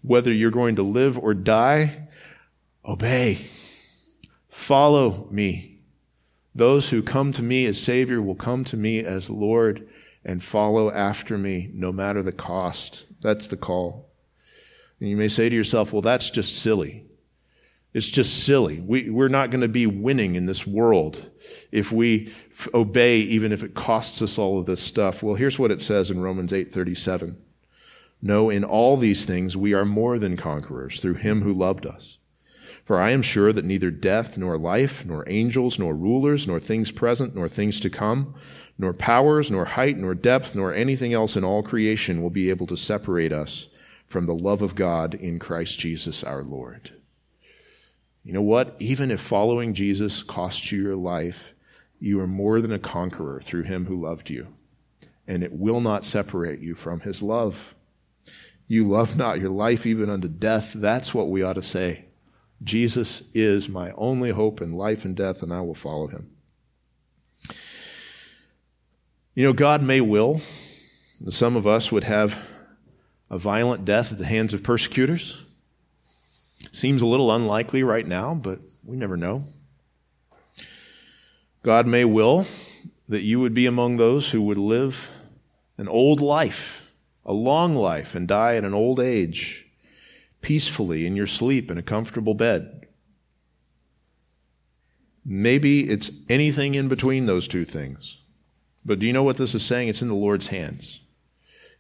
whether 0.03 0.33
you're 0.33 0.51
going 0.51 0.77
to 0.77 0.83
live 0.83 1.18
or 1.18 1.35
die, 1.35 2.09
obey. 2.85 3.39
Follow 4.49 5.29
me. 5.31 5.76
Those 6.57 6.89
who 6.89 7.03
come 7.03 7.35
to 7.35 7.43
me 7.43 7.67
as 7.67 7.79
Savior 7.79 8.23
will 8.23 8.35
come 8.35 8.65
to 8.65 8.79
me 8.79 9.01
as 9.01 9.29
Lord 9.29 9.87
and 10.25 10.43
follow 10.43 10.91
after 10.91 11.37
me 11.37 11.71
no 11.75 11.93
matter 11.93 12.23
the 12.23 12.33
cost. 12.33 13.05
That's 13.21 13.47
the 13.47 13.59
call. 13.59 14.09
And 14.99 15.11
you 15.11 15.19
may 15.19 15.29
say 15.29 15.51
to 15.51 15.55
yourself, 15.55 15.93
well, 15.93 16.01
that's 16.01 16.31
just 16.31 16.57
silly. 16.57 17.05
It's 17.93 18.09
just 18.09 18.45
silly. 18.45 18.81
We, 18.81 19.11
we're 19.11 19.29
not 19.29 19.51
going 19.51 19.61
to 19.61 19.69
be 19.69 19.87
winning 19.87 20.35
in 20.35 20.47
this 20.47 20.67
world 20.67 21.31
if 21.73 21.93
we 21.93 22.33
f- 22.59 22.69
obey, 22.73 23.19
even 23.19 23.53
if 23.53 23.63
it 23.63 23.75
costs 23.75 24.23
us 24.23 24.39
all 24.39 24.59
of 24.59 24.65
this 24.65 24.81
stuff. 24.81 25.23
Well, 25.23 25.35
here's 25.35 25.59
what 25.59 25.71
it 25.71 25.83
says 25.83 26.11
in 26.11 26.21
Romans 26.21 26.53
8:37. 26.53 27.37
No, 28.23 28.49
in 28.49 28.65
all 28.65 28.97
these 28.97 29.27
things 29.27 29.59
we 29.59 29.75
are 29.75 29.85
more 29.85 30.19
than 30.19 30.39
conquerors 30.39 31.01
through 31.01 31.15
him 31.15 31.43
who 31.43 31.53
loved 31.53 31.85
us. 31.85 32.16
For 32.87 32.99
I 33.01 33.11
am 33.11 33.20
sure 33.20 33.53
that 33.53 33.64
neither 33.64 33.91
death, 33.91 34.39
nor 34.39 34.57
life, 34.57 35.05
nor 35.05 35.24
angels, 35.26 35.78
nor 35.78 35.95
rulers, 35.95 36.47
nor 36.47 36.59
things 36.61 36.91
present, 36.93 37.34
nor 37.34 37.49
things 37.49 37.80
to 37.80 37.91
come, 37.91 38.34
nor 38.78 38.93
powers, 38.95 39.51
nor 39.51 39.64
height, 39.64 39.99
nor 39.99 40.14
depth, 40.14 40.55
nor 40.55 40.72
anything 40.72 41.12
else 41.12 41.37
in 41.37 41.43
all 41.45 41.62
creation 41.64 42.22
will 42.22 42.30
be 42.30 42.49
able 42.49 42.66
to 42.68 42.76
separate 42.76 43.32
us 43.32 43.66
from 44.07 44.26
the 44.26 44.34
love 44.34 44.62
of 44.62 44.76
God 44.76 45.14
in 45.14 45.41
Christ 45.41 45.78
Jesus 45.80 46.22
our 46.22 46.45
Lord. 46.45 46.93
You 48.22 48.32
know 48.32 48.43
what? 48.43 48.76
Even 48.78 49.11
if 49.11 49.20
following 49.20 49.74
Jesus 49.74 50.22
costs 50.22 50.70
you 50.70 50.80
your 50.80 50.97
life, 50.97 51.53
you 51.99 52.20
are 52.20 52.26
more 52.28 52.61
than 52.61 52.72
a 52.72 52.78
conqueror 52.78 53.41
through 53.41 53.64
him 53.64 53.87
who 53.87 53.97
loved 53.97 54.30
you. 54.30 54.47
and 55.26 55.43
it 55.43 55.53
will 55.53 55.80
not 55.80 56.05
separate 56.05 56.61
you 56.61 56.74
from 56.74 57.01
his 57.01 57.22
love. 57.22 57.74
You 58.68 58.87
love 58.87 59.16
not 59.16 59.41
your 59.41 59.51
life 59.51 59.87
even 59.87 60.11
unto 60.11 60.28
death. 60.28 60.72
That's 60.74 61.14
what 61.14 61.28
we 61.28 61.43
ought 61.43 61.55
to 61.55 61.62
say. 61.62 62.06
Jesus 62.63 63.23
is 63.35 63.69
my 63.69 63.93
only 63.93 64.31
hope 64.31 64.61
in 64.61 64.73
life 64.73 65.05
and 65.05 65.15
death, 65.15 65.43
and 65.43 65.53
I 65.53 65.61
will 65.61 65.75
follow 65.75 66.07
him. 66.07 66.31
You 69.35 69.45
know, 69.45 69.53
God 69.53 69.83
may 69.83 70.01
will. 70.01 70.41
Some 71.29 71.57
of 71.57 71.67
us 71.67 71.93
would 71.93 72.05
have 72.05 72.39
a 73.31 73.39
violent 73.39 73.85
death 73.85 74.13
at 74.13 74.19
the 74.19 74.25
hands 74.25 74.55
of 74.55 74.63
persecutors. 74.63 75.45
Seems 76.73 77.03
a 77.03 77.07
little 77.07 77.31
unlikely 77.31 77.83
right 77.83 78.07
now, 78.07 78.35
but 78.35 78.61
we 78.85 78.97
never 78.97 79.17
know. 79.17 79.45
God 81.63 81.87
may 81.87 82.05
will 82.05 82.47
that 83.09 83.23
you 83.23 83.41
would 83.41 83.55
be 83.55 83.67
among 83.67 83.97
those 83.97 84.31
who 84.31 84.41
would 84.43 84.57
live 84.57 85.11
an 85.79 85.89
old 85.89 86.21
life, 86.21 86.85
a 87.25 87.33
long 87.33 87.75
life, 87.75 88.15
and 88.15 88.27
die 88.27 88.57
at 88.57 88.65
an 88.65 88.73
old 88.75 89.01
age, 89.01 89.66
peacefully 90.47 91.05
in 91.05 91.16
your 91.16 91.26
sleep 91.26 91.72
in 91.72 91.76
a 91.76 91.82
comfortable 91.82 92.32
bed. 92.32 92.86
Maybe 95.24 95.90
it's 95.90 96.12
anything 96.28 96.76
in 96.76 96.86
between 96.86 97.26
those 97.26 97.49
two 97.49 97.64
things. 97.64 98.18
But 98.84 99.01
do 99.01 99.09
you 99.09 99.12
know 99.12 99.24
what 99.24 99.38
this 99.38 99.57
is 99.57 99.64
saying? 99.64 99.88
It's 99.88 100.03
in 100.03 100.09
the 100.09 100.14
Lord's 100.14 100.47
hands. 100.47 101.01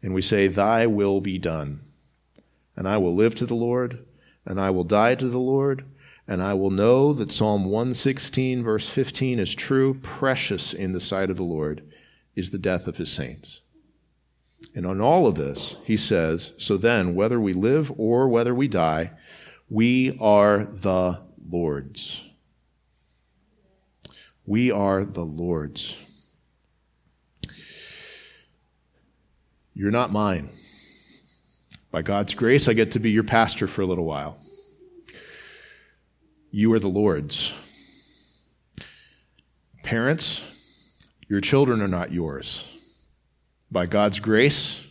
And 0.02 0.12
we 0.12 0.20
say, 0.20 0.48
Thy 0.48 0.84
will 0.88 1.20
be 1.20 1.38
done. 1.38 1.80
And 2.74 2.88
I 2.88 2.96
will 2.96 3.14
live 3.14 3.36
to 3.36 3.46
the 3.46 3.54
Lord, 3.54 4.04
and 4.44 4.60
I 4.60 4.70
will 4.70 4.82
die 4.82 5.14
to 5.14 5.28
the 5.28 5.38
Lord, 5.38 5.84
and 6.26 6.42
I 6.42 6.54
will 6.54 6.72
know 6.72 7.12
that 7.12 7.30
Psalm 7.30 7.66
116, 7.66 8.64
verse 8.64 8.88
15 8.88 9.38
is 9.38 9.54
true. 9.54 9.94
Precious 10.02 10.74
in 10.74 10.90
the 10.90 11.00
sight 11.00 11.30
of 11.30 11.36
the 11.36 11.44
Lord 11.44 11.84
is 12.34 12.50
the 12.50 12.58
death 12.58 12.88
of 12.88 12.96
his 12.96 13.12
saints. 13.12 13.60
And 14.74 14.86
on 14.86 15.00
all 15.00 15.26
of 15.26 15.36
this, 15.36 15.76
he 15.84 15.96
says, 15.96 16.52
So 16.58 16.76
then, 16.76 17.14
whether 17.14 17.40
we 17.40 17.52
live 17.52 17.92
or 17.96 18.28
whether 18.28 18.54
we 18.54 18.68
die, 18.68 19.12
we 19.68 20.16
are 20.20 20.64
the 20.64 21.20
Lord's. 21.48 22.24
We 24.44 24.70
are 24.70 25.04
the 25.04 25.24
Lord's. 25.24 25.96
You're 29.74 29.90
not 29.90 30.12
mine. 30.12 30.50
By 31.90 32.02
God's 32.02 32.34
grace, 32.34 32.68
I 32.68 32.72
get 32.72 32.92
to 32.92 32.98
be 32.98 33.10
your 33.10 33.24
pastor 33.24 33.66
for 33.66 33.82
a 33.82 33.86
little 33.86 34.04
while. 34.04 34.38
You 36.50 36.72
are 36.72 36.78
the 36.78 36.88
Lord's. 36.88 37.52
Parents, 39.82 40.42
your 41.28 41.40
children 41.40 41.82
are 41.82 41.88
not 41.88 42.12
yours. 42.12 42.64
By 43.70 43.86
God's 43.86 44.20
grace, 44.20 44.84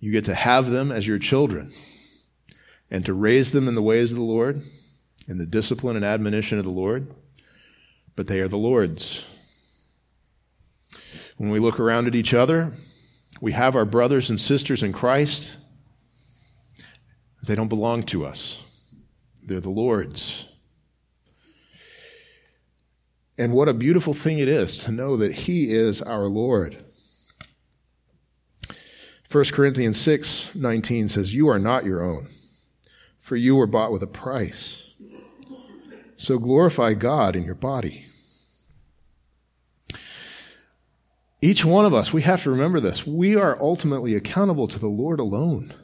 you 0.00 0.12
get 0.12 0.24
to 0.26 0.34
have 0.34 0.70
them 0.70 0.90
as 0.92 1.06
your 1.06 1.18
children 1.18 1.72
and 2.90 3.04
to 3.06 3.14
raise 3.14 3.52
them 3.52 3.68
in 3.68 3.74
the 3.74 3.82
ways 3.82 4.12
of 4.12 4.18
the 4.18 4.24
Lord, 4.24 4.62
in 5.28 5.38
the 5.38 5.46
discipline 5.46 5.96
and 5.96 6.04
admonition 6.04 6.58
of 6.58 6.64
the 6.64 6.70
Lord, 6.70 7.12
but 8.14 8.26
they 8.26 8.40
are 8.40 8.48
the 8.48 8.56
Lord's. 8.56 9.24
When 11.36 11.50
we 11.50 11.58
look 11.58 11.80
around 11.80 12.06
at 12.06 12.14
each 12.14 12.34
other, 12.34 12.72
we 13.40 13.52
have 13.52 13.76
our 13.76 13.84
brothers 13.84 14.30
and 14.30 14.40
sisters 14.40 14.82
in 14.82 14.92
Christ. 14.92 15.58
They 17.42 17.54
don't 17.54 17.68
belong 17.68 18.02
to 18.04 18.24
us, 18.24 18.62
they're 19.42 19.60
the 19.60 19.70
Lord's. 19.70 20.46
And 23.38 23.52
what 23.52 23.68
a 23.68 23.74
beautiful 23.74 24.14
thing 24.14 24.38
it 24.38 24.48
is 24.48 24.78
to 24.78 24.92
know 24.92 25.18
that 25.18 25.32
He 25.32 25.70
is 25.70 26.00
our 26.00 26.26
Lord. 26.26 26.85
1 29.30 29.44
Corinthians 29.46 30.00
6 30.00 30.54
19 30.54 31.08
says, 31.08 31.34
You 31.34 31.48
are 31.48 31.58
not 31.58 31.84
your 31.84 32.02
own, 32.02 32.28
for 33.20 33.36
you 33.36 33.56
were 33.56 33.66
bought 33.66 33.92
with 33.92 34.02
a 34.02 34.08
price. 34.08 34.82
So 36.16 36.38
glorify 36.38 36.94
God 36.94 37.36
in 37.36 37.44
your 37.44 37.54
body. 37.54 38.06
Each 41.42 41.64
one 41.64 41.84
of 41.84 41.92
us, 41.92 42.12
we 42.12 42.22
have 42.22 42.42
to 42.44 42.50
remember 42.50 42.80
this. 42.80 43.06
We 43.06 43.36
are 43.36 43.60
ultimately 43.60 44.14
accountable 44.14 44.68
to 44.68 44.78
the 44.78 44.86
Lord 44.86 45.20
alone. 45.20 45.74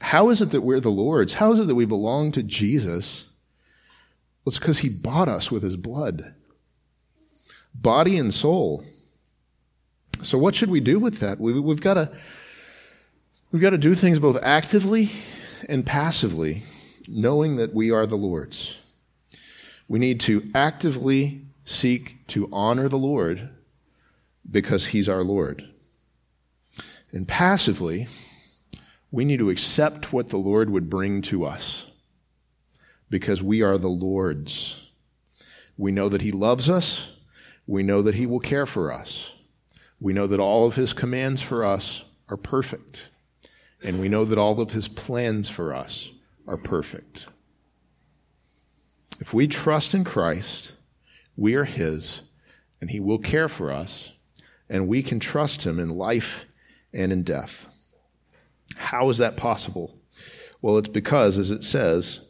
How 0.00 0.30
is 0.30 0.40
it 0.40 0.50
that 0.50 0.62
we're 0.62 0.80
the 0.80 0.90
Lord's? 0.90 1.34
How 1.34 1.52
is 1.52 1.60
it 1.60 1.66
that 1.66 1.74
we 1.74 1.84
belong 1.84 2.32
to 2.32 2.42
Jesus? 2.42 3.24
Well, 4.44 4.50
it's 4.50 4.58
because 4.58 4.78
he 4.78 4.88
bought 4.88 5.28
us 5.28 5.50
with 5.50 5.62
his 5.62 5.76
blood, 5.76 6.34
body 7.74 8.16
and 8.16 8.32
soul. 8.32 8.84
So, 10.24 10.38
what 10.38 10.54
should 10.54 10.70
we 10.70 10.80
do 10.80 10.98
with 10.98 11.20
that? 11.20 11.38
We, 11.38 11.52
have 11.52 11.80
got 11.80 11.94
to 11.94 12.10
we've 13.52 13.62
got 13.62 13.70
to 13.70 13.78
do 13.78 13.94
things 13.94 14.18
both 14.18 14.38
actively 14.42 15.10
and 15.68 15.84
passively, 15.84 16.62
knowing 17.06 17.56
that 17.56 17.74
we 17.74 17.90
are 17.90 18.06
the 18.06 18.16
Lord's. 18.16 18.78
We 19.86 19.98
need 19.98 20.20
to 20.20 20.50
actively 20.54 21.42
seek 21.66 22.26
to 22.28 22.48
honor 22.52 22.88
the 22.88 22.98
Lord 22.98 23.50
because 24.50 24.86
He's 24.86 25.08
our 25.08 25.22
Lord. 25.22 25.68
And 27.12 27.28
passively, 27.28 28.08
we 29.10 29.24
need 29.24 29.38
to 29.38 29.50
accept 29.50 30.12
what 30.12 30.30
the 30.30 30.38
Lord 30.38 30.70
would 30.70 30.88
bring 30.88 31.22
to 31.22 31.44
us 31.44 31.86
because 33.10 33.42
we 33.42 33.60
are 33.62 33.76
the 33.76 33.88
Lord's. 33.88 34.88
We 35.76 35.92
know 35.92 36.08
that 36.08 36.22
He 36.22 36.32
loves 36.32 36.70
us. 36.70 37.12
We 37.66 37.82
know 37.82 38.00
that 38.02 38.14
He 38.14 38.26
will 38.26 38.40
care 38.40 38.66
for 38.66 38.90
us. 38.90 39.33
We 40.00 40.12
know 40.12 40.26
that 40.26 40.40
all 40.40 40.66
of 40.66 40.76
His 40.76 40.92
commands 40.92 41.42
for 41.42 41.64
us 41.64 42.04
are 42.28 42.36
perfect. 42.36 43.08
And 43.82 44.00
we 44.00 44.08
know 44.08 44.24
that 44.24 44.38
all 44.38 44.60
of 44.60 44.70
His 44.70 44.88
plans 44.88 45.48
for 45.48 45.74
us 45.74 46.10
are 46.46 46.56
perfect. 46.56 47.26
If 49.20 49.32
we 49.32 49.46
trust 49.46 49.94
in 49.94 50.04
Christ, 50.04 50.72
we 51.36 51.54
are 51.54 51.64
His, 51.64 52.22
and 52.80 52.90
He 52.90 53.00
will 53.00 53.18
care 53.18 53.48
for 53.48 53.70
us, 53.70 54.12
and 54.68 54.88
we 54.88 55.02
can 55.02 55.20
trust 55.20 55.64
Him 55.64 55.78
in 55.78 55.90
life 55.90 56.44
and 56.92 57.12
in 57.12 57.22
death. 57.22 57.66
How 58.76 59.08
is 59.08 59.18
that 59.18 59.36
possible? 59.36 59.94
Well, 60.60 60.78
it's 60.78 60.88
because, 60.88 61.38
as 61.38 61.50
it 61.50 61.62
says, 61.62 62.20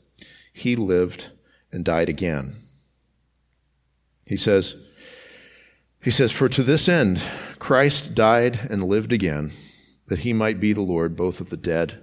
He 0.53 0.77
lived 0.77 1.29
and 1.73 1.85
died 1.85 2.09
again. 2.09 2.57
He 4.27 4.37
says, 4.37 4.77
he 6.05 6.11
says, 6.11 6.31
For 6.31 6.51
to 6.51 6.63
this 6.63 6.87
end 6.87 7.23
Christ 7.65 8.15
died 8.15 8.61
and 8.69 8.85
lived 8.85 9.11
again, 9.11 9.51
that 10.09 10.19
he 10.19 10.35
might 10.35 10.61
be 10.61 10.75
the 10.75 10.83
Lord 10.83 11.17
both 11.17 11.41
of 11.41 11.49
the 11.49 11.57
dead 11.57 11.99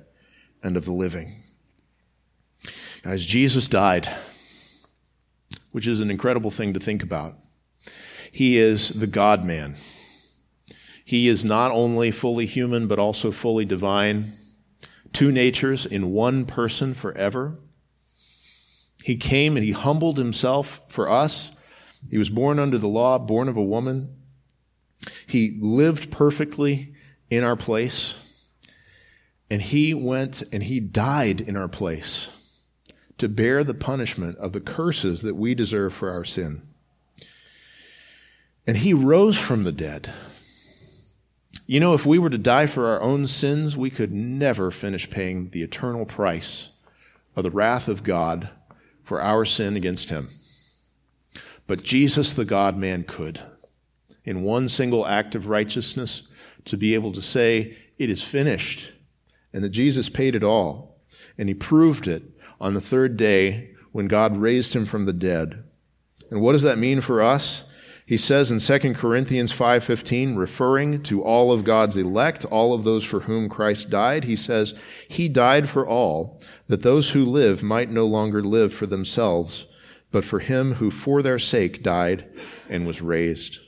and 0.63 0.75
of 0.75 0.85
the 0.85 0.91
living. 0.91 1.35
Guys, 3.03 3.23
Jesus 3.23 3.67
died, 3.67 4.09
which 5.71 5.85
is 5.85 5.99
an 5.99 6.09
incredible 6.09 6.49
thing 6.49 6.73
to 6.73 6.79
think 6.79 7.03
about. 7.03 7.35
He 8.31 8.57
is 8.57 8.89
the 8.89 9.05
God 9.05 9.45
man. 9.45 9.75
He 11.05 11.27
is 11.27 11.45
not 11.45 11.69
only 11.69 12.09
fully 12.09 12.47
human, 12.47 12.87
but 12.87 12.97
also 12.97 13.29
fully 13.29 13.63
divine. 13.63 14.33
Two 15.13 15.31
natures 15.31 15.85
in 15.85 16.09
one 16.09 16.47
person 16.47 16.95
forever. 16.95 17.59
He 19.03 19.15
came 19.15 19.57
and 19.57 19.63
he 19.63 19.73
humbled 19.73 20.17
himself 20.17 20.81
for 20.87 21.07
us 21.07 21.51
he 22.09 22.17
was 22.17 22.29
born 22.29 22.59
under 22.59 22.77
the 22.77 22.87
law, 22.87 23.19
born 23.19 23.47
of 23.47 23.57
a 23.57 23.63
woman. 23.63 24.15
He 25.31 25.57
lived 25.61 26.11
perfectly 26.11 26.93
in 27.29 27.45
our 27.45 27.55
place. 27.55 28.15
And 29.49 29.61
he 29.61 29.93
went 29.93 30.43
and 30.51 30.61
he 30.61 30.81
died 30.81 31.39
in 31.39 31.55
our 31.55 31.69
place 31.69 32.27
to 33.17 33.29
bear 33.29 33.63
the 33.63 33.73
punishment 33.73 34.37
of 34.39 34.51
the 34.51 34.59
curses 34.59 35.21
that 35.21 35.35
we 35.37 35.55
deserve 35.55 35.93
for 35.93 36.09
our 36.09 36.25
sin. 36.25 36.67
And 38.67 38.75
he 38.75 38.93
rose 38.93 39.37
from 39.37 39.63
the 39.63 39.71
dead. 39.71 40.11
You 41.65 41.79
know, 41.79 41.93
if 41.93 42.05
we 42.05 42.19
were 42.19 42.29
to 42.29 42.37
die 42.37 42.65
for 42.65 42.87
our 42.87 43.01
own 43.01 43.25
sins, 43.25 43.77
we 43.77 43.89
could 43.89 44.11
never 44.11 44.69
finish 44.69 45.09
paying 45.09 45.51
the 45.51 45.63
eternal 45.63 46.05
price 46.05 46.71
of 47.37 47.45
the 47.45 47.51
wrath 47.51 47.87
of 47.87 48.03
God 48.03 48.49
for 49.01 49.21
our 49.21 49.45
sin 49.45 49.77
against 49.77 50.09
him. 50.09 50.27
But 51.67 51.83
Jesus, 51.83 52.33
the 52.33 52.43
God 52.43 52.77
man, 52.77 53.05
could, 53.05 53.41
in 54.23 54.43
one 54.43 54.67
single 54.67 55.05
act 55.05 55.35
of 55.35 55.47
righteousness, 55.47 56.23
to 56.65 56.77
be 56.77 56.93
able 56.93 57.11
to 57.11 57.21
say, 57.21 57.77
It 57.97 58.09
is 58.09 58.23
finished, 58.23 58.91
and 59.53 59.63
that 59.63 59.69
Jesus 59.69 60.09
paid 60.09 60.35
it 60.35 60.43
all. 60.43 60.99
And 61.37 61.49
he 61.49 61.55
proved 61.55 62.07
it 62.07 62.23
on 62.59 62.73
the 62.73 62.81
third 62.81 63.17
day 63.17 63.71
when 63.91 64.07
God 64.07 64.37
raised 64.37 64.73
him 64.73 64.85
from 64.85 65.05
the 65.05 65.13
dead. 65.13 65.63
And 66.29 66.41
what 66.41 66.53
does 66.53 66.61
that 66.61 66.77
mean 66.77 67.01
for 67.01 67.21
us? 67.21 67.63
He 68.05 68.17
says 68.17 68.51
in 68.51 68.59
2 68.59 68.93
Corinthians 68.95 69.53
5:15 69.53 70.35
referring 70.35 71.01
to 71.03 71.23
all 71.23 71.51
of 71.51 71.63
God's 71.63 71.95
elect, 71.95 72.43
all 72.45 72.73
of 72.73 72.83
those 72.83 73.03
for 73.03 73.21
whom 73.21 73.47
Christ 73.47 73.89
died, 73.89 74.25
he 74.25 74.35
says, 74.35 74.73
"He 75.07 75.29
died 75.29 75.69
for 75.69 75.87
all, 75.87 76.41
that 76.67 76.81
those 76.81 77.11
who 77.11 77.23
live 77.23 77.63
might 77.63 77.89
no 77.89 78.05
longer 78.05 78.43
live 78.43 78.73
for 78.73 78.85
themselves, 78.85 79.65
but 80.11 80.25
for 80.25 80.39
him 80.39 80.73
who 80.73 80.91
for 80.91 81.21
their 81.21 81.39
sake 81.39 81.83
died 81.83 82.25
and 82.69 82.85
was 82.85 83.01
raised. 83.01 83.59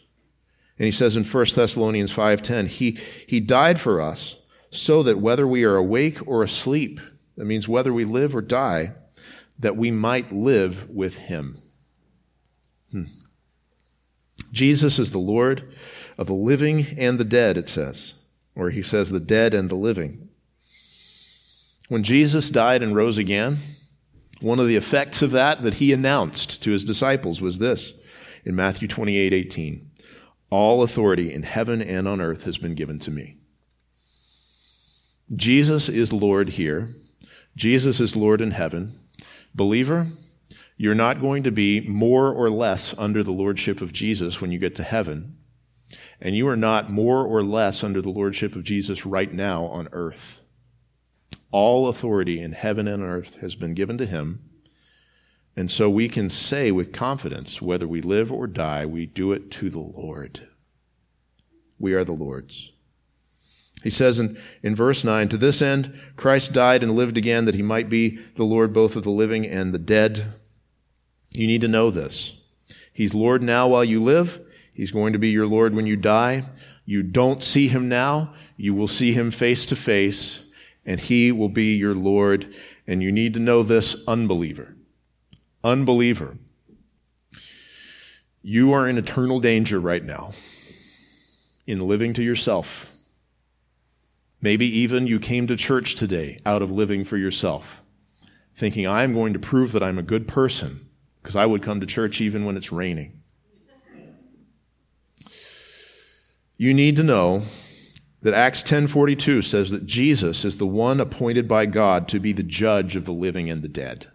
And 0.77 0.85
he 0.85 0.91
says 0.91 1.15
in 1.15 1.23
1 1.23 1.45
Thessalonians 1.55 2.13
5:10, 2.13 2.67
he, 2.67 2.97
he 3.27 3.39
died 3.39 3.79
for 3.79 4.01
us 4.01 4.37
so 4.69 5.03
that 5.03 5.19
whether 5.19 5.47
we 5.47 5.63
are 5.63 5.75
awake 5.75 6.27
or 6.27 6.43
asleep, 6.43 6.99
that 7.37 7.45
means 7.45 7.67
whether 7.67 7.93
we 7.93 8.05
live 8.05 8.35
or 8.35 8.41
die, 8.41 8.93
that 9.59 9.77
we 9.77 9.91
might 9.91 10.33
live 10.33 10.89
with 10.89 11.15
him. 11.15 11.61
Hmm. 12.91 13.03
Jesus 14.51 14.99
is 14.99 15.11
the 15.11 15.19
Lord 15.19 15.73
of 16.17 16.27
the 16.27 16.33
living 16.33 16.85
and 16.97 17.19
the 17.19 17.23
dead, 17.23 17.57
it 17.57 17.69
says, 17.69 18.15
or 18.55 18.69
he 18.69 18.81
says 18.81 19.09
the 19.09 19.19
dead 19.19 19.53
and 19.53 19.69
the 19.69 19.75
living. 19.75 20.29
When 21.89 22.03
Jesus 22.03 22.49
died 22.49 22.81
and 22.81 22.95
rose 22.95 23.17
again, 23.17 23.57
one 24.41 24.59
of 24.59 24.67
the 24.67 24.75
effects 24.75 25.21
of 25.21 25.31
that 25.31 25.63
that 25.63 25.75
he 25.75 25.93
announced 25.93 26.63
to 26.63 26.71
his 26.71 26.83
disciples 26.83 27.41
was 27.41 27.59
this 27.59 27.93
in 28.45 28.55
Matthew 28.55 28.87
28 28.87 29.33
18. 29.33 29.91
All 30.53 30.83
authority 30.83 31.33
in 31.33 31.41
heaven 31.41 31.81
and 31.81 32.07
on 32.07 32.21
earth 32.21 32.43
has 32.43 32.59
been 32.59 32.75
given 32.75 32.99
to 32.99 33.09
me. 33.09 33.37
Jesus 35.35 35.89
is 35.89 36.13
Lord 36.13 36.49
here. 36.49 36.89
Jesus 37.55 37.99
is 37.99 38.15
Lord 38.15 38.39
in 38.39 38.51
heaven. 38.51 38.99
Believer, 39.55 40.05
you're 40.77 40.93
not 40.93 41.19
going 41.21 41.41
to 41.41 41.51
be 41.51 41.81
more 41.81 42.31
or 42.31 42.51
less 42.51 42.93
under 42.99 43.23
the 43.23 43.31
lordship 43.31 43.81
of 43.81 43.93
Jesus 43.93 44.41
when 44.41 44.51
you 44.51 44.59
get 44.59 44.75
to 44.75 44.83
heaven. 44.83 45.37
And 46.21 46.37
you 46.37 46.47
are 46.47 46.55
not 46.55 46.91
more 46.91 47.25
or 47.25 47.41
less 47.41 47.83
under 47.83 47.99
the 47.99 48.11
lordship 48.11 48.55
of 48.55 48.63
Jesus 48.63 49.07
right 49.07 49.33
now 49.33 49.65
on 49.65 49.89
earth. 49.91 50.41
All 51.49 51.87
authority 51.87 52.39
in 52.39 52.51
heaven 52.51 52.87
and 52.87 53.01
earth 53.01 53.39
has 53.41 53.55
been 53.55 53.73
given 53.73 53.97
to 53.97 54.05
him. 54.05 54.51
And 55.55 55.69
so 55.69 55.89
we 55.89 56.07
can 56.07 56.29
say 56.29 56.71
with 56.71 56.91
confidence, 56.91 57.61
whether 57.61 57.87
we 57.87 58.01
live 58.01 58.31
or 58.31 58.47
die, 58.47 58.85
we 58.85 59.05
do 59.05 59.31
it 59.31 59.51
to 59.51 59.69
the 59.69 59.79
Lord. 59.79 60.47
We 61.77 61.93
are 61.93 62.03
the 62.03 62.13
Lord's. 62.13 62.71
He 63.83 63.89
says 63.89 64.17
in, 64.17 64.41
in 64.63 64.75
verse 64.75 65.03
9, 65.03 65.29
To 65.29 65.37
this 65.37 65.61
end, 65.61 65.93
Christ 66.15 66.53
died 66.53 66.81
and 66.81 66.93
lived 66.93 67.17
again 67.17 67.45
that 67.45 67.55
he 67.55 67.61
might 67.61 67.89
be 67.89 68.17
the 68.35 68.45
Lord 68.45 68.73
both 68.73 68.95
of 68.95 69.03
the 69.03 69.11
living 69.11 69.45
and 69.45 69.73
the 69.73 69.79
dead. 69.79 70.33
You 71.31 71.45
need 71.47 71.61
to 71.61 71.67
know 71.67 71.91
this. 71.91 72.33
He's 72.93 73.13
Lord 73.13 73.43
now 73.43 73.67
while 73.67 73.83
you 73.83 74.01
live. 74.01 74.39
He's 74.73 74.91
going 74.91 75.13
to 75.13 75.19
be 75.19 75.29
your 75.29 75.45
Lord 75.45 75.75
when 75.75 75.85
you 75.85 75.97
die. 75.97 76.43
You 76.85 77.03
don't 77.03 77.43
see 77.43 77.67
him 77.67 77.89
now. 77.89 78.33
You 78.55 78.73
will 78.73 78.87
see 78.87 79.13
him 79.13 79.31
face 79.31 79.65
to 79.67 79.75
face, 79.75 80.43
and 80.85 80.99
he 80.99 81.31
will 81.31 81.49
be 81.49 81.75
your 81.75 81.93
Lord. 81.93 82.53
And 82.87 83.03
you 83.03 83.11
need 83.11 83.33
to 83.33 83.39
know 83.39 83.63
this, 83.63 83.95
unbeliever. 84.07 84.75
Unbeliever. 85.63 86.37
You 88.41 88.73
are 88.73 88.87
in 88.87 88.97
eternal 88.97 89.39
danger 89.39 89.79
right 89.79 90.03
now 90.03 90.31
in 91.65 91.79
living 91.87 92.13
to 92.15 92.23
yourself 92.23 92.87
Maybe 94.43 94.65
even 94.79 95.07
you 95.07 95.21
came 95.21 95.47
to 95.47 95.55
church 95.55 95.95
today 95.95 96.41
out 96.45 96.61
of 96.61 96.69
living 96.69 97.05
for 97.05 97.15
yourself, 97.15 97.81
thinking, 98.53 98.85
I'm 98.85 99.13
going 99.13 99.31
to 99.31 99.39
prove 99.39 99.71
that 99.71 99.81
I'm 99.81 99.97
a 99.97 100.03
good 100.03 100.27
person 100.27 100.89
because 101.21 101.37
I 101.37 101.45
would 101.45 101.63
come 101.63 101.79
to 101.79 101.85
church 101.85 102.19
even 102.19 102.43
when 102.43 102.57
it's 102.57 102.69
raining. 102.69 103.21
You 106.57 106.73
need 106.73 106.97
to 106.97 107.03
know 107.03 107.43
that 108.21 108.33
Acts 108.33 108.63
10:42 108.63 109.45
says 109.45 109.69
that 109.69 109.85
Jesus 109.85 110.43
is 110.43 110.57
the 110.57 110.67
one 110.67 110.99
appointed 110.99 111.47
by 111.47 111.65
God 111.65 112.09
to 112.09 112.19
be 112.19 112.33
the 112.33 112.43
judge 112.43 112.97
of 112.97 113.05
the 113.05 113.13
living 113.13 113.49
and 113.49 113.61
the 113.61 113.69
dead. 113.69 114.07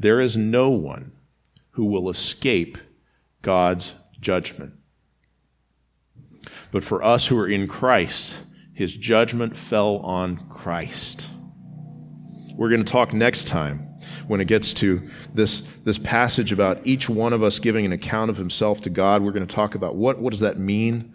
There 0.00 0.20
is 0.20 0.36
no 0.36 0.70
one 0.70 1.10
who 1.72 1.86
will 1.86 2.08
escape 2.08 2.78
God's 3.42 3.94
judgment. 4.20 4.74
But 6.70 6.84
for 6.84 7.02
us 7.02 7.26
who 7.26 7.36
are 7.38 7.48
in 7.48 7.66
Christ, 7.66 8.38
his 8.72 8.96
judgment 8.96 9.56
fell 9.56 9.96
on 9.98 10.48
Christ. 10.48 11.30
We're 12.54 12.68
going 12.68 12.84
to 12.84 12.92
talk 12.92 13.12
next 13.12 13.48
time 13.48 13.80
when 14.28 14.40
it 14.40 14.46
gets 14.46 14.72
to 14.74 15.08
this, 15.34 15.64
this 15.84 15.98
passage 15.98 16.52
about 16.52 16.86
each 16.86 17.08
one 17.08 17.32
of 17.32 17.42
us 17.42 17.58
giving 17.58 17.84
an 17.84 17.92
account 17.92 18.30
of 18.30 18.36
himself 18.36 18.80
to 18.82 18.90
God. 18.90 19.22
We're 19.22 19.32
going 19.32 19.46
to 19.46 19.54
talk 19.54 19.74
about 19.74 19.96
what, 19.96 20.20
what 20.20 20.30
does 20.30 20.40
that 20.40 20.58
mean 20.58 21.12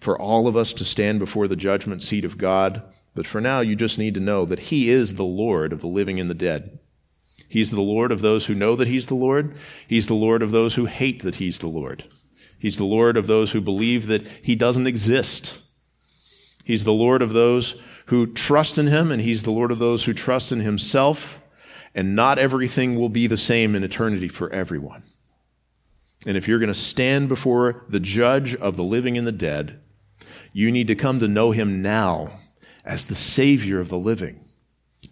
for 0.00 0.20
all 0.20 0.48
of 0.48 0.56
us 0.56 0.74
to 0.74 0.84
stand 0.84 1.18
before 1.18 1.48
the 1.48 1.56
judgment 1.56 2.02
seat 2.02 2.26
of 2.26 2.36
God. 2.36 2.82
But 3.14 3.26
for 3.26 3.40
now, 3.40 3.60
you 3.60 3.76
just 3.76 3.98
need 3.98 4.14
to 4.14 4.20
know 4.20 4.44
that 4.44 4.58
he 4.58 4.90
is 4.90 5.14
the 5.14 5.22
Lord 5.22 5.72
of 5.72 5.80
the 5.80 5.86
living 5.86 6.20
and 6.20 6.28
the 6.28 6.34
dead. 6.34 6.78
He's 7.52 7.70
the 7.70 7.82
Lord 7.82 8.12
of 8.12 8.22
those 8.22 8.46
who 8.46 8.54
know 8.54 8.76
that 8.76 8.88
he's 8.88 9.08
the 9.08 9.14
Lord. 9.14 9.54
He's 9.86 10.06
the 10.06 10.14
Lord 10.14 10.40
of 10.40 10.52
those 10.52 10.76
who 10.76 10.86
hate 10.86 11.22
that 11.22 11.34
he's 11.34 11.58
the 11.58 11.66
Lord. 11.66 12.02
He's 12.58 12.78
the 12.78 12.84
Lord 12.84 13.18
of 13.18 13.26
those 13.26 13.52
who 13.52 13.60
believe 13.60 14.06
that 14.06 14.26
he 14.40 14.54
doesn't 14.54 14.86
exist. 14.86 15.58
He's 16.64 16.84
the 16.84 16.94
Lord 16.94 17.20
of 17.20 17.34
those 17.34 17.74
who 18.06 18.32
trust 18.32 18.78
in 18.78 18.86
him, 18.86 19.10
and 19.10 19.20
he's 19.20 19.42
the 19.42 19.50
Lord 19.50 19.70
of 19.70 19.78
those 19.78 20.06
who 20.06 20.14
trust 20.14 20.50
in 20.50 20.60
himself. 20.60 21.42
And 21.94 22.16
not 22.16 22.38
everything 22.38 22.96
will 22.96 23.10
be 23.10 23.26
the 23.26 23.36
same 23.36 23.74
in 23.74 23.84
eternity 23.84 24.28
for 24.28 24.50
everyone. 24.50 25.02
And 26.24 26.38
if 26.38 26.48
you're 26.48 26.58
going 26.58 26.72
to 26.72 26.74
stand 26.74 27.28
before 27.28 27.84
the 27.86 28.00
judge 28.00 28.54
of 28.54 28.78
the 28.78 28.82
living 28.82 29.18
and 29.18 29.26
the 29.26 29.30
dead, 29.30 29.78
you 30.54 30.70
need 30.70 30.88
to 30.88 30.94
come 30.94 31.20
to 31.20 31.28
know 31.28 31.50
him 31.50 31.82
now 31.82 32.38
as 32.82 33.04
the 33.04 33.14
Savior 33.14 33.78
of 33.78 33.90
the 33.90 33.98
living, 33.98 34.41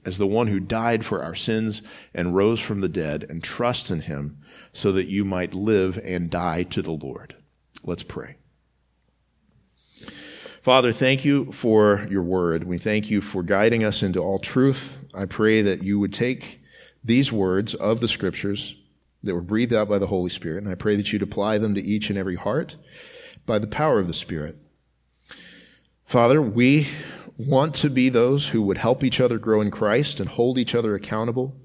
as 0.05 0.19
the 0.19 0.27
one 0.27 0.47
who 0.47 0.61
died 0.61 1.05
for 1.05 1.23
our 1.23 1.35
sins 1.35 1.83
and 2.15 2.35
rose 2.35 2.61
from 2.61 2.81
the 2.81 2.89
dead, 2.89 3.27
and 3.29 3.43
trust 3.43 3.91
in 3.91 4.03
him 4.03 4.39
so 4.73 4.93
that 4.93 5.09
you 5.09 5.25
might 5.25 5.55
live 5.55 6.01
and 6.05 6.31
die 6.31 6.63
to 6.63 6.83
the 6.83 6.93
Lord. 6.93 7.35
Let's 7.83 8.03
pray. 8.03 8.37
Father, 10.63 10.93
thank 10.93 11.25
you 11.25 11.51
for 11.53 12.07
your 12.11 12.23
word. 12.23 12.65
We 12.65 12.79
thank 12.79 13.11
you 13.11 13.21
for 13.21 13.43
guiding 13.43 13.83
us 13.83 14.03
into 14.03 14.21
all 14.21 14.39
truth. 14.39 14.99
I 15.15 15.25
pray 15.25 15.63
that 15.63 15.83
you 15.83 15.99
would 15.99 16.13
take 16.13 16.61
these 17.03 17.33
words 17.33 17.75
of 17.75 18.01
the 18.01 18.09
scriptures 18.09 18.77
that 19.23 19.35
were 19.35 19.41
breathed 19.41 19.73
out 19.73 19.89
by 19.89 19.99
the 19.99 20.07
Holy 20.07 20.31
Spirit, 20.31 20.63
and 20.63 20.69
I 20.71 20.75
pray 20.75 20.97
that 20.97 21.13
you'd 21.13 21.23
apply 21.23 21.59
them 21.59 21.75
to 21.75 21.83
each 21.83 22.11
and 22.11 22.19
every 22.19 22.37
heart 22.37 22.77
by 23.47 23.59
the 23.59 23.67
power 23.67 23.99
of 23.99 24.07
the 24.07 24.15
Spirit. 24.15 24.59
Father, 26.05 26.43
we 26.43 26.89
want 27.47 27.75
to 27.77 27.91
be 27.91 28.09
those 28.09 28.49
who 28.49 28.63
would 28.63 28.79
help 28.79 29.05
each 29.05 29.21
other 29.21 29.39
grow 29.39 29.61
in 29.61 29.71
Christ 29.71 30.21
and 30.21 30.29
hold 30.29 30.59
each 30.59 30.75
other 30.75 30.95
accountable. 30.95 31.57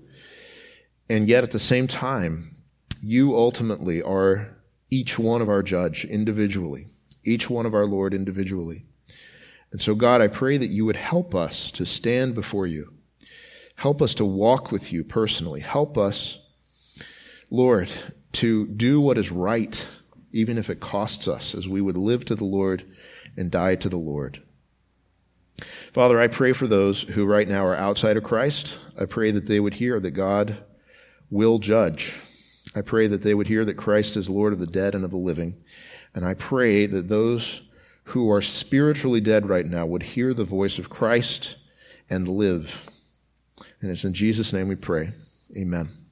And 1.10 1.28
yet 1.28 1.44
at 1.44 1.52
the 1.52 1.60
same 1.60 1.88
time, 1.88 2.56
you 3.02 3.36
ultimately 3.36 4.02
are 4.02 4.58
each 4.90 5.20
one 5.20 5.42
of 5.42 5.50
our 5.50 5.62
judge 5.62 6.06
individually 6.06 6.90
each 7.26 7.50
one 7.50 7.66
of 7.66 7.74
our 7.74 7.86
Lord 7.86 8.14
individually. 8.14 8.86
And 9.72 9.82
so, 9.82 9.96
God, 9.96 10.22
I 10.22 10.28
pray 10.28 10.58
that 10.58 10.70
you 10.70 10.86
would 10.86 10.96
help 10.96 11.36
us 11.36 11.72
to 11.72 11.86
stand 11.86 12.36
before 12.36 12.68
you. 12.68 12.94
Help 13.76 14.02
us 14.02 14.14
to 14.16 14.26
walk 14.26 14.72
with 14.72 14.94
you 14.94 15.04
personally. 15.04 15.60
Help 15.60 15.98
us, 15.98 16.40
Lord, 17.50 17.90
to 18.34 18.68
do 18.68 19.02
what 19.02 19.18
is 19.18 19.32
right, 19.32 19.86
even 20.32 20.58
if 20.58 20.70
it 20.70 20.80
costs 20.80 21.28
us, 21.28 21.54
as 21.54 21.68
we 21.68 21.82
would 21.82 21.98
live 21.98 22.24
to 22.26 22.36
the 22.36 22.46
Lord 22.46 22.86
and 23.36 23.52
die 23.52 23.76
to 23.76 23.90
the 23.90 23.98
Lord. 23.98 24.42
Father, 25.96 26.20
I 26.20 26.28
pray 26.28 26.52
for 26.52 26.68
those 26.68 27.04
who 27.04 27.26
right 27.26 27.48
now 27.48 27.64
are 27.64 27.74
outside 27.74 28.18
of 28.18 28.24
Christ. 28.26 28.80
I 29.00 29.06
pray 29.06 29.32
that 29.32 29.46
they 29.46 29.62
would 29.62 29.76
hear 29.76 29.98
that 30.02 30.12
God 30.12 30.58
will 31.32 31.58
judge. 31.58 32.14
I 32.76 32.82
pray 32.82 33.08
that 33.08 33.22
they 33.22 33.34
would 33.34 33.48
hear 33.48 33.64
that 33.64 33.76
Christ 33.78 34.18
is 34.18 34.30
Lord 34.30 34.52
of 34.52 34.60
the 34.60 34.68
dead 34.68 34.94
and 34.94 35.06
of 35.06 35.12
the 35.12 35.18
living. 35.18 35.56
And 36.14 36.26
I 36.26 36.34
pray 36.34 36.86
that 36.86 37.08
those 37.08 37.62
who 38.04 38.30
are 38.30 38.42
spiritually 38.42 39.22
dead 39.22 39.48
right 39.48 39.66
now 39.66 39.86
would 39.86 40.04
hear 40.04 40.34
the 40.34 40.44
voice 40.44 40.80
of 40.80 40.90
Christ 40.90 41.56
and 42.10 42.28
live. 42.28 42.92
And 43.80 43.90
it's 43.90 44.04
in 44.04 44.14
Jesus' 44.14 44.52
name 44.52 44.68
we 44.68 44.76
pray. 44.76 45.12
Amen. 45.56 46.05